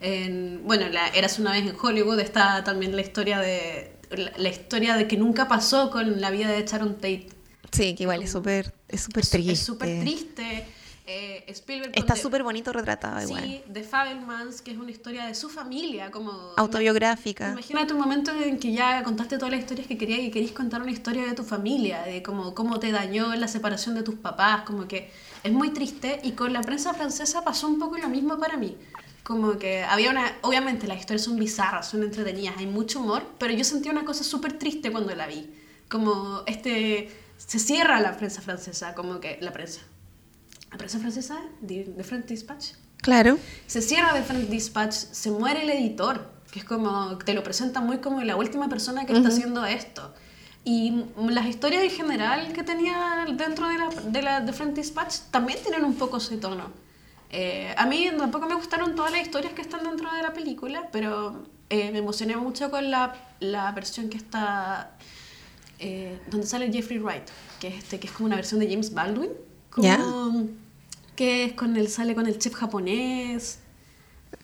En- 0.00 0.62
bueno, 0.64 0.88
la, 0.90 1.08
Eras 1.08 1.38
una 1.38 1.52
vez 1.52 1.62
en 1.66 1.74
Hollywood 1.80 2.20
está 2.20 2.62
también 2.64 2.94
la 2.94 3.02
historia 3.02 3.38
de 3.38 3.96
la, 4.10 4.32
la 4.36 4.48
historia 4.50 4.96
de 4.96 5.08
que 5.08 5.16
nunca 5.16 5.48
pasó 5.48 5.90
con 5.90 6.20
la 6.20 6.30
vida 6.30 6.48
de 6.50 6.64
Sharon 6.66 6.96
Tate. 6.96 7.28
Sí, 7.72 7.94
que 7.94 8.04
igual 8.04 8.22
es 8.22 8.30
súper 8.30 8.72
es 8.88 9.02
súper 9.02 9.26
triste. 9.26 9.52
Es 9.52 9.60
súper 9.60 10.00
triste. 10.00 10.66
Eh, 11.08 11.44
Spielberg 11.46 11.92
Está 11.94 12.16
súper 12.16 12.42
bonito 12.42 12.72
retratado 12.72 13.22
igual. 13.22 13.44
Sí, 13.44 13.62
The 13.72 13.84
Fabelmans, 13.84 14.60
que 14.60 14.72
es 14.72 14.76
una 14.76 14.90
historia 14.90 15.26
de 15.26 15.36
su 15.36 15.48
familia, 15.48 16.10
como 16.10 16.32
Autobiográfica. 16.56 17.52
Imagínate 17.52 17.92
un 17.92 18.00
momento 18.00 18.32
en 18.32 18.58
que 18.58 18.72
ya 18.72 19.04
contaste 19.04 19.38
todas 19.38 19.52
las 19.52 19.60
historias 19.60 19.86
que 19.86 19.96
querías 19.96 20.18
y 20.18 20.32
querías 20.32 20.50
contar 20.50 20.82
una 20.82 20.90
historia 20.90 21.24
de 21.24 21.34
tu 21.34 21.44
familia, 21.44 22.02
de 22.02 22.24
cómo, 22.24 22.54
cómo 22.54 22.80
te 22.80 22.90
dañó 22.90 23.36
la 23.36 23.46
separación 23.46 23.94
de 23.94 24.02
tus 24.02 24.16
papás, 24.16 24.62
como 24.62 24.88
que 24.88 25.12
es 25.44 25.52
muy 25.52 25.70
triste 25.70 26.18
y 26.24 26.32
con 26.32 26.52
la 26.52 26.62
prensa 26.62 26.92
francesa 26.92 27.44
pasó 27.44 27.68
un 27.68 27.78
poco 27.78 27.96
lo 27.98 28.08
mismo 28.08 28.36
para 28.36 28.56
mí. 28.56 28.76
Como 29.22 29.58
que 29.58 29.84
había 29.84 30.10
una, 30.10 30.36
obviamente 30.42 30.88
las 30.88 30.98
historias 30.98 31.22
son 31.22 31.36
bizarras, 31.36 31.88
son 31.88 32.02
entretenidas, 32.02 32.56
hay 32.58 32.66
mucho 32.66 32.98
humor, 32.98 33.22
pero 33.38 33.52
yo 33.52 33.62
sentí 33.62 33.88
una 33.88 34.04
cosa 34.04 34.24
súper 34.24 34.58
triste 34.58 34.90
cuando 34.90 35.14
la 35.14 35.28
vi. 35.28 35.48
Como 35.88 36.42
este, 36.46 37.10
se 37.38 37.58
cierra 37.58 38.00
la 38.00 38.16
prensa 38.16 38.40
francesa, 38.42 38.94
como 38.94 39.20
que 39.20 39.38
la 39.40 39.52
prensa. 39.52 39.80
La 40.70 40.78
prensa 40.78 40.98
francesa, 40.98 41.38
de, 41.60 41.84
de 41.84 42.04
French 42.04 42.26
Dispatch, 42.26 42.72
Claro. 43.02 43.38
se 43.66 43.82
cierra 43.82 44.12
The 44.14 44.22
Friend 44.22 44.48
Dispatch, 44.48 44.92
se 44.92 45.30
muere 45.30 45.62
el 45.62 45.70
editor, 45.70 46.28
que 46.50 46.58
es 46.60 46.64
como, 46.64 47.18
te 47.18 47.34
lo 47.34 47.42
presenta 47.44 47.80
muy 47.80 47.98
como 47.98 48.20
la 48.22 48.36
última 48.36 48.68
persona 48.68 49.04
que 49.06 49.12
está 49.12 49.28
haciendo 49.28 49.64
esto. 49.64 50.12
Y 50.64 51.04
las 51.18 51.46
historias 51.46 51.84
en 51.84 51.90
general 51.90 52.52
que 52.52 52.64
tenía 52.64 53.24
dentro 53.34 53.68
de 53.68 53.78
la, 53.78 53.88
de 53.88 54.22
la 54.22 54.44
The 54.44 54.52
Friend 54.52 54.74
Dispatch 54.74 55.14
también 55.30 55.60
tienen 55.62 55.84
un 55.84 55.94
poco 55.94 56.16
ese 56.16 56.36
tono. 56.38 56.72
Eh, 57.30 57.72
a 57.76 57.86
mí 57.86 58.08
tampoco 58.18 58.46
me 58.46 58.54
gustaron 58.56 58.96
todas 58.96 59.12
las 59.12 59.20
historias 59.22 59.52
que 59.52 59.62
están 59.62 59.84
dentro 59.84 60.12
de 60.12 60.22
la 60.22 60.32
película, 60.32 60.88
pero 60.90 61.44
eh, 61.70 61.92
me 61.92 61.98
emocioné 61.98 62.36
mucho 62.36 62.70
con 62.70 62.90
la, 62.90 63.14
la 63.38 63.70
versión 63.72 64.08
que 64.08 64.16
está, 64.16 64.96
eh, 65.78 66.18
donde 66.30 66.46
sale 66.46 66.72
Jeffrey 66.72 66.98
Wright, 66.98 67.24
que 67.60 67.68
es, 67.68 67.74
este, 67.76 67.98
que 68.00 68.06
es 68.06 68.12
como 68.12 68.26
una 68.26 68.36
versión 68.36 68.60
de 68.60 68.68
James 68.68 68.92
Baldwin. 68.94 69.30
Como, 69.70 69.86
Ya. 69.86 70.00
que 71.14 71.44
es 71.44 71.52
con 71.52 71.76
el, 71.76 71.88
sale 71.88 72.14
con 72.14 72.26
el 72.26 72.38
chef 72.38 72.54
japonés. 72.54 73.58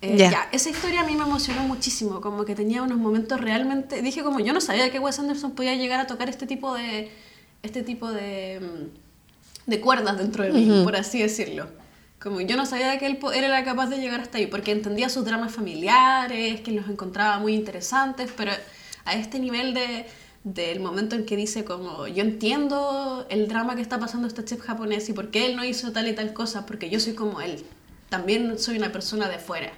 Eh, 0.00 0.16
Ya. 0.16 0.30
ya, 0.30 0.48
esa 0.52 0.70
historia 0.70 1.00
a 1.02 1.04
mí 1.04 1.14
me 1.16 1.22
emocionó 1.24 1.62
muchísimo, 1.62 2.20
como 2.20 2.44
que 2.44 2.54
tenía 2.54 2.82
unos 2.82 2.98
momentos 2.98 3.40
realmente, 3.40 4.00
dije 4.02 4.22
como 4.22 4.40
yo 4.40 4.52
no 4.52 4.60
sabía 4.60 4.90
que 4.90 4.98
Wes 4.98 5.18
Anderson 5.18 5.52
podía 5.52 5.74
llegar 5.74 6.00
a 6.00 6.06
tocar 6.06 6.28
este 6.28 6.46
tipo 6.46 6.74
de, 6.74 7.10
este 7.62 7.82
tipo 7.82 8.10
de, 8.12 8.60
mm, 8.60 9.70
de 9.70 9.80
cuerdas 9.80 10.18
dentro 10.18 10.44
de 10.44 10.52
mí, 10.52 10.82
por 10.84 10.96
así 10.96 11.20
decirlo. 11.20 11.68
Como 12.20 12.40
yo 12.40 12.56
no 12.56 12.66
sabía 12.66 12.98
que 12.98 13.06
él, 13.06 13.18
él 13.34 13.44
era 13.44 13.64
capaz 13.64 13.88
de 13.88 13.98
llegar 13.98 14.20
hasta 14.20 14.38
ahí, 14.38 14.46
porque 14.46 14.70
entendía 14.72 15.08
sus 15.08 15.24
dramas 15.24 15.52
familiares, 15.52 16.60
que 16.60 16.70
los 16.72 16.88
encontraba 16.88 17.38
muy 17.38 17.54
interesantes, 17.54 18.30
pero 18.36 18.52
a 19.04 19.14
este 19.14 19.38
nivel 19.40 19.74
de 19.74 20.06
del 20.44 20.80
momento 20.80 21.14
en 21.14 21.24
que 21.24 21.36
dice 21.36 21.64
como 21.64 22.08
yo 22.08 22.22
entiendo 22.22 23.26
el 23.30 23.46
drama 23.46 23.76
que 23.76 23.82
está 23.82 24.00
pasando 24.00 24.26
este 24.26 24.44
chef 24.44 24.60
japonés 24.60 25.08
y 25.08 25.12
por 25.12 25.30
qué 25.30 25.46
él 25.46 25.56
no 25.56 25.64
hizo 25.64 25.92
tal 25.92 26.08
y 26.08 26.14
tal 26.14 26.32
cosa, 26.32 26.66
porque 26.66 26.90
yo 26.90 26.98
soy 26.98 27.14
como 27.14 27.40
él. 27.40 27.64
También 28.08 28.58
soy 28.58 28.76
una 28.76 28.90
persona 28.92 29.28
de 29.28 29.38
fuera. 29.38 29.72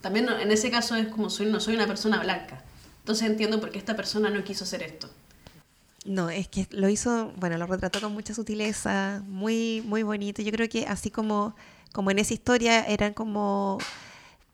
También 0.00 0.28
en 0.28 0.50
ese 0.50 0.70
caso 0.70 0.94
es 0.94 1.08
como 1.08 1.30
soy, 1.30 1.46
no 1.46 1.60
soy 1.60 1.74
una 1.74 1.86
persona 1.86 2.20
blanca. 2.22 2.62
Entonces 2.98 3.28
entiendo 3.28 3.60
por 3.60 3.70
qué 3.70 3.78
esta 3.78 3.96
persona 3.96 4.30
no 4.30 4.44
quiso 4.44 4.64
hacer 4.64 4.82
esto. 4.82 5.08
No, 6.04 6.28
es 6.28 6.48
que 6.48 6.66
lo 6.70 6.90
hizo, 6.90 7.32
bueno, 7.36 7.56
lo 7.56 7.66
retrató 7.66 8.00
con 8.00 8.12
mucha 8.12 8.34
sutileza, 8.34 9.22
muy, 9.26 9.82
muy 9.86 10.02
bonito. 10.02 10.42
Yo 10.42 10.52
creo 10.52 10.68
que 10.68 10.86
así 10.86 11.10
como, 11.10 11.54
Como 11.92 12.10
en 12.10 12.18
esa 12.18 12.34
historia 12.34 12.84
eran 12.84 13.14
como 13.14 13.78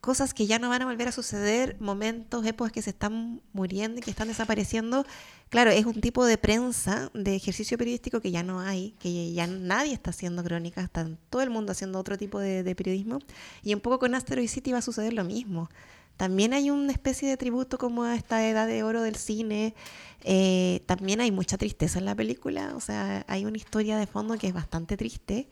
cosas 0.00 0.32
que 0.32 0.46
ya 0.46 0.58
no 0.58 0.68
van 0.70 0.82
a 0.82 0.86
volver 0.86 1.08
a 1.08 1.12
suceder, 1.12 1.76
momentos, 1.78 2.44
épocas 2.46 2.72
que 2.72 2.82
se 2.82 2.90
están 2.90 3.42
muriendo 3.52 4.00
y 4.00 4.02
que 4.02 4.10
están 4.10 4.28
desapareciendo. 4.28 5.04
Claro, 5.50 5.70
es 5.70 5.84
un 5.84 6.00
tipo 6.00 6.24
de 6.24 6.38
prensa, 6.38 7.10
de 7.12 7.36
ejercicio 7.36 7.76
periodístico 7.76 8.20
que 8.20 8.30
ya 8.30 8.42
no 8.42 8.60
hay, 8.60 8.94
que 8.98 9.32
ya 9.32 9.46
nadie 9.46 9.92
está 9.92 10.10
haciendo 10.10 10.42
crónicas, 10.42 10.84
está 10.84 11.06
todo 11.28 11.42
el 11.42 11.50
mundo 11.50 11.72
haciendo 11.72 11.98
otro 11.98 12.16
tipo 12.16 12.38
de, 12.38 12.74
periodismo. 12.74 13.18
Y 13.62 13.74
un 13.74 13.80
poco 13.80 13.98
con 13.98 14.14
Asteroid 14.14 14.48
City 14.48 14.72
va 14.72 14.78
a 14.78 14.82
suceder 14.82 15.12
lo 15.12 15.24
mismo. 15.24 15.68
También 16.16 16.54
hay 16.54 16.70
una 16.70 16.92
especie 16.92 17.28
de 17.28 17.36
tributo 17.36 17.78
como 17.78 18.04
a 18.04 18.14
esta 18.14 18.46
edad 18.46 18.66
de 18.66 18.82
oro 18.82 19.02
del 19.02 19.16
cine. 19.16 19.74
Eh, 20.22 20.82
también 20.86 21.20
hay 21.20 21.30
mucha 21.30 21.58
tristeza 21.58 21.98
en 21.98 22.04
la 22.04 22.14
película, 22.14 22.74
o 22.76 22.80
sea, 22.80 23.24
hay 23.26 23.46
una 23.46 23.56
historia 23.56 23.96
de 23.96 24.06
fondo 24.06 24.36
que 24.38 24.46
es 24.46 24.54
bastante 24.54 24.96
triste. 24.96 25.48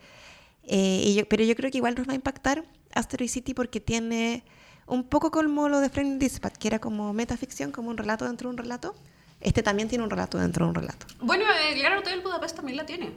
Eh, 0.69 1.03
y 1.07 1.15
yo- 1.15 1.27
pero 1.29 1.43
yo 1.45 1.55
creo 1.57 1.71
que 1.71 1.79
igual 1.79 1.95
nos 1.97 2.07
va 2.07 2.13
a 2.13 2.17
impactar 2.17 2.65
Asteroid 2.95 3.29
City 3.31 3.55
porque 3.55 3.81
tiene 3.81 4.45
un 4.87 5.05
poco 5.05 5.31
como 5.31 5.69
lo 5.69 5.81
de 5.81 5.89
Frank 5.89 6.19
Dispatch, 6.19 6.57
que 6.59 6.69
era 6.69 6.79
como 6.79 7.13
metaficción, 7.13 7.73
como 7.73 7.91
un 7.91 7.97
relato 7.97 8.25
dentro 8.27 8.49
de 8.49 8.53
un 8.55 8.59
relato. 8.59 8.95
Este 9.41 9.63
también 9.63 9.89
tiene 9.89 10.03
un 10.03 10.11
relato 10.11 10.37
dentro 10.37 10.65
de 10.65 10.71
un 10.71 10.75
relato. 10.75 11.07
Bueno, 11.21 11.45
el 11.71 11.79
Gran 11.79 11.99
Hotel 11.99 12.21
Budapest 12.23 12.57
también 12.57 12.77
la 12.77 12.87
tiene. 12.87 13.13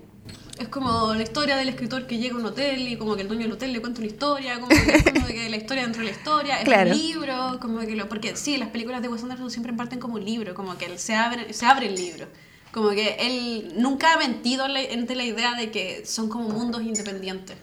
Es 0.59 0.67
como 0.67 1.15
la 1.15 1.23
historia 1.23 1.55
del 1.57 1.69
escritor 1.69 2.05
que 2.05 2.19
llega 2.19 2.35
a 2.35 2.37
un 2.37 2.45
hotel 2.45 2.87
y 2.87 2.95
como 2.95 3.15
que 3.15 3.23
el 3.23 3.27
dueño 3.27 3.43
del 3.43 3.53
hotel 3.53 3.73
le 3.73 3.81
cuenta 3.81 4.01
una 4.01 4.07
historia, 4.07 4.59
como 4.59 4.67
que 4.67 4.75
como 5.13 5.25
que 5.25 5.49
la 5.49 5.57
historia 5.57 5.81
dentro 5.83 6.01
de 6.03 6.11
la 6.11 6.15
historia, 6.15 6.59
es 6.59 6.65
Claro. 6.65 6.91
un 6.91 6.97
libro, 6.97 7.57
como 7.59 7.79
que 7.79 7.95
lo... 7.95 8.07
Porque 8.07 8.35
sí, 8.35 8.57
las 8.57 8.69
películas 8.69 9.01
de 9.01 9.07
Wes 9.07 9.23
Anderson 9.23 9.49
siempre 9.49 9.73
parten 9.73 9.99
como 9.99 10.13
un 10.15 10.23
libro, 10.25 10.53
como 10.53 10.77
que 10.77 10.95
se 10.99 11.15
abre, 11.15 11.51
se 11.53 11.65
abre 11.65 11.87
el 11.87 11.95
libro. 11.95 12.27
Como 12.71 12.89
que 12.91 13.17
él 13.19 13.73
nunca 13.77 14.13
ha 14.13 14.17
mentido 14.17 14.65
entre 14.75 15.15
la 15.15 15.23
idea 15.25 15.55
de 15.55 15.71
que 15.71 16.05
son 16.05 16.29
como 16.29 16.47
mundos 16.49 16.81
independientes, 16.83 17.57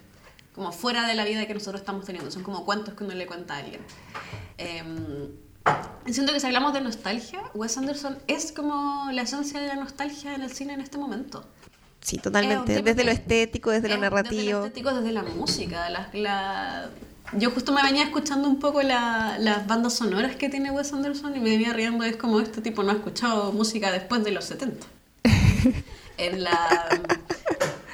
como 0.55 0.71
fuera 0.73 1.07
de 1.07 1.15
la 1.15 1.25
vida 1.25 1.47
que 1.47 1.55
nosotros 1.55 1.81
estamos 1.81 2.05
teniendo, 2.05 2.31
son 2.31 2.43
como 2.43 2.65
cuentos 2.67 2.95
que 2.95 3.05
uno 3.05 3.15
le 3.15 3.27
cuenta 3.27 3.55
a 3.55 3.59
alguien. 3.59 3.81
Em, 4.59 5.29
Siento 6.11 6.33
que 6.33 6.41
si 6.41 6.47
hablamos 6.47 6.73
de 6.73 6.81
nostalgia, 6.81 7.43
Wes 7.53 7.77
Anderson 7.77 8.17
es 8.27 8.53
como 8.53 9.11
la 9.13 9.21
esencia 9.23 9.61
de 9.61 9.67
la 9.69 9.75
nostalgia 9.75 10.35
en 10.35 10.41
el 10.41 10.51
cine 10.51 10.73
en 10.73 10.81
este 10.81 10.97
momento. 10.97 11.45
Sí, 12.01 12.17
totalmente. 12.17 12.73
tipo 12.77 12.85
Desde 12.87 13.05
lo 13.05 13.11
estético, 13.11 13.71
desde 13.71 13.89
lo 13.89 13.95
es 13.97 14.01
Desde 14.01 14.11
lo 14.11 14.17
narrativo. 14.17 14.59
estético, 14.65 14.95
desde 14.95 15.13
la 15.13 15.23
música. 15.25 15.91
la- 15.91 16.09
la- 16.15 16.89
Yo 17.35 17.51
justo 17.51 17.73
me 17.73 17.83
venía 17.83 18.05
escuchando 18.05 18.49
un 18.49 18.59
poco 18.59 18.81
la- 18.81 19.37
las 19.39 19.67
bandas 19.67 19.93
sonoras 19.93 20.37
que 20.37 20.49
tiene 20.49 20.71
Wes 20.71 20.91
Anderson 20.95 21.37
y 21.37 21.41
me 21.41 21.51
venía 21.51 21.75
riendo. 21.75 22.03
Es 22.05 22.17
como 22.17 22.41
este 22.41 22.63
tipo 22.63 22.83
no 22.83 22.91
ha 22.93 22.95
escuchado 22.95 23.53
música 23.53 23.93
después 23.93 24.25
de 24.25 24.31
los 24.31 24.47
70. 24.47 24.87
en, 26.19 26.43
la, 26.45 26.89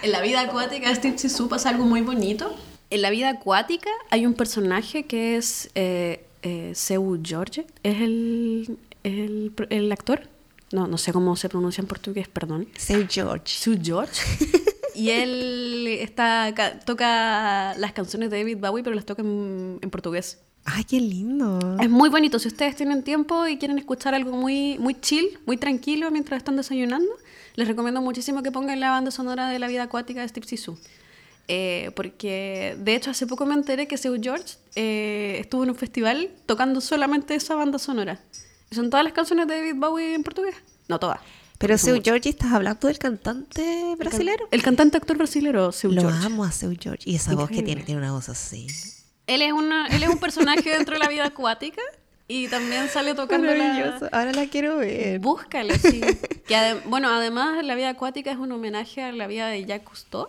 en 0.02 0.12
la 0.12 0.20
vida 0.20 0.40
acuática 0.40 0.88
de 0.88 0.94
Steve 0.94 1.18
Zissou 1.18 1.48
pasa 1.48 1.68
algo 1.70 1.84
muy 1.84 2.00
bonito. 2.02 2.54
En 2.90 3.02
la 3.02 3.10
vida 3.10 3.28
acuática 3.30 3.90
hay 4.10 4.26
un 4.26 4.34
personaje 4.34 5.06
que 5.06 5.36
es 5.36 5.70
eh, 5.74 6.24
eh, 6.42 6.72
Seu 6.74 7.18
George. 7.22 7.66
Es 7.82 8.00
el, 8.00 8.78
el, 9.02 9.52
el 9.70 9.92
actor. 9.92 10.28
No, 10.72 10.86
no 10.86 10.98
sé 10.98 11.12
cómo 11.12 11.36
se 11.36 11.48
pronuncia 11.48 11.80
en 11.82 11.86
portugués, 11.86 12.28
perdón. 12.28 12.68
Say 12.76 13.06
George. 13.10 13.44
Sue 13.46 13.78
George. 13.82 14.20
Y 14.96 15.10
él 15.10 15.88
está, 15.88 16.52
ca- 16.54 16.78
toca 16.78 17.74
las 17.78 17.92
canciones 17.92 18.30
de 18.30 18.38
David 18.38 18.58
Bowie, 18.58 18.84
pero 18.84 18.94
las 18.94 19.04
toca 19.04 19.22
en, 19.22 19.80
en 19.82 19.90
portugués. 19.90 20.38
Ay, 20.64 20.84
qué 20.84 21.00
lindo. 21.00 21.58
Es 21.80 21.90
muy 21.90 22.08
bonito. 22.10 22.38
Si 22.38 22.46
ustedes 22.46 22.76
tienen 22.76 23.02
tiempo 23.02 23.44
y 23.48 23.58
quieren 23.58 23.76
escuchar 23.76 24.14
algo 24.14 24.30
muy, 24.36 24.78
muy 24.78 24.94
chill, 25.00 25.36
muy 25.46 25.56
tranquilo 25.56 26.12
mientras 26.12 26.38
están 26.38 26.54
desayunando, 26.54 27.10
les 27.54 27.68
recomiendo 27.68 28.00
muchísimo 28.00 28.42
que 28.42 28.50
pongan 28.52 28.80
la 28.80 28.90
banda 28.90 29.10
sonora 29.10 29.48
de 29.48 29.58
la 29.58 29.68
vida 29.68 29.84
acuática 29.84 30.20
de 30.20 30.28
Steve 30.28 30.46
Zissou. 30.46 30.78
Eh, 31.46 31.90
porque 31.94 32.74
de 32.78 32.94
hecho 32.94 33.10
hace 33.10 33.26
poco 33.26 33.44
me 33.44 33.52
enteré 33.54 33.86
que 33.86 33.98
Seu 33.98 34.16
George 34.20 34.54
eh, 34.76 35.36
estuvo 35.40 35.62
en 35.64 35.70
un 35.70 35.76
festival 35.76 36.30
tocando 36.46 36.80
solamente 36.80 37.34
esa 37.34 37.54
banda 37.54 37.78
sonora. 37.78 38.18
Son 38.70 38.88
todas 38.90 39.04
las 39.04 39.12
canciones 39.12 39.46
de 39.46 39.56
David 39.56 39.74
Bowie 39.76 40.14
en 40.14 40.22
portugués. 40.22 40.54
No 40.88 40.98
todas. 40.98 41.20
Pero 41.58 41.78
Seu. 41.78 42.00
George, 42.02 42.30
¿estás 42.30 42.52
hablando 42.52 42.88
del 42.88 42.98
cantante 42.98 43.94
brasilero? 43.96 44.48
El 44.50 44.62
cantante 44.62 44.96
actor 44.96 45.16
brasilero, 45.16 45.70
Seu 45.70 45.92
Lo 45.92 46.00
George. 46.02 46.26
amo 46.26 46.44
a 46.44 46.50
Seu 46.50 46.74
George. 46.78 47.08
Y 47.08 47.14
esa 47.14 47.34
voz 47.34 47.48
que 47.48 47.56
Increíble. 47.56 47.66
tiene, 47.66 47.84
tiene 47.84 48.00
una 48.00 48.12
voz 48.12 48.28
así. 48.28 48.66
Él 49.26 49.40
es, 49.42 49.52
una, 49.52 49.86
él 49.88 50.02
es 50.02 50.08
un 50.08 50.18
personaje 50.18 50.68
dentro 50.70 50.94
de 50.94 50.98
la 50.98 51.08
vida 51.08 51.24
acuática 51.26 51.80
y 52.26 52.48
también 52.48 52.88
sale 52.88 53.14
tocando 53.14 53.46
Maravilloso. 53.46 54.08
la... 54.10 54.18
Ahora 54.18 54.32
la 54.32 54.46
quiero 54.48 54.78
ver. 54.78 55.18
Búscalo, 55.20 55.74
sí. 55.76 56.00
Que 56.46 56.56
ade- 56.56 56.82
bueno, 56.86 57.08
además 57.08 57.64
la 57.64 57.74
vida 57.74 57.88
acuática 57.90 58.30
es 58.30 58.36
un 58.38 58.52
homenaje 58.52 59.02
a 59.02 59.12
la 59.12 59.26
vida 59.26 59.48
de 59.48 59.64
Jacques 59.64 59.88
Cousteau, 59.88 60.28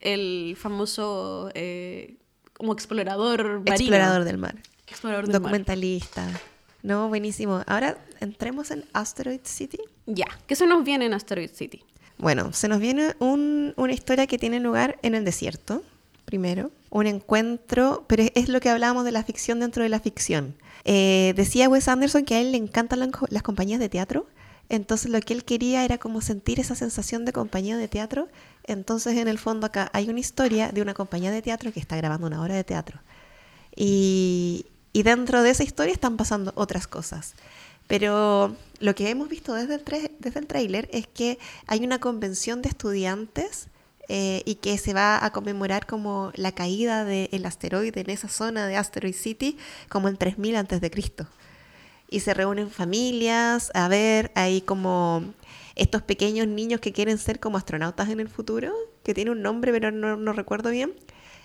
el 0.00 0.56
famoso 0.58 1.50
eh, 1.54 2.16
como 2.54 2.72
explorador 2.72 3.44
marino. 3.60 3.74
Explorador 3.74 4.24
del 4.24 4.38
mar. 4.38 4.56
Explorador 4.88 5.24
del 5.26 5.32
mar. 5.34 5.42
Documentalista. 5.42 6.28
No, 6.82 7.08
buenísimo. 7.08 7.62
Ahora 7.66 7.96
entremos 8.20 8.70
en 8.72 8.84
Asteroid 8.92 9.40
City. 9.44 9.78
Ya, 10.06 10.26
¿qué 10.48 10.56
se 10.56 10.66
nos 10.66 10.82
viene 10.84 11.06
en 11.06 11.14
Asteroid 11.14 11.50
City? 11.52 11.84
Bueno, 12.18 12.52
se 12.52 12.66
nos 12.68 12.80
viene 12.80 13.14
un- 13.20 13.72
una 13.76 13.92
historia 13.92 14.26
que 14.26 14.38
tiene 14.38 14.58
lugar 14.60 14.98
en 15.02 15.14
el 15.14 15.24
desierto, 15.24 15.82
primero. 16.24 16.70
Un 16.90 17.06
encuentro, 17.06 18.04
pero 18.08 18.24
es, 18.34 18.48
lo 18.48 18.60
que 18.60 18.68
hablábamos 18.68 19.04
de 19.04 19.12
la 19.12 19.22
ficción 19.22 19.60
dentro 19.60 19.82
de 19.84 19.88
la 19.88 20.00
ficción. 20.00 20.54
Eh, 20.84 21.32
decía 21.36 21.68
Wes 21.68 21.86
Anderson 21.88 22.24
que 22.24 22.34
a 22.34 22.40
él 22.40 22.50
le 22.52 22.58
encantan 22.58 22.98
las 23.30 23.42
compañías 23.42 23.78
de 23.80 23.88
teatro. 23.88 24.26
Entonces 24.72 25.10
lo 25.10 25.20
que 25.20 25.34
él 25.34 25.44
quería 25.44 25.84
era 25.84 25.98
como 25.98 26.22
sentir 26.22 26.58
esa 26.58 26.74
sensación 26.74 27.26
de 27.26 27.32
compañía 27.34 27.76
de 27.76 27.88
teatro. 27.88 28.28
Entonces 28.64 29.18
en 29.18 29.28
el 29.28 29.38
fondo 29.38 29.66
acá 29.66 29.90
hay 29.92 30.08
una 30.08 30.18
historia 30.18 30.72
de 30.72 30.80
una 30.80 30.94
compañía 30.94 31.30
de 31.30 31.42
teatro 31.42 31.70
que 31.74 31.78
está 31.78 31.94
grabando 31.98 32.26
una 32.26 32.42
obra 32.42 32.54
de 32.54 32.64
teatro. 32.64 32.98
Y, 33.76 34.64
dentro 34.94 35.42
de 35.42 35.50
esa 35.50 35.62
historia 35.62 35.92
están 35.92 36.16
pasando 36.16 36.52
otras 36.54 36.86
cosas. 36.86 37.34
Pero 37.86 38.56
lo 38.78 38.94
que 38.94 39.10
hemos 39.10 39.28
visto 39.28 39.52
desde 39.52 39.74
el, 39.74 39.82
desde 40.18 40.40
el 40.40 40.46
tráiler 40.46 40.88
es 40.90 41.06
que 41.06 41.38
hay 41.66 41.84
una 41.84 41.98
convención 41.98 42.62
de 42.62 42.70
estudiantes 42.70 43.68
eh, 44.08 44.40
y 44.46 44.54
que 44.54 44.78
se 44.78 44.94
va 44.94 45.22
a 45.22 45.32
conmemorar 45.32 45.86
como 45.86 46.32
la 46.34 46.52
caída 46.52 47.04
del 47.04 47.44
asteroide 47.44 48.00
en 48.00 48.08
esa 48.08 48.28
zona 48.28 48.66
de 48.66 48.76
Asteroid 48.76 49.14
City 49.14 49.58
como 49.90 50.08
en 50.08 50.16
3000 50.16 50.56
antes 50.56 50.80
de 50.80 50.90
Cristo. 50.90 51.26
Y 52.12 52.20
se 52.20 52.34
reúnen 52.34 52.70
familias 52.70 53.70
a 53.74 53.88
ver, 53.88 54.30
hay 54.34 54.60
como 54.60 55.24
estos 55.74 56.02
pequeños 56.02 56.46
niños 56.46 56.78
que 56.80 56.92
quieren 56.92 57.16
ser 57.16 57.40
como 57.40 57.56
astronautas 57.56 58.10
en 58.10 58.20
el 58.20 58.28
futuro, 58.28 58.70
que 59.02 59.14
tiene 59.14 59.30
un 59.30 59.40
nombre 59.40 59.72
pero 59.72 59.90
no, 59.90 60.16
no 60.16 60.32
recuerdo 60.34 60.70
bien. 60.70 60.92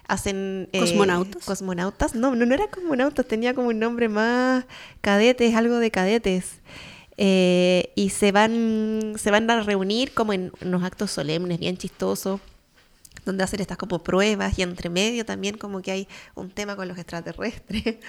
Hacen... 0.09 0.67
eh, 0.73 0.79
¿Cosmonautas? 0.79 1.45
Cosmonautas. 1.45 2.15
No, 2.15 2.35
no, 2.35 2.45
no 2.45 2.53
era 2.53 2.67
cosmonautas, 2.67 3.25
tenía 3.25 3.53
como 3.53 3.69
un 3.69 3.79
nombre 3.79 4.09
más 4.09 4.65
cadetes, 5.01 5.55
algo 5.55 5.79
de 5.79 5.89
cadetes. 5.89 6.59
Eh, 7.15 7.91
y 7.95 8.09
se 8.09 8.33
van, 8.33 9.13
se 9.17 9.31
van 9.31 9.49
a 9.49 9.63
reunir 9.63 10.13
como 10.13 10.33
en 10.33 10.51
unos 10.61 10.83
actos 10.83 11.11
solemnes, 11.11 11.59
bien 11.59 11.77
chistosos, 11.77 12.41
donde 13.27 13.43
hacen 13.43 13.61
estas 13.61 13.77
como 13.77 14.03
pruebas 14.03 14.57
y 14.57 14.63
entre 14.63 14.89
medio 14.89 15.25
también 15.25 15.57
como 15.57 15.81
que 15.81 15.91
hay 15.91 16.07
un 16.35 16.49
tema 16.49 16.75
con 16.75 16.87
los 16.87 16.97
extraterrestres. 16.97 17.97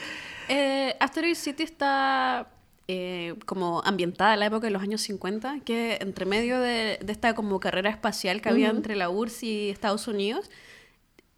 Eh, 0.50 0.96
Asteroid 0.98 1.34
City 1.34 1.62
está 1.62 2.48
eh, 2.86 3.34
como 3.44 3.82
ambientada 3.84 4.32
en 4.32 4.40
la 4.40 4.46
época 4.46 4.66
de 4.66 4.70
los 4.70 4.80
años 4.80 5.02
50, 5.02 5.60
que 5.62 5.98
entre 6.00 6.24
medio 6.24 6.58
de, 6.58 6.98
de 7.02 7.12
esta 7.12 7.34
como 7.34 7.60
carrera 7.60 7.90
espacial 7.90 8.40
que 8.40 8.48
había 8.48 8.70
entre 8.70 8.96
la 8.96 9.10
URSS 9.10 9.42
y 9.42 9.68
Estados 9.68 10.08
Unidos, 10.08 10.50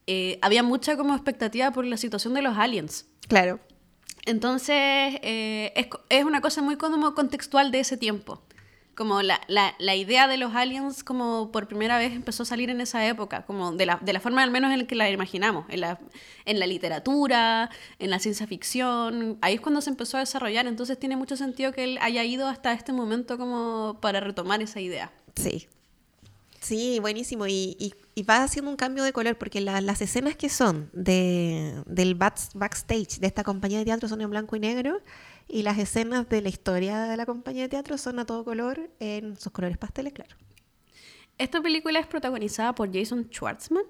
eh, 0.06 0.38
había 0.42 0.62
mucha 0.62 0.96
como 0.96 1.12
expectativa 1.12 1.72
por 1.72 1.84
la 1.84 1.96
situación 1.96 2.34
de 2.34 2.42
los 2.42 2.56
aliens. 2.56 3.06
Claro. 3.26 3.58
Entonces, 4.26 4.76
eh, 4.76 5.72
es, 5.74 5.88
es 6.08 6.24
una 6.24 6.40
cosa 6.40 6.62
muy 6.62 6.76
como 6.76 7.14
contextual 7.16 7.72
de 7.72 7.80
ese 7.80 7.96
tiempo. 7.96 8.42
Como 8.96 9.22
la, 9.22 9.40
la, 9.48 9.74
la 9.78 9.94
idea 9.96 10.28
de 10.28 10.36
los 10.36 10.54
aliens 10.54 11.04
como 11.04 11.50
por 11.52 11.68
primera 11.68 11.96
vez 11.96 12.12
empezó 12.12 12.42
a 12.42 12.46
salir 12.46 12.68
en 12.68 12.80
esa 12.82 13.06
época, 13.06 13.46
como 13.46 13.72
de 13.72 13.86
la, 13.86 13.98
de 14.02 14.12
la 14.12 14.20
forma 14.20 14.42
al 14.42 14.50
menos 14.50 14.72
en 14.72 14.80
la 14.80 14.86
que 14.86 14.94
la 14.94 15.08
imaginamos, 15.08 15.64
en 15.70 15.80
la, 15.80 15.98
en 16.44 16.58
la 16.58 16.66
literatura, 16.66 17.70
en 17.98 18.10
la 18.10 18.18
ciencia 18.18 18.46
ficción, 18.46 19.38
ahí 19.40 19.54
es 19.54 19.60
cuando 19.62 19.80
se 19.80 19.88
empezó 19.90 20.16
a 20.18 20.20
desarrollar, 20.20 20.66
entonces 20.66 20.98
tiene 20.98 21.16
mucho 21.16 21.36
sentido 21.36 21.72
que 21.72 21.84
él 21.84 21.98
haya 22.02 22.24
ido 22.24 22.46
hasta 22.46 22.72
este 22.72 22.92
momento 22.92 23.38
como 23.38 23.98
para 24.02 24.20
retomar 24.20 24.60
esa 24.60 24.80
idea. 24.80 25.10
Sí. 25.36 25.66
Sí, 26.60 26.98
buenísimo. 27.00 27.46
Y, 27.46 27.76
y- 27.78 27.94
y 28.14 28.22
va 28.22 28.42
haciendo 28.42 28.70
un 28.70 28.76
cambio 28.76 29.02
de 29.02 29.14
color 29.14 29.38
porque 29.38 29.62
la- 29.62 29.80
las 29.80 30.02
escenas 30.02 30.36
que 30.36 30.50
son 30.50 30.90
de, 30.92 31.82
del 31.86 32.14
back- 32.16 32.50
backstage 32.54 33.18
de 33.18 33.26
esta 33.28 33.44
compañía 33.44 33.78
de 33.78 33.86
teatro 33.86 34.10
son 34.10 34.20
en 34.20 34.28
blanco 34.28 34.56
y 34.56 34.60
negro 34.60 35.00
y 35.50 35.62
las 35.62 35.78
escenas 35.78 36.28
de 36.28 36.40
la 36.42 36.48
historia 36.48 37.00
de 37.02 37.16
la 37.16 37.26
compañía 37.26 37.62
de 37.64 37.68
teatro 37.68 37.98
son 37.98 38.18
a 38.18 38.24
todo 38.26 38.44
color 38.44 38.90
en 39.00 39.36
sus 39.36 39.52
colores 39.52 39.78
pasteles, 39.78 40.12
claro. 40.12 40.36
Esta 41.38 41.60
película 41.60 41.98
es 41.98 42.06
protagonizada 42.06 42.74
por 42.74 42.92
Jason 42.92 43.28
Schwartzman, 43.30 43.84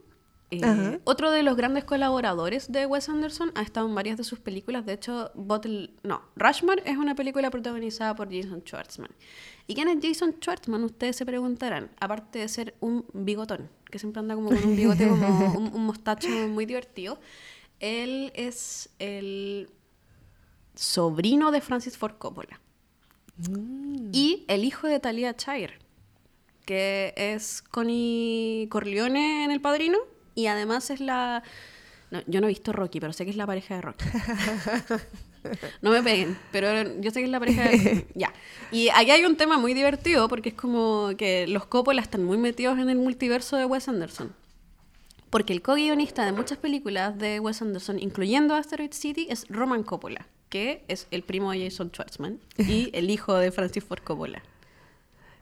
Eh, 0.53 1.01
otro 1.05 1.31
de 1.31 1.45
los 1.45 1.57
grandes 1.57 1.85
colaboradores 1.85 2.73
de 2.73 2.85
Wes 2.85 3.09
Anderson 3.09 3.53
ha 3.55 3.63
estado 3.63 3.87
en 3.87 3.95
varias 3.95 4.17
de 4.17 4.25
sus 4.25 4.41
películas. 4.41 4.85
De 4.85 4.95
hecho, 4.95 5.31
Bottle, 5.35 5.91
no, 6.03 6.23
Rushmore 6.35 6.83
es 6.87 6.97
una 6.97 7.15
película 7.15 7.51
protagonizada 7.51 8.17
por 8.17 8.29
Jason 8.35 8.61
Schwartzman. 8.63 9.11
¿Y 9.69 9.75
quién 9.77 9.87
es 9.89 9.99
Jason 10.03 10.35
Schwartzman? 10.41 10.83
Ustedes 10.83 11.15
se 11.17 11.25
preguntarán. 11.25 11.91
Aparte 12.01 12.41
de 12.41 12.49
ser 12.49 12.75
un 12.81 13.05
bigotón, 13.13 13.71
que 13.91 14.01
siempre 14.01 14.19
anda 14.19 14.35
como 14.35 14.49
con 14.49 14.59
un 14.65 14.75
bigote, 14.75 15.07
como 15.09 15.55
un, 15.57 15.73
un 15.73 15.87
mostacho 15.87 16.29
muy 16.29 16.67
divertido. 16.67 17.21
Él 17.79 18.33
es 18.35 18.91
el 18.99 19.71
sobrino 20.81 21.51
de 21.51 21.61
Francis 21.61 21.99
Ford 21.99 22.15
Coppola. 22.17 22.59
Y 24.13 24.45
el 24.49 24.65
hijo 24.65 24.87
de 24.87 24.99
Talia 24.99 25.35
Shire, 25.37 25.79
que 26.65 27.13
es 27.17 27.63
Connie 27.63 28.67
Corleone 28.71 29.45
en 29.45 29.51
El 29.51 29.61
Padrino. 29.61 29.99
Y 30.35 30.47
además 30.47 30.91
es 30.91 31.01
la... 31.01 31.43
no, 32.11 32.23
yo 32.27 32.41
no 32.41 32.47
he 32.47 32.49
visto 32.49 32.73
Rocky, 32.73 32.99
pero 32.99 33.13
sé 33.13 33.25
que 33.25 33.31
es 33.31 33.37
la 33.37 33.47
pareja 33.47 33.77
de 33.77 33.81
Rocky. 33.83 34.05
No 35.81 35.91
me 35.91 36.03
peguen, 36.03 36.37
pero 36.53 37.01
yo 37.01 37.11
sé 37.11 37.21
que 37.21 37.25
es 37.25 37.31
la 37.31 37.41
pareja 37.41 37.63
de... 37.63 38.07
Ya. 38.15 38.31
Y 38.71 38.91
aquí 38.91 39.11
hay 39.11 39.25
un 39.25 39.37
tema 39.37 39.57
muy 39.57 39.73
divertido 39.73 40.29
porque 40.29 40.51
es 40.51 40.55
como 40.55 41.13
que 41.17 41.47
los 41.47 41.65
Coppola 41.65 42.03
están 42.03 42.25
muy 42.25 42.37
metidos 42.37 42.79
en 42.79 42.91
el 42.91 42.99
multiverso 42.99 43.57
de 43.57 43.65
Wes 43.65 43.89
Anderson. 43.89 44.35
Porque 45.31 45.55
el 45.55 45.63
co-guionista 45.63 46.27
de 46.27 46.33
muchas 46.33 46.59
películas 46.59 47.17
de 47.17 47.41
Wes 47.41 47.63
Anderson, 47.63 47.99
incluyendo 47.99 48.55
Asteroid 48.55 48.93
City, 48.93 49.29
es 49.31 49.47
Roman 49.49 49.83
Coppola, 49.83 50.27
que 50.51 50.85
es 50.89 51.07
el 51.11 51.23
primo 51.23 51.53
de 51.53 51.65
Jason 51.65 51.91
Schwartzman 51.91 52.41
y 52.59 52.91
el 52.93 53.09
hijo 53.09 53.35
de 53.37 53.51
Francis 53.53 53.85
Ford 53.85 54.03
Coppola. 54.03 54.43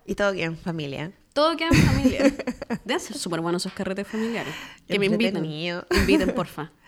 Y 0.06 0.14
todo 0.14 0.32
bien, 0.32 0.56
familia. 0.56 1.12
Todo 1.32 1.56
queda 1.56 1.68
en 1.68 1.82
familia. 1.82 2.34
Deben 2.84 3.00
ser 3.00 3.16
súper 3.16 3.40
buenos 3.40 3.62
esos 3.62 3.72
carretes 3.72 4.06
familiares. 4.06 4.54
Que 4.86 4.98
me 4.98 5.06
inviten. 5.06 5.44
Inviten, 5.44 6.34
porfa. 6.34 6.70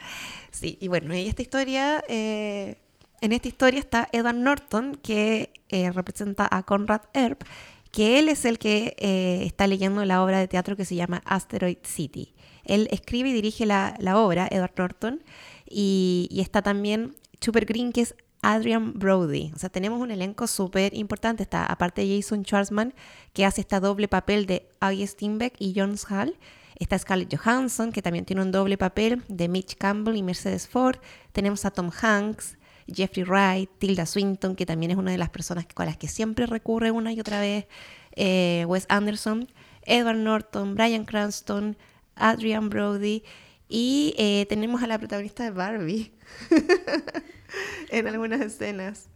Sí, 0.52 0.76
y 0.80 0.88
bueno, 0.88 1.14
y 1.14 1.28
esta 1.28 1.42
historia, 1.42 2.02
eh, 2.08 2.76
en 3.20 3.32
esta 3.32 3.46
historia 3.46 3.78
está 3.78 4.08
Edward 4.10 4.34
Norton, 4.34 4.96
que 5.00 5.52
eh, 5.68 5.92
representa 5.92 6.48
a 6.50 6.64
Conrad 6.64 7.02
Earp, 7.14 7.44
que 7.92 8.18
él 8.18 8.28
es 8.28 8.44
el 8.44 8.58
que 8.58 8.96
eh, 8.98 9.44
está 9.46 9.68
leyendo 9.68 10.04
la 10.04 10.24
obra 10.24 10.40
de 10.40 10.48
teatro 10.48 10.76
que 10.76 10.84
se 10.84 10.96
llama 10.96 11.22
Asteroid 11.24 11.78
City. 11.84 12.34
Él 12.64 12.88
escribe 12.90 13.28
y 13.28 13.32
dirige 13.32 13.64
la, 13.64 13.94
la 14.00 14.18
obra, 14.18 14.48
Edward 14.50 14.72
Norton, 14.76 15.22
y, 15.68 16.26
y 16.32 16.40
está 16.40 16.60
también 16.60 17.14
Super 17.40 17.64
Green, 17.64 17.92
que 17.92 18.02
es 18.02 18.14
Adrian 18.42 18.98
Brody. 18.98 19.52
O 19.54 19.58
sea, 19.58 19.68
tenemos 19.68 20.00
un 20.00 20.10
elenco 20.10 20.46
súper 20.46 20.94
importante. 20.94 21.42
Está, 21.42 21.66
aparte 21.66 22.02
de 22.02 22.16
Jason 22.16 22.44
Schwartzman, 22.44 22.94
que 23.32 23.44
hace 23.44 23.60
esta 23.60 23.80
doble 23.80 24.08
papel 24.08 24.46
de 24.46 24.68
Augie 24.80 25.06
Steinbeck 25.06 25.54
y 25.58 25.74
John 25.76 25.96
Hall. 26.08 26.36
Está 26.78 26.98
Scarlett 26.98 27.36
Johansson, 27.36 27.92
que 27.92 28.00
también 28.00 28.24
tiene 28.24 28.42
un 28.42 28.52
doble 28.52 28.78
papel 28.78 29.22
de 29.28 29.48
Mitch 29.48 29.76
Campbell 29.76 30.16
y 30.16 30.22
Mercedes 30.22 30.66
Ford. 30.66 30.96
Tenemos 31.32 31.66
a 31.66 31.70
Tom 31.70 31.90
Hanks, 32.00 32.56
Jeffrey 32.86 33.24
Wright, 33.24 33.70
Tilda 33.78 34.06
Swinton, 34.06 34.56
que 34.56 34.64
también 34.64 34.90
es 34.90 34.96
una 34.96 35.10
de 35.10 35.18
las 35.18 35.28
personas 35.28 35.66
con 35.74 35.86
las 35.86 35.98
que 35.98 36.08
siempre 36.08 36.46
recurre 36.46 36.90
una 36.90 37.12
y 37.12 37.20
otra 37.20 37.38
vez 37.38 37.66
eh, 38.12 38.64
Wes 38.66 38.86
Anderson, 38.88 39.46
Edward 39.82 40.16
Norton, 40.16 40.74
Brian 40.74 41.04
Cranston, 41.04 41.76
Adrian 42.16 42.70
Brody 42.70 43.24
y 43.70 44.14
eh, 44.18 44.46
tenemos 44.48 44.82
a 44.82 44.88
la 44.88 44.98
protagonista 44.98 45.44
de 45.44 45.50
Barbie 45.50 46.12
en 47.90 48.08
algunas 48.08 48.40
escenas. 48.40 49.08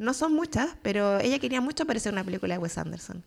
No 0.00 0.14
son 0.14 0.34
muchas, 0.34 0.76
pero 0.82 1.20
ella 1.20 1.38
quería 1.38 1.60
mucho 1.60 1.84
aparecer 1.84 2.10
en 2.10 2.16
una 2.16 2.24
película 2.24 2.54
de 2.54 2.58
Wes 2.58 2.76
Anderson. 2.76 3.22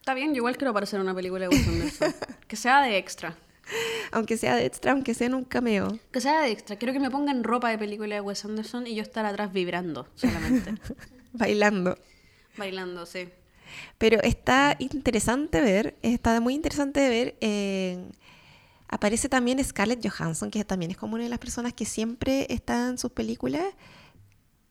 Está 0.00 0.14
bien, 0.14 0.30
yo 0.30 0.36
igual 0.36 0.56
quiero 0.56 0.70
aparecer 0.70 0.98
en 0.98 1.02
una 1.02 1.14
película 1.14 1.46
de 1.46 1.48
Wes 1.48 1.68
Anderson. 1.68 2.14
que 2.48 2.56
sea 2.56 2.80
de 2.80 2.96
extra. 2.96 3.36
Aunque 4.10 4.38
sea 4.38 4.56
de 4.56 4.64
extra, 4.64 4.92
aunque 4.92 5.12
sea 5.12 5.26
en 5.26 5.34
un 5.34 5.44
cameo. 5.44 5.98
Que 6.12 6.22
sea 6.22 6.40
de 6.40 6.50
extra. 6.50 6.76
Quiero 6.76 6.94
que 6.94 7.00
me 7.00 7.10
pongan 7.10 7.44
ropa 7.44 7.68
de 7.68 7.76
película 7.76 8.14
de 8.14 8.20
Wes 8.22 8.42
Anderson 8.44 8.86
y 8.86 8.94
yo 8.94 9.02
estar 9.02 9.26
atrás 9.26 9.52
vibrando 9.52 10.08
solamente. 10.14 10.76
Bailando. 11.34 11.98
Bailando, 12.56 13.04
sí. 13.04 13.28
Pero 13.98 14.22
está 14.22 14.76
interesante 14.78 15.60
ver, 15.60 15.94
está 16.00 16.40
muy 16.40 16.54
interesante 16.54 17.06
ver. 17.10 17.36
eh, 17.42 17.98
aparece 18.88 19.28
también 19.28 19.62
Scarlett 19.64 20.06
Johansson, 20.06 20.50
que 20.50 20.64
también 20.64 20.90
es 20.90 20.96
como 20.96 21.14
una 21.14 21.24
de 21.24 21.30
las 21.30 21.38
personas 21.38 21.72
que 21.72 21.84
siempre 21.84 22.46
está 22.50 22.88
en 22.88 22.98
sus 22.98 23.10
películas. 23.12 23.64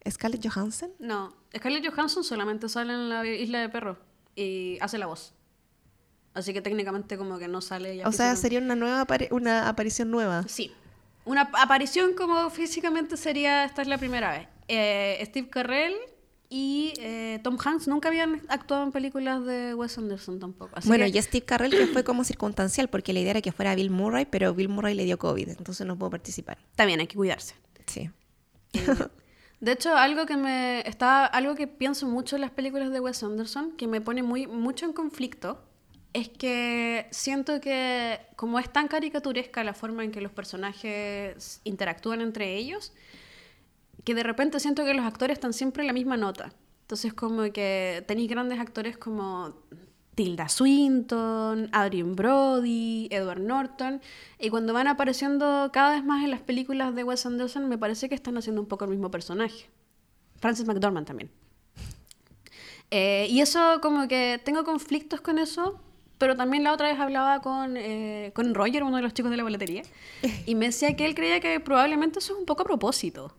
Scarlett 0.10 0.46
Johansson. 0.48 0.92
No, 1.00 1.36
Scarlett 1.56 1.88
Johansson 1.90 2.24
solamente 2.24 2.70
sale 2.70 2.94
en 2.94 3.10
la 3.10 3.26
isla 3.26 3.60
de 3.62 3.70
perros 3.70 3.98
y 4.36 4.78
hace 4.82 4.98
la 4.98 5.08
voz. 5.08 5.34
Así 6.34 6.54
que 6.54 6.62
técnicamente 6.62 7.18
como 7.18 7.40
que 7.40 7.48
no 7.48 7.62
sale 7.62 7.94
ella 7.94 8.08
O 8.08 8.12
sea, 8.12 8.36
sería 8.36 8.60
una 8.60 8.76
nueva 8.76 9.06
apari- 9.08 9.30
una 9.32 9.70
aparición 9.70 10.12
nueva. 10.12 10.44
Sí. 10.48 10.72
Una 11.24 11.50
aparición 11.54 12.14
como 12.14 12.50
físicamente 12.50 13.18
sería, 13.18 13.64
esta 13.66 13.82
es 13.82 13.88
la 13.88 13.98
primera 13.98 14.32
vez. 14.32 14.48
Eh, 14.68 15.24
Steve 15.26 15.50
Carell 15.50 15.96
y 16.50 16.94
eh, 17.00 17.40
Tom 17.44 17.58
Hanks 17.64 17.88
nunca 17.88 18.10
habían 18.10 18.42
actuado 18.50 18.84
en 18.84 18.92
películas 18.92 19.46
de 19.46 19.74
Wes 19.74 19.98
Anderson 19.98 20.40
tampoco. 20.40 20.72
Así 20.76 20.88
bueno, 20.88 21.06
que- 21.06 21.18
y 21.18 21.22
Steve 21.22 21.46
Carell 21.46 21.72
que 21.72 21.88
fue 21.88 22.04
como 22.04 22.24
circunstancial, 22.24 22.88
porque 22.90 23.14
la 23.14 23.20
idea 23.20 23.32
era 23.32 23.42
que 23.42 23.52
fuera 23.52 23.74
Bill 23.76 23.90
Murray, 23.90 24.26
pero 24.26 24.54
Bill 24.54 24.70
Murray 24.70 24.94
le 24.96 25.06
dio 25.06 25.18
COVID, 25.18 25.50
entonces 25.50 25.86
no 25.88 25.98
pudo 25.98 26.10
participar. 26.12 26.58
Bien, 26.86 27.00
hay 27.00 27.08
que 27.08 27.16
cuidarse. 27.16 27.56
Sí. 27.88 28.10
De 29.62 29.72
hecho, 29.72 29.96
algo 29.96 30.26
que 30.26 30.38
me 30.38 30.88
está, 30.88 31.26
algo 31.26 31.56
que 31.56 31.66
pienso 31.68 32.08
mucho 32.08 32.36
en 32.36 32.42
las 32.42 32.52
películas 32.52 32.92
de 32.92 33.00
Wes 33.00 33.24
Anderson, 33.24 33.72
que 33.78 33.88
me 33.88 34.02
pone 34.02 34.22
muy 34.22 34.48
mucho 34.48 34.86
en 34.86 34.94
conflicto, 34.94 35.64
es 36.14 36.30
que 36.30 37.08
siento 37.12 37.60
que 37.62 38.20
como 38.36 38.60
es 38.60 38.72
tan 38.72 38.88
caricaturesca 38.88 39.64
la 39.64 39.74
forma 39.74 40.04
en 40.04 40.12
que 40.12 40.22
los 40.22 40.32
personajes 40.32 41.62
interactúan 41.64 42.22
entre 42.22 42.56
ellos, 42.56 42.94
que 44.06 44.16
de 44.16 44.24
repente 44.24 44.60
siento 44.60 44.86
que 44.86 44.94
los 44.94 45.06
actores 45.06 45.36
están 45.36 45.52
siempre 45.52 45.84
en 45.84 45.88
la 45.88 45.94
misma 45.94 46.16
nota. 46.16 46.54
Entonces 46.82 47.14
como 47.14 47.52
que 47.52 48.04
tenéis 48.08 48.30
grandes 48.30 48.60
actores 48.60 48.98
como 48.98 49.56
Tilda 50.14 50.48
Swinton, 50.48 51.70
Adrian 51.72 52.16
Brody, 52.16 53.08
Edward 53.12 53.42
Norton, 53.42 54.02
y 54.40 54.50
cuando 54.50 54.72
van 54.74 54.88
apareciendo 54.88 55.72
cada 55.74 55.96
vez 55.96 56.06
más 56.06 56.24
en 56.24 56.32
las 56.32 56.42
películas 56.42 56.96
de 56.96 57.04
Wes 57.04 57.26
Anderson, 57.26 57.68
me 57.68 57.78
parece 57.78 58.08
que 58.08 58.16
están 58.16 58.38
haciendo 58.38 58.62
un 58.62 58.68
poco 58.68 58.86
el 58.86 58.92
mismo 58.92 59.12
personaje. 59.12 59.70
Francis 60.40 60.66
McDormand 60.68 61.08
también. 61.08 61.32
Eh, 62.92 63.28
y 63.30 63.42
eso 63.42 63.80
como 63.82 64.08
que 64.08 64.40
tengo 64.44 64.64
conflictos 64.64 65.22
con 65.22 65.40
eso, 65.40 65.82
pero 66.20 66.36
también 66.36 66.64
la 66.64 66.72
otra 66.72 66.90
vez 66.90 67.00
hablaba 67.00 67.42
con, 67.42 67.76
eh, 67.76 68.32
con 68.36 68.54
Roger, 68.54 68.84
uno 68.84 68.98
de 68.98 69.02
los 69.02 69.14
chicos 69.14 69.32
de 69.32 69.38
la 69.38 69.44
boletería, 69.44 69.82
y 70.46 70.56
me 70.56 70.68
decía 70.68 70.96
que 70.96 71.06
él 71.06 71.16
creía 71.16 71.40
que 71.40 71.60
probablemente 71.60 72.20
eso 72.20 72.34
es 72.34 72.40
un 72.40 72.46
poco 72.46 72.62
a 72.62 72.66
propósito. 72.66 73.36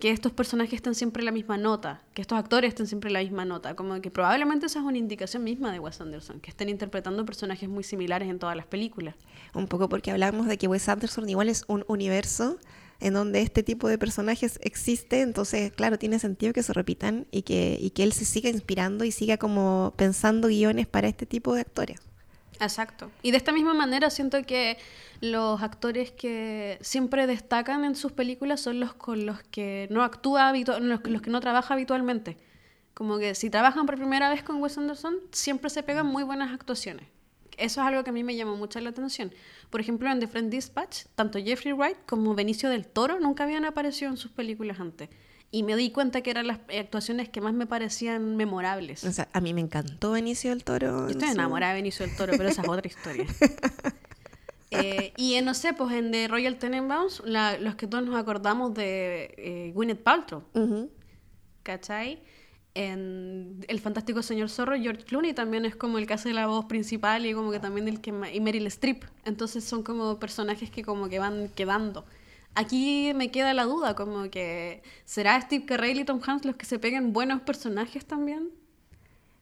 Que 0.00 0.10
estos 0.10 0.32
personajes 0.32 0.74
estén 0.74 0.94
siempre 0.94 1.20
en 1.20 1.26
la 1.26 1.32
misma 1.32 1.58
nota, 1.58 2.02
que 2.14 2.22
estos 2.22 2.38
actores 2.38 2.70
estén 2.70 2.86
siempre 2.86 3.08
en 3.08 3.14
la 3.14 3.20
misma 3.20 3.44
nota, 3.44 3.76
como 3.76 4.00
que 4.00 4.10
probablemente 4.10 4.64
esa 4.66 4.78
es 4.78 4.84
una 4.84 4.96
indicación 4.96 5.44
misma 5.44 5.70
de 5.72 5.78
Wes 5.78 6.00
Anderson, 6.00 6.40
que 6.40 6.48
estén 6.48 6.70
interpretando 6.70 7.24
personajes 7.26 7.68
muy 7.68 7.84
similares 7.84 8.28
en 8.28 8.38
todas 8.38 8.56
las 8.56 8.66
películas. 8.66 9.14
Un 9.54 9.68
poco 9.68 9.90
porque 9.90 10.10
hablamos 10.10 10.46
de 10.46 10.56
que 10.56 10.68
Wes 10.68 10.88
Anderson 10.88 11.28
igual 11.28 11.50
es 11.50 11.64
un 11.68 11.84
universo 11.86 12.58
en 13.00 13.14
donde 13.14 13.42
este 13.42 13.62
tipo 13.62 13.88
de 13.88 13.98
personajes 13.98 14.58
existe, 14.62 15.20
entonces, 15.20 15.72
claro, 15.72 15.98
tiene 15.98 16.18
sentido 16.18 16.52
que 16.52 16.62
se 16.62 16.72
repitan 16.72 17.26
y 17.30 17.42
que, 17.42 17.76
y 17.80 17.90
que 17.90 18.02
él 18.02 18.12
se 18.12 18.24
siga 18.24 18.48
inspirando 18.48 19.04
y 19.04 19.10
siga 19.10 19.36
como 19.36 19.92
pensando 19.96 20.48
guiones 20.48 20.86
para 20.86 21.08
este 21.08 21.26
tipo 21.26 21.54
de 21.54 21.60
actores. 21.60 22.00
Exacto. 22.60 23.10
Y 23.22 23.30
de 23.30 23.38
esta 23.38 23.52
misma 23.52 23.74
manera 23.74 24.10
siento 24.10 24.42
que 24.44 24.78
los 25.20 25.62
actores 25.62 26.12
que 26.12 26.78
siempre 26.80 27.26
destacan 27.26 27.84
en 27.84 27.96
sus 27.96 28.12
películas 28.12 28.60
son 28.60 28.80
los 28.80 28.94
con 28.94 29.26
los 29.26 29.42
que 29.44 29.88
no 29.90 30.02
actúa 30.02 30.52
los, 30.52 30.80
los 30.80 31.22
que 31.22 31.30
no 31.30 31.40
trabaja 31.40 31.74
habitualmente. 31.74 32.36
Como 32.94 33.18
que 33.18 33.34
si 33.34 33.50
trabajan 33.50 33.86
por 33.86 33.96
primera 33.96 34.28
vez 34.28 34.42
con 34.42 34.60
Wes 34.60 34.76
Anderson, 34.76 35.16
siempre 35.32 35.70
se 35.70 35.82
pegan 35.82 36.06
muy 36.06 36.22
buenas 36.22 36.52
actuaciones. 36.52 37.06
Eso 37.56 37.80
es 37.80 37.86
algo 37.86 38.04
que 38.04 38.10
a 38.10 38.12
mí 38.12 38.24
me 38.24 38.36
llamó 38.36 38.56
mucho 38.56 38.80
la 38.80 38.90
atención. 38.90 39.32
Por 39.68 39.80
ejemplo, 39.80 40.10
en 40.10 40.20
The 40.20 40.26
Friend 40.26 40.50
Dispatch, 40.50 41.04
tanto 41.14 41.38
Jeffrey 41.38 41.72
Wright 41.72 41.98
como 42.06 42.34
Benicio 42.34 42.70
del 42.70 42.86
Toro 42.86 43.20
nunca 43.20 43.44
habían 43.44 43.64
aparecido 43.64 44.10
en 44.10 44.16
sus 44.16 44.30
películas 44.30 44.80
antes. 44.80 45.10
Y 45.52 45.64
me 45.64 45.74
di 45.74 45.90
cuenta 45.90 46.20
que 46.20 46.30
eran 46.30 46.46
las 46.46 46.60
actuaciones 46.78 47.28
que 47.28 47.40
más 47.40 47.52
me 47.54 47.66
parecían 47.66 48.36
memorables. 48.36 49.02
O 49.04 49.10
sea, 49.12 49.28
a 49.32 49.40
mí 49.40 49.52
me 49.52 49.60
encantó 49.60 50.12
Benicio 50.12 50.50
del 50.50 50.62
Toro. 50.62 51.06
Yo 51.06 51.10
estoy 51.10 51.28
su- 51.28 51.34
enamorada 51.34 51.72
de 51.72 51.78
Benicio 51.80 52.06
del 52.06 52.14
Toro, 52.16 52.32
pero 52.36 52.48
esa 52.48 52.62
es 52.62 52.68
otra 52.68 52.86
historia. 52.86 53.26
Eh, 54.72 55.12
y 55.16 55.34
en, 55.34 55.46
no 55.46 55.54
sé, 55.54 55.72
pues 55.72 55.92
en 55.94 56.12
The 56.12 56.28
Royal 56.28 56.56
Tenenbaums, 56.56 57.22
la- 57.24 57.58
los 57.58 57.74
que 57.74 57.88
todos 57.88 58.04
nos 58.06 58.14
acordamos 58.14 58.72
de 58.72 59.34
eh, 59.36 59.72
Gwyneth 59.74 60.00
Paltrow. 60.04 60.44
¿cachai? 61.64 62.22
En 62.74 63.64
El 63.66 63.80
Fantástico 63.80 64.22
Señor 64.22 64.48
Zorro, 64.48 64.76
George 64.80 65.02
Clooney 65.04 65.32
también 65.34 65.64
es 65.64 65.74
como 65.74 65.98
el 65.98 66.06
que 66.06 66.14
hace 66.14 66.32
la 66.32 66.46
voz 66.46 66.66
principal 66.66 67.26
y 67.26 67.34
como 67.34 67.50
que 67.50 67.58
también 67.58 67.88
el 67.88 68.00
que... 68.00 68.12
Y 68.32 68.40
Meryl 68.40 68.64
Streep. 68.68 69.02
Entonces 69.24 69.64
son 69.64 69.82
como 69.82 70.20
personajes 70.20 70.70
que 70.70 70.84
como 70.84 71.08
que 71.08 71.18
van 71.18 71.48
quedando. 71.56 72.04
Aquí 72.54 73.12
me 73.14 73.30
queda 73.30 73.54
la 73.54 73.64
duda, 73.64 73.94
como 73.94 74.28
que... 74.30 74.82
¿Será 75.04 75.40
Steve 75.40 75.64
Carell 75.66 76.00
y 76.00 76.04
Tom 76.04 76.20
Hanks 76.24 76.44
los 76.44 76.56
que 76.56 76.66
se 76.66 76.78
peguen 76.78 77.12
buenos 77.12 77.40
personajes 77.42 78.04
también? 78.04 78.50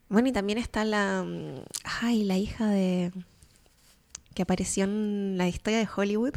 Bueno, 0.08 0.28
y 0.28 0.32
también 0.32 0.58
está 0.58 0.84
la. 0.84 1.22
mm, 1.26 1.62
Ay, 2.00 2.24
la 2.24 2.36
hija 2.38 2.66
de. 2.68 3.12
que 4.34 4.42
apareció 4.42 4.84
en 4.84 5.36
la 5.36 5.48
historia 5.48 5.78
de 5.78 5.88
Hollywood. 5.94 6.34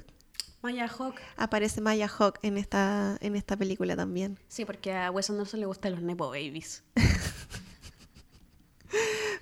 Maya 0.62 0.88
Hawk. 0.88 1.16
Aparece 1.38 1.82
Maya 1.82 2.08
Hawk 2.08 2.38
en 2.44 2.58
esta, 2.58 3.18
en 3.22 3.36
esta 3.36 3.58
película 3.58 3.96
también. 3.96 4.38
Sí, 4.48 4.64
porque 4.66 4.94
a 4.94 5.10
Wes 5.10 5.30
Anderson 5.30 5.60
le 5.60 5.66
gustan 5.66 5.94
los 5.94 6.02
Nepo 6.02 6.28
Babies. 6.28 6.84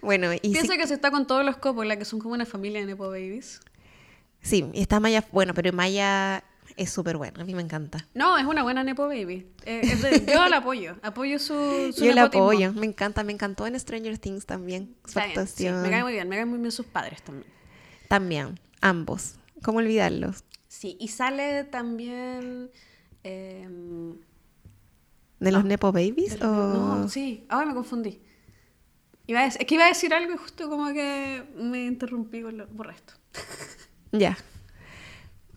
Bueno, 0.01 0.31
y 0.33 0.39
Piensa 0.51 0.77
que 0.77 0.87
se 0.87 0.93
está 0.93 1.11
con 1.11 1.27
todos 1.27 1.43
los 1.45 1.57
Coppola, 1.57 1.97
que 1.97 2.05
son 2.05 2.19
como 2.19 2.33
una 2.33 2.45
familia 2.45 2.79
de 2.79 2.85
Nepo 2.85 3.09
Babies. 3.09 3.59
sí, 4.41 4.65
y 4.73 4.81
está 4.81 4.99
Maya, 4.99 5.25
bueno, 5.31 5.53
pero 5.53 5.73
Maya 5.73 6.43
es 6.79 6.89
súper 6.91 7.17
buena, 7.17 7.41
a 7.41 7.45
mí 7.45 7.53
me 7.53 7.61
encanta. 7.61 8.07
No, 8.13 8.37
es 8.37 8.45
una 8.45 8.63
buena 8.63 8.83
Nepo 8.83 9.07
Baby. 9.07 9.47
Eh, 9.65 9.81
es 9.83 10.01
de- 10.01 10.25
yo 10.33 10.47
la 10.47 10.57
apoyo. 10.57 10.95
Apoyo 11.01 11.37
su, 11.39 11.53
su 11.95 12.03
Yo 12.05 12.13
la 12.13 12.23
apoyo, 12.23 12.73
me 12.73 12.85
encanta, 12.85 13.23
me 13.23 13.33
encantó 13.33 13.67
en 13.67 13.79
Stranger 13.79 14.17
Things 14.17 14.45
también, 14.45 14.95
su 15.05 15.13
sí, 15.13 15.19
actuación. 15.19 15.81
me 15.81 15.89
cae 15.89 16.03
muy 16.03 16.13
bien. 16.13 16.27
Me 16.29 16.35
caen 16.37 16.47
muy 16.49 16.59
bien 16.59 16.71
sus 16.71 16.85
padres 16.85 17.21
también. 17.21 17.51
También, 18.07 18.59
ambos, 18.81 19.35
¿cómo 19.61 19.77
olvidarlos? 19.79 20.43
Sí, 20.67 20.97
y 20.99 21.07
sale 21.09 21.63
también... 21.65 22.69
em, 23.23 24.15
¿De 25.39 25.51
los 25.51 25.63
Nepo 25.65 25.91
Babies? 25.91 26.41
o... 26.41 26.45
No, 26.45 27.07
sí. 27.09 27.45
Ahora 27.49 27.65
me 27.67 27.73
confundí. 27.73 28.21
Iba 29.27 29.41
a 29.41 29.45
es 29.45 29.57
que 29.57 29.75
iba 29.75 29.85
a 29.85 29.89
decir 29.89 30.13
algo 30.13 30.33
y 30.33 30.37
justo 30.37 30.69
como 30.69 30.91
que 30.91 31.43
me 31.55 31.85
interrumpí 31.85 32.41
con 32.41 32.57
lo, 32.57 32.67
por 32.67 32.89
esto. 32.89 33.13
Ya. 34.11 34.37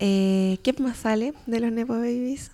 Eh, 0.05 0.59
¿Qué 0.65 0.73
más 0.81 0.97
sale 0.97 1.33
de 1.47 1.61
los 1.61 1.71
Nepo 1.71 1.93
Babies? 1.93 2.51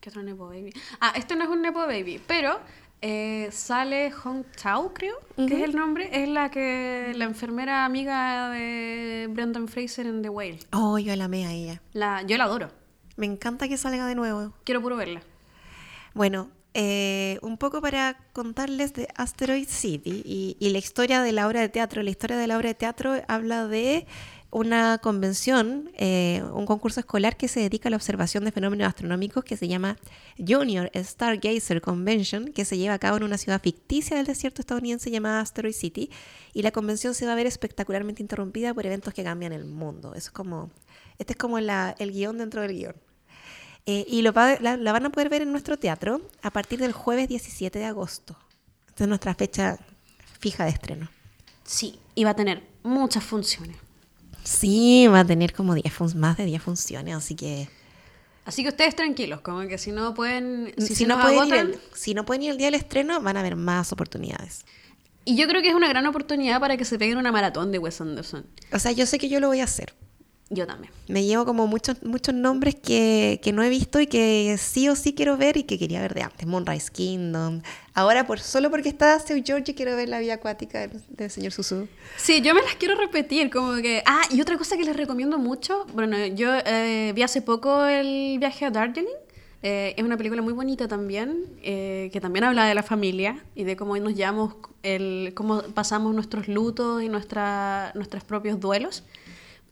¿Qué 0.00 0.08
otro 0.08 0.22
Nepo 0.22 0.46
Baby? 0.46 0.72
Ah, 0.98 1.12
este 1.14 1.36
no 1.36 1.44
es 1.44 1.50
un 1.50 1.60
Nepo 1.60 1.80
Baby, 1.80 2.22
pero 2.26 2.58
eh, 3.02 3.50
sale 3.52 4.10
Hong 4.10 4.44
Chao, 4.56 4.94
creo, 4.94 5.14
que 5.36 5.44
es 5.44 5.62
el 5.62 5.76
nombre. 5.76 6.08
Es 6.10 6.26
la 6.26 6.50
que 6.50 7.12
la 7.16 7.26
enfermera 7.26 7.84
amiga 7.84 8.48
de 8.48 9.26
Brendan 9.28 9.68
Fraser 9.68 10.06
en 10.06 10.22
The 10.22 10.30
Whale. 10.30 10.58
Oh, 10.72 10.98
yo 10.98 11.14
la 11.16 11.26
amé 11.26 11.44
a 11.44 11.52
ella. 11.52 11.82
La, 11.92 12.22
yo 12.22 12.38
la 12.38 12.44
adoro. 12.44 12.70
Me 13.16 13.26
encanta 13.26 13.68
que 13.68 13.76
salga 13.76 14.06
de 14.06 14.14
nuevo. 14.14 14.54
Quiero 14.64 14.80
puro 14.80 14.96
verla. 14.96 15.20
Bueno, 16.14 16.48
eh, 16.72 17.38
un 17.42 17.58
poco 17.58 17.82
para 17.82 18.16
contarles 18.32 18.94
de 18.94 19.06
Asteroid 19.16 19.68
City 19.68 20.22
y, 20.24 20.56
y 20.58 20.70
la 20.70 20.78
historia 20.78 21.20
de 21.20 21.32
la 21.32 21.46
obra 21.46 21.60
de 21.60 21.68
teatro. 21.68 22.02
La 22.02 22.08
historia 22.08 22.38
de 22.38 22.46
la 22.46 22.56
obra 22.56 22.68
de 22.68 22.74
teatro 22.74 23.20
habla 23.28 23.66
de 23.66 24.06
una 24.54 24.98
convención, 24.98 25.90
eh, 25.96 26.42
un 26.52 26.64
concurso 26.64 27.00
escolar 27.00 27.36
que 27.36 27.48
se 27.48 27.58
dedica 27.60 27.88
a 27.88 27.90
la 27.90 27.96
observación 27.96 28.44
de 28.44 28.52
fenómenos 28.52 28.86
astronómicos 28.86 29.42
que 29.44 29.56
se 29.56 29.66
llama 29.66 29.96
Junior 30.38 30.90
Stargazer 30.94 31.80
Convention, 31.80 32.52
que 32.52 32.64
se 32.64 32.78
lleva 32.78 32.94
a 32.94 32.98
cabo 33.00 33.16
en 33.16 33.24
una 33.24 33.36
ciudad 33.36 33.60
ficticia 33.60 34.16
del 34.16 34.26
desierto 34.26 34.62
estadounidense 34.62 35.10
llamada 35.10 35.40
Asteroid 35.40 35.74
City. 35.74 36.08
Y 36.52 36.62
la 36.62 36.70
convención 36.70 37.14
se 37.14 37.26
va 37.26 37.32
a 37.32 37.34
ver 37.34 37.46
espectacularmente 37.48 38.22
interrumpida 38.22 38.72
por 38.72 38.86
eventos 38.86 39.12
que 39.12 39.24
cambian 39.24 39.52
el 39.52 39.64
mundo. 39.64 40.14
Eso 40.14 40.28
es 40.28 40.30
como, 40.30 40.70
este 41.18 41.32
es 41.32 41.36
como 41.36 41.58
el 41.58 41.68
guion 42.12 42.38
dentro 42.38 42.60
del 42.62 42.72
guion. 42.74 42.94
Eh, 43.86 44.06
y 44.08 44.22
lo 44.22 44.32
va- 44.32 44.58
la 44.60 44.92
van 44.92 45.04
a 45.06 45.10
poder 45.10 45.28
ver 45.30 45.42
en 45.42 45.50
nuestro 45.50 45.76
teatro 45.78 46.22
a 46.42 46.50
partir 46.52 46.78
del 46.78 46.92
jueves 46.92 47.28
17 47.28 47.78
de 47.80 47.84
agosto. 47.86 48.36
Esta 48.88 49.04
es 49.04 49.08
nuestra 49.08 49.34
fecha 49.34 49.78
fija 50.38 50.64
de 50.64 50.70
estreno. 50.70 51.10
Sí, 51.64 51.98
y 52.14 52.22
va 52.22 52.30
a 52.30 52.36
tener 52.36 52.62
muchas 52.84 53.24
funciones. 53.24 53.76
Sí, 54.44 55.06
va 55.08 55.20
a 55.20 55.24
tener 55.24 55.52
como 55.52 55.74
10 55.74 55.92
fun- 55.92 56.16
más 56.18 56.36
de 56.36 56.44
10 56.44 56.62
funciones, 56.62 57.14
así 57.16 57.34
que 57.34 57.68
Así 58.44 58.62
que 58.62 58.68
ustedes 58.68 58.94
tranquilos, 58.94 59.40
como 59.40 59.66
que 59.66 59.78
si 59.78 59.90
no 59.90 60.12
pueden... 60.12 60.74
Si, 60.76 61.06
no 61.06 61.18
pueden 61.18 61.46
ir 61.48 61.54
el, 61.54 61.80
si 61.94 62.12
no 62.12 62.26
pueden 62.26 62.42
ir 62.42 62.50
el 62.50 62.58
día 62.58 62.66
del 62.66 62.74
estreno, 62.74 63.18
van 63.22 63.38
a 63.38 63.40
haber 63.40 63.56
más 63.56 63.90
oportunidades. 63.90 64.66
Y 65.24 65.36
yo 65.36 65.48
creo 65.48 65.62
que 65.62 65.70
es 65.70 65.74
una 65.74 65.88
gran 65.88 66.04
oportunidad 66.06 66.60
para 66.60 66.76
que 66.76 66.84
se 66.84 66.98
peguen 66.98 67.16
una 67.16 67.32
maratón 67.32 67.72
de 67.72 67.78
Wes 67.78 68.02
Anderson. 68.02 68.44
O 68.70 68.78
sea, 68.78 68.92
yo 68.92 69.06
sé 69.06 69.18
que 69.18 69.30
yo 69.30 69.40
lo 69.40 69.48
voy 69.48 69.60
a 69.60 69.64
hacer. 69.64 69.94
Yo 70.50 70.66
también. 70.66 70.92
Me 71.08 71.24
llevo 71.24 71.46
como 71.46 71.66
muchos 71.66 72.02
muchos 72.02 72.34
nombres 72.34 72.74
que, 72.74 73.40
que 73.42 73.52
no 73.52 73.62
he 73.62 73.70
visto 73.70 73.98
y 73.98 74.06
que 74.06 74.56
sí 74.58 74.88
o 74.88 74.94
sí 74.94 75.14
quiero 75.14 75.38
ver 75.38 75.56
y 75.56 75.62
que 75.62 75.78
quería 75.78 76.02
ver 76.02 76.12
de 76.12 76.22
antes. 76.22 76.46
Moonrise 76.46 76.90
Kingdom. 76.92 77.62
Ahora, 77.94 78.26
por, 78.26 78.40
solo 78.40 78.70
porque 78.70 78.90
está 78.90 79.18
Seu 79.20 79.42
George, 79.42 79.74
quiero 79.74 79.96
ver 79.96 80.08
la 80.08 80.18
vida 80.18 80.34
acuática 80.34 80.80
del, 80.80 81.02
del 81.08 81.30
señor 81.30 81.52
Susu. 81.52 81.88
Sí, 82.16 82.42
yo 82.42 82.54
me 82.54 82.60
las 82.60 82.74
quiero 82.74 82.94
repetir, 82.96 83.50
como 83.50 83.76
que... 83.76 84.02
Ah, 84.04 84.22
y 84.30 84.40
otra 84.40 84.58
cosa 84.58 84.76
que 84.76 84.84
les 84.84 84.96
recomiendo 84.96 85.38
mucho, 85.38 85.86
bueno, 85.94 86.26
yo 86.26 86.50
eh, 86.66 87.12
vi 87.14 87.22
hace 87.22 87.40
poco 87.40 87.86
el 87.86 88.38
viaje 88.38 88.66
a 88.66 88.70
Darjeeling, 88.70 89.14
eh, 89.62 89.94
es 89.96 90.04
una 90.04 90.18
película 90.18 90.42
muy 90.42 90.52
bonita 90.52 90.88
también, 90.88 91.46
eh, 91.62 92.10
que 92.12 92.20
también 92.20 92.44
habla 92.44 92.66
de 92.66 92.74
la 92.74 92.82
familia 92.82 93.42
y 93.54 93.64
de 93.64 93.76
cómo 93.76 93.96
nos 93.96 94.14
llevamos, 94.14 94.56
el, 94.82 95.32
cómo 95.34 95.62
pasamos 95.62 96.14
nuestros 96.14 96.48
lutos 96.48 97.02
y 97.02 97.08
nuestra, 97.08 97.90
nuestros 97.94 98.24
propios 98.24 98.60
duelos, 98.60 99.04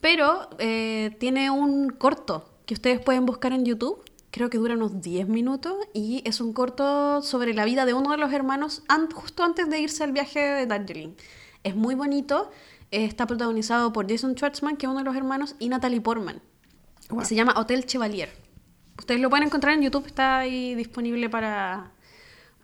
pero 0.02 0.50
eh, 0.58 1.16
tiene 1.18 1.50
un 1.50 1.88
corto 1.88 2.50
que 2.66 2.74
ustedes 2.74 3.00
pueden 3.00 3.24
buscar 3.24 3.52
en 3.54 3.64
YouTube, 3.64 4.04
creo 4.30 4.50
que 4.50 4.58
dura 4.58 4.74
unos 4.74 5.00
10 5.00 5.28
minutos 5.28 5.74
y 5.94 6.22
es 6.26 6.40
un 6.42 6.52
corto 6.52 7.22
sobre 7.22 7.54
la 7.54 7.64
vida 7.64 7.86
de 7.86 7.94
uno 7.94 8.10
de 8.10 8.18
los 8.18 8.32
hermanos 8.32 8.82
an- 8.88 9.10
justo 9.10 9.42
antes 9.44 9.70
de 9.70 9.78
irse 9.80 10.04
al 10.04 10.12
viaje 10.12 10.40
de 10.40 10.66
Darjeeling. 10.66 11.14
Es 11.64 11.76
muy 11.76 11.94
bonito, 11.94 12.50
eh, 12.90 13.04
está 13.04 13.26
protagonizado 13.26 13.92
por 13.92 14.10
Jason 14.10 14.34
Schwartzman, 14.34 14.76
que 14.76 14.86
es 14.86 14.90
uno 14.90 14.98
de 14.98 15.04
los 15.04 15.16
hermanos, 15.16 15.54
y 15.58 15.68
Natalie 15.68 16.00
Portman. 16.00 16.42
Wow. 17.10 17.24
Se 17.24 17.34
llama 17.34 17.54
Hotel 17.56 17.86
Chevalier. 17.86 18.30
Ustedes 18.98 19.20
lo 19.20 19.30
pueden 19.30 19.46
encontrar 19.46 19.74
en 19.74 19.82
YouTube, 19.82 20.06
está 20.06 20.38
ahí 20.38 20.74
disponible 20.74 21.28
para, 21.30 21.92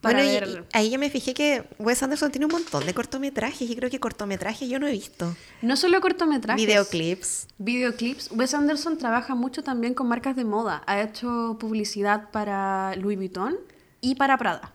para 0.00 0.22
Bueno, 0.22 0.30
ver. 0.46 0.64
y 0.72 0.76
ahí 0.76 0.90
yo 0.90 0.98
me 0.98 1.11
fijé 1.11 1.34
que 1.34 1.64
Wes 1.78 2.02
Anderson 2.02 2.30
tiene 2.30 2.46
un 2.46 2.52
montón 2.52 2.87
de 2.87 2.94
cortometrajes 2.94 3.68
y 3.68 3.74
creo 3.74 3.90
que 3.90 3.98
cortometrajes 3.98 4.68
yo 4.68 4.78
no 4.78 4.87
he 4.87 4.92
visto. 4.92 5.34
No 5.62 5.76
solo 5.76 6.00
cortometrajes. 6.00 6.64
Videoclips. 6.64 7.48
Videoclips. 7.58 8.30
Wes 8.32 8.54
Anderson 8.54 8.96
trabaja 8.98 9.34
mucho 9.34 9.62
también 9.64 9.94
con 9.94 10.06
marcas 10.08 10.37
de 10.37 10.44
moda. 10.44 10.82
Ha 10.87 11.00
hecho 11.02 11.56
publicidad 11.58 12.30
para 12.30 12.94
Louis 12.96 13.16
Vuitton 13.18 13.56
y 14.00 14.14
para 14.14 14.38
Prada. 14.38 14.72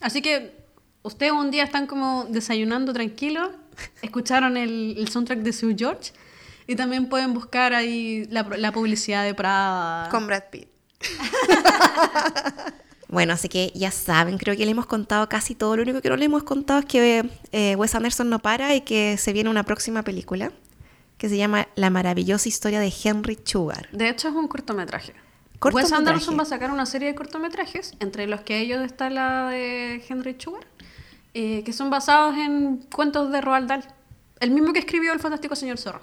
Así 0.00 0.22
que 0.22 0.56
ustedes 1.02 1.32
un 1.32 1.50
día 1.50 1.64
están 1.64 1.86
como 1.86 2.24
desayunando 2.30 2.92
tranquilos, 2.92 3.50
escucharon 4.02 4.56
el, 4.56 4.94
el 4.96 5.08
soundtrack 5.08 5.40
de 5.40 5.52
Sue 5.52 5.74
George 5.76 6.12
y 6.66 6.76
también 6.76 7.08
pueden 7.08 7.34
buscar 7.34 7.74
ahí 7.74 8.26
la, 8.30 8.42
la 8.44 8.72
publicidad 8.72 9.24
de 9.24 9.34
Prada. 9.34 10.08
Con 10.10 10.26
Brad 10.26 10.44
Pitt. 10.50 10.68
bueno, 13.08 13.32
así 13.32 13.48
que 13.48 13.72
ya 13.74 13.90
saben, 13.90 14.36
creo 14.38 14.56
que 14.56 14.64
le 14.64 14.70
hemos 14.72 14.86
contado 14.86 15.28
casi 15.28 15.54
todo. 15.54 15.76
Lo 15.76 15.82
único 15.82 16.00
que 16.02 16.08
no 16.10 16.16
le 16.16 16.26
hemos 16.26 16.42
contado 16.44 16.80
es 16.80 16.86
que 16.86 17.28
eh, 17.52 17.74
Wes 17.76 17.94
Anderson 17.94 18.28
no 18.28 18.38
para 18.38 18.74
y 18.74 18.82
que 18.82 19.16
se 19.16 19.32
viene 19.32 19.48
una 19.50 19.62
próxima 19.64 20.02
película 20.02 20.52
que 21.16 21.28
se 21.28 21.36
llama 21.36 21.66
La 21.74 21.90
maravillosa 21.90 22.48
historia 22.48 22.78
de 22.80 22.92
Henry 23.02 23.38
Sugar. 23.44 23.88
De 23.92 24.08
hecho, 24.08 24.28
es 24.28 24.34
un 24.34 24.46
cortometraje. 24.46 25.14
Wes. 25.60 25.92
Anderson 25.92 26.38
va 26.38 26.42
a 26.42 26.46
sacar 26.46 26.70
una 26.70 26.86
serie 26.86 27.08
de 27.08 27.14
cortometrajes, 27.16 27.94
entre 27.98 28.28
los 28.28 28.42
que 28.42 28.60
ellos 28.60 28.80
está 28.84 29.10
la 29.10 29.48
de 29.48 30.04
Henry 30.08 30.36
Sugar, 30.38 30.64
eh, 31.34 31.62
que 31.64 31.72
son 31.72 31.90
basados 31.90 32.36
en 32.36 32.76
cuentos 32.94 33.32
de 33.32 33.40
Roald 33.40 33.66
Dahl. 33.68 33.84
El 34.38 34.52
mismo 34.52 34.72
que 34.72 34.78
escribió 34.78 35.12
El 35.12 35.18
Fantástico 35.18 35.56
Señor 35.56 35.78
Zorro. 35.78 36.02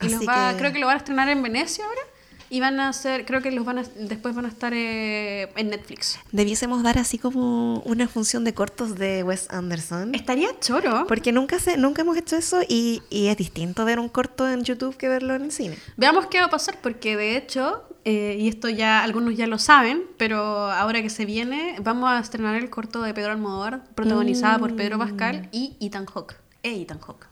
Y 0.00 0.08
los 0.08 0.26
va, 0.26 0.52
que- 0.52 0.58
creo 0.60 0.72
que 0.72 0.78
lo 0.78 0.86
van 0.86 0.94
a 0.94 0.98
estrenar 0.98 1.28
en 1.28 1.42
Venecia 1.42 1.84
ahora. 1.84 2.00
Y 2.50 2.60
van 2.60 2.80
a 2.80 2.88
hacer, 2.88 3.26
creo 3.26 3.42
que 3.42 3.50
los 3.50 3.64
van 3.64 3.78
a, 3.78 3.82
después 3.82 4.34
van 4.34 4.46
a 4.46 4.48
estar 4.48 4.72
eh, 4.74 5.50
en 5.56 5.70
Netflix. 5.70 6.18
Debiésemos 6.32 6.82
dar 6.82 6.98
así 6.98 7.18
como 7.18 7.80
una 7.80 8.08
función 8.08 8.44
de 8.44 8.54
cortos 8.54 8.96
de 8.96 9.22
Wes 9.22 9.48
Anderson. 9.50 10.14
Estaría 10.14 10.48
choro. 10.60 11.06
Porque 11.06 11.32
nunca, 11.32 11.58
se, 11.58 11.76
nunca 11.76 12.02
hemos 12.02 12.16
hecho 12.16 12.36
eso 12.36 12.60
y, 12.66 13.02
y 13.10 13.26
es 13.26 13.36
distinto 13.36 13.84
ver 13.84 13.98
un 13.98 14.08
corto 14.08 14.48
en 14.48 14.64
YouTube 14.64 14.96
que 14.96 15.08
verlo 15.08 15.34
en 15.34 15.42
el 15.42 15.52
cine. 15.52 15.76
Veamos 15.96 16.26
qué 16.26 16.40
va 16.40 16.46
a 16.46 16.50
pasar, 16.50 16.78
porque 16.82 17.16
de 17.16 17.36
hecho, 17.36 17.84
eh, 18.04 18.36
y 18.40 18.48
esto 18.48 18.68
ya 18.68 19.02
algunos 19.02 19.36
ya 19.36 19.46
lo 19.46 19.58
saben, 19.58 20.04
pero 20.16 20.70
ahora 20.70 21.02
que 21.02 21.10
se 21.10 21.26
viene, 21.26 21.76
vamos 21.82 22.10
a 22.10 22.18
estrenar 22.18 22.54
el 22.56 22.70
corto 22.70 23.02
de 23.02 23.12
Pedro 23.12 23.32
Almodóvar, 23.32 23.84
protagonizada 23.94 24.58
por 24.58 24.74
Pedro 24.74 24.98
Pascal 24.98 25.48
y 25.52 25.76
Ethan 25.80 26.06
Hawke. 26.06 26.36
E 26.62 26.80
Ethan 26.80 27.00
Hawke. 27.00 27.26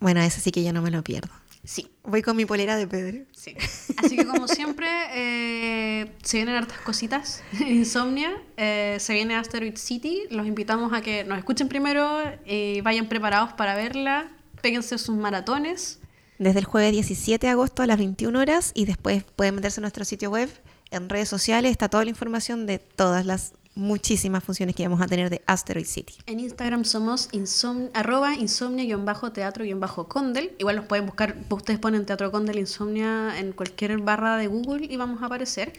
Bueno, 0.00 0.20
ese 0.22 0.40
sí 0.40 0.50
que 0.50 0.64
yo 0.64 0.72
no 0.72 0.80
me 0.80 0.90
lo 0.90 1.04
pierdo. 1.04 1.39
Sí, 1.70 1.88
Voy 2.02 2.20
con 2.20 2.36
mi 2.36 2.46
polera 2.46 2.74
de 2.74 2.88
Pedro. 2.88 3.24
sí. 3.30 3.54
Así 3.96 4.16
que 4.16 4.26
como 4.26 4.48
siempre, 4.48 4.88
eh, 5.14 6.10
se 6.20 6.38
vienen 6.38 6.56
hartas 6.56 6.78
cositas. 6.78 7.44
Insomnia, 7.60 8.32
eh, 8.56 8.96
se 8.98 9.12
viene 9.12 9.36
Asteroid 9.36 9.76
City. 9.76 10.24
Los 10.30 10.48
invitamos 10.48 10.92
a 10.92 11.00
que 11.00 11.22
nos 11.22 11.38
escuchen 11.38 11.68
primero 11.68 12.24
y 12.44 12.80
vayan 12.80 13.08
preparados 13.08 13.52
para 13.52 13.76
verla. 13.76 14.32
Péguense 14.62 14.98
sus 14.98 15.14
maratones. 15.14 16.00
Desde 16.40 16.58
el 16.58 16.64
jueves 16.64 16.90
17 16.90 17.46
de 17.46 17.52
agosto 17.52 17.84
a 17.84 17.86
las 17.86 17.98
21 17.98 18.36
horas 18.36 18.72
y 18.74 18.86
después 18.86 19.22
pueden 19.22 19.54
meterse 19.54 19.78
a 19.78 19.82
nuestro 19.82 20.04
sitio 20.04 20.28
web, 20.28 20.50
en 20.90 21.08
redes 21.08 21.28
sociales, 21.28 21.70
está 21.70 21.88
toda 21.88 22.02
la 22.02 22.10
información 22.10 22.66
de 22.66 22.80
todas 22.80 23.24
las 23.24 23.52
muchísimas 23.74 24.42
funciones 24.42 24.74
que 24.74 24.82
vamos 24.82 25.00
a 25.00 25.06
tener 25.06 25.30
de 25.30 25.42
Asteroid 25.46 25.86
City. 25.86 26.14
En 26.26 26.40
Instagram 26.40 26.84
somos 26.84 27.28
insom 27.32 27.88
arroba 27.94 28.34
insomnia-teatro-condel. 28.34 30.52
Igual 30.58 30.76
nos 30.76 30.86
pueden 30.86 31.06
buscar, 31.06 31.36
ustedes 31.48 31.78
ponen 31.78 32.04
Teatro 32.04 32.30
Condel 32.30 32.58
Insomnia 32.58 33.38
en 33.38 33.52
cualquier 33.52 33.98
barra 33.98 34.36
de 34.36 34.48
Google 34.48 34.86
y 34.86 34.96
vamos 34.96 35.22
a 35.22 35.26
aparecer. 35.26 35.72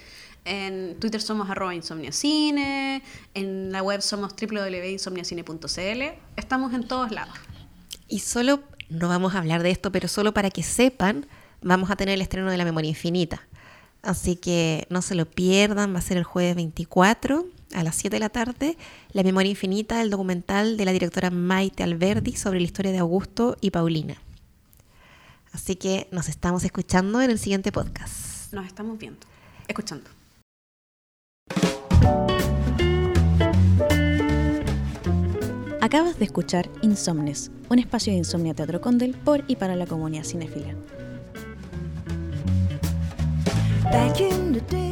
En 0.44 1.00
Twitter 1.00 1.22
somos 1.22 1.50
arroba 1.50 1.76
insomniacine, 1.76 3.04
en 3.36 3.72
la 3.72 3.84
web 3.84 4.02
somos 4.02 4.34
www.insomniacine.cl. 4.36 6.02
Estamos 6.36 6.74
en 6.74 6.88
todos 6.88 7.12
lados. 7.12 7.36
Y 8.08 8.20
solo, 8.20 8.62
no 8.90 9.08
vamos 9.08 9.36
a 9.36 9.38
hablar 9.38 9.62
de 9.62 9.70
esto, 9.70 9.92
pero 9.92 10.08
solo 10.08 10.34
para 10.34 10.50
que 10.50 10.64
sepan, 10.64 11.28
vamos 11.62 11.92
a 11.92 11.96
tener 11.96 12.16
el 12.16 12.22
estreno 12.22 12.50
de 12.50 12.58
La 12.58 12.66
Memoria 12.66 12.90
Infinita. 12.90 13.48
Así 14.02 14.36
que 14.36 14.88
no 14.90 15.04
se 15.04 15.14
lo 15.14 15.28
pierdan, 15.28 15.94
va 15.94 16.00
a 16.00 16.02
ser 16.02 16.18
el 16.18 16.24
jueves 16.24 16.56
24 16.56 17.46
a 17.74 17.84
las 17.84 17.96
7 17.96 18.16
de 18.16 18.20
la 18.20 18.30
tarde, 18.30 18.78
La 19.14 19.24
Memoria 19.24 19.50
Infinita, 19.50 20.02
el 20.02 20.10
documental 20.10 20.78
de 20.78 20.86
la 20.86 20.92
directora 20.92 21.30
Maite 21.30 21.84
Alberdi 21.84 22.36
sobre 22.36 22.60
la 22.60 22.66
historia 22.66 22.92
de 22.92 23.00
Augusto 23.00 23.58
y 23.62 23.72
Paulina. 23.72 24.16
Así 25.52 25.76
que 25.76 26.08
nos 26.12 26.30
estamos 26.30 26.64
escuchando 26.64 27.22
en 27.22 27.32
el 27.32 27.40
siguiente 27.40 27.72
podcast. 27.72 28.54
Nos 28.54 28.66
estamos 28.66 28.98
viendo, 28.98 29.20
escuchando. 29.68 30.10
Acabas 35.82 36.20
de 36.20 36.26
escuchar 36.26 36.70
Insomnes, 36.84 37.52
un 37.70 37.80
espacio 37.80 38.14
de 38.14 38.20
Insomnia 38.20 38.54
Teatro 38.54 38.80
Condel 38.80 39.16
por 39.16 39.44
y 39.48 39.56
para 39.56 39.76
la 39.76 39.88
comunidad 39.88 40.24
cinéfila. 40.24 40.76
Back 43.92 44.22
in 44.22 44.54
the 44.54 44.62
day. 44.70 44.91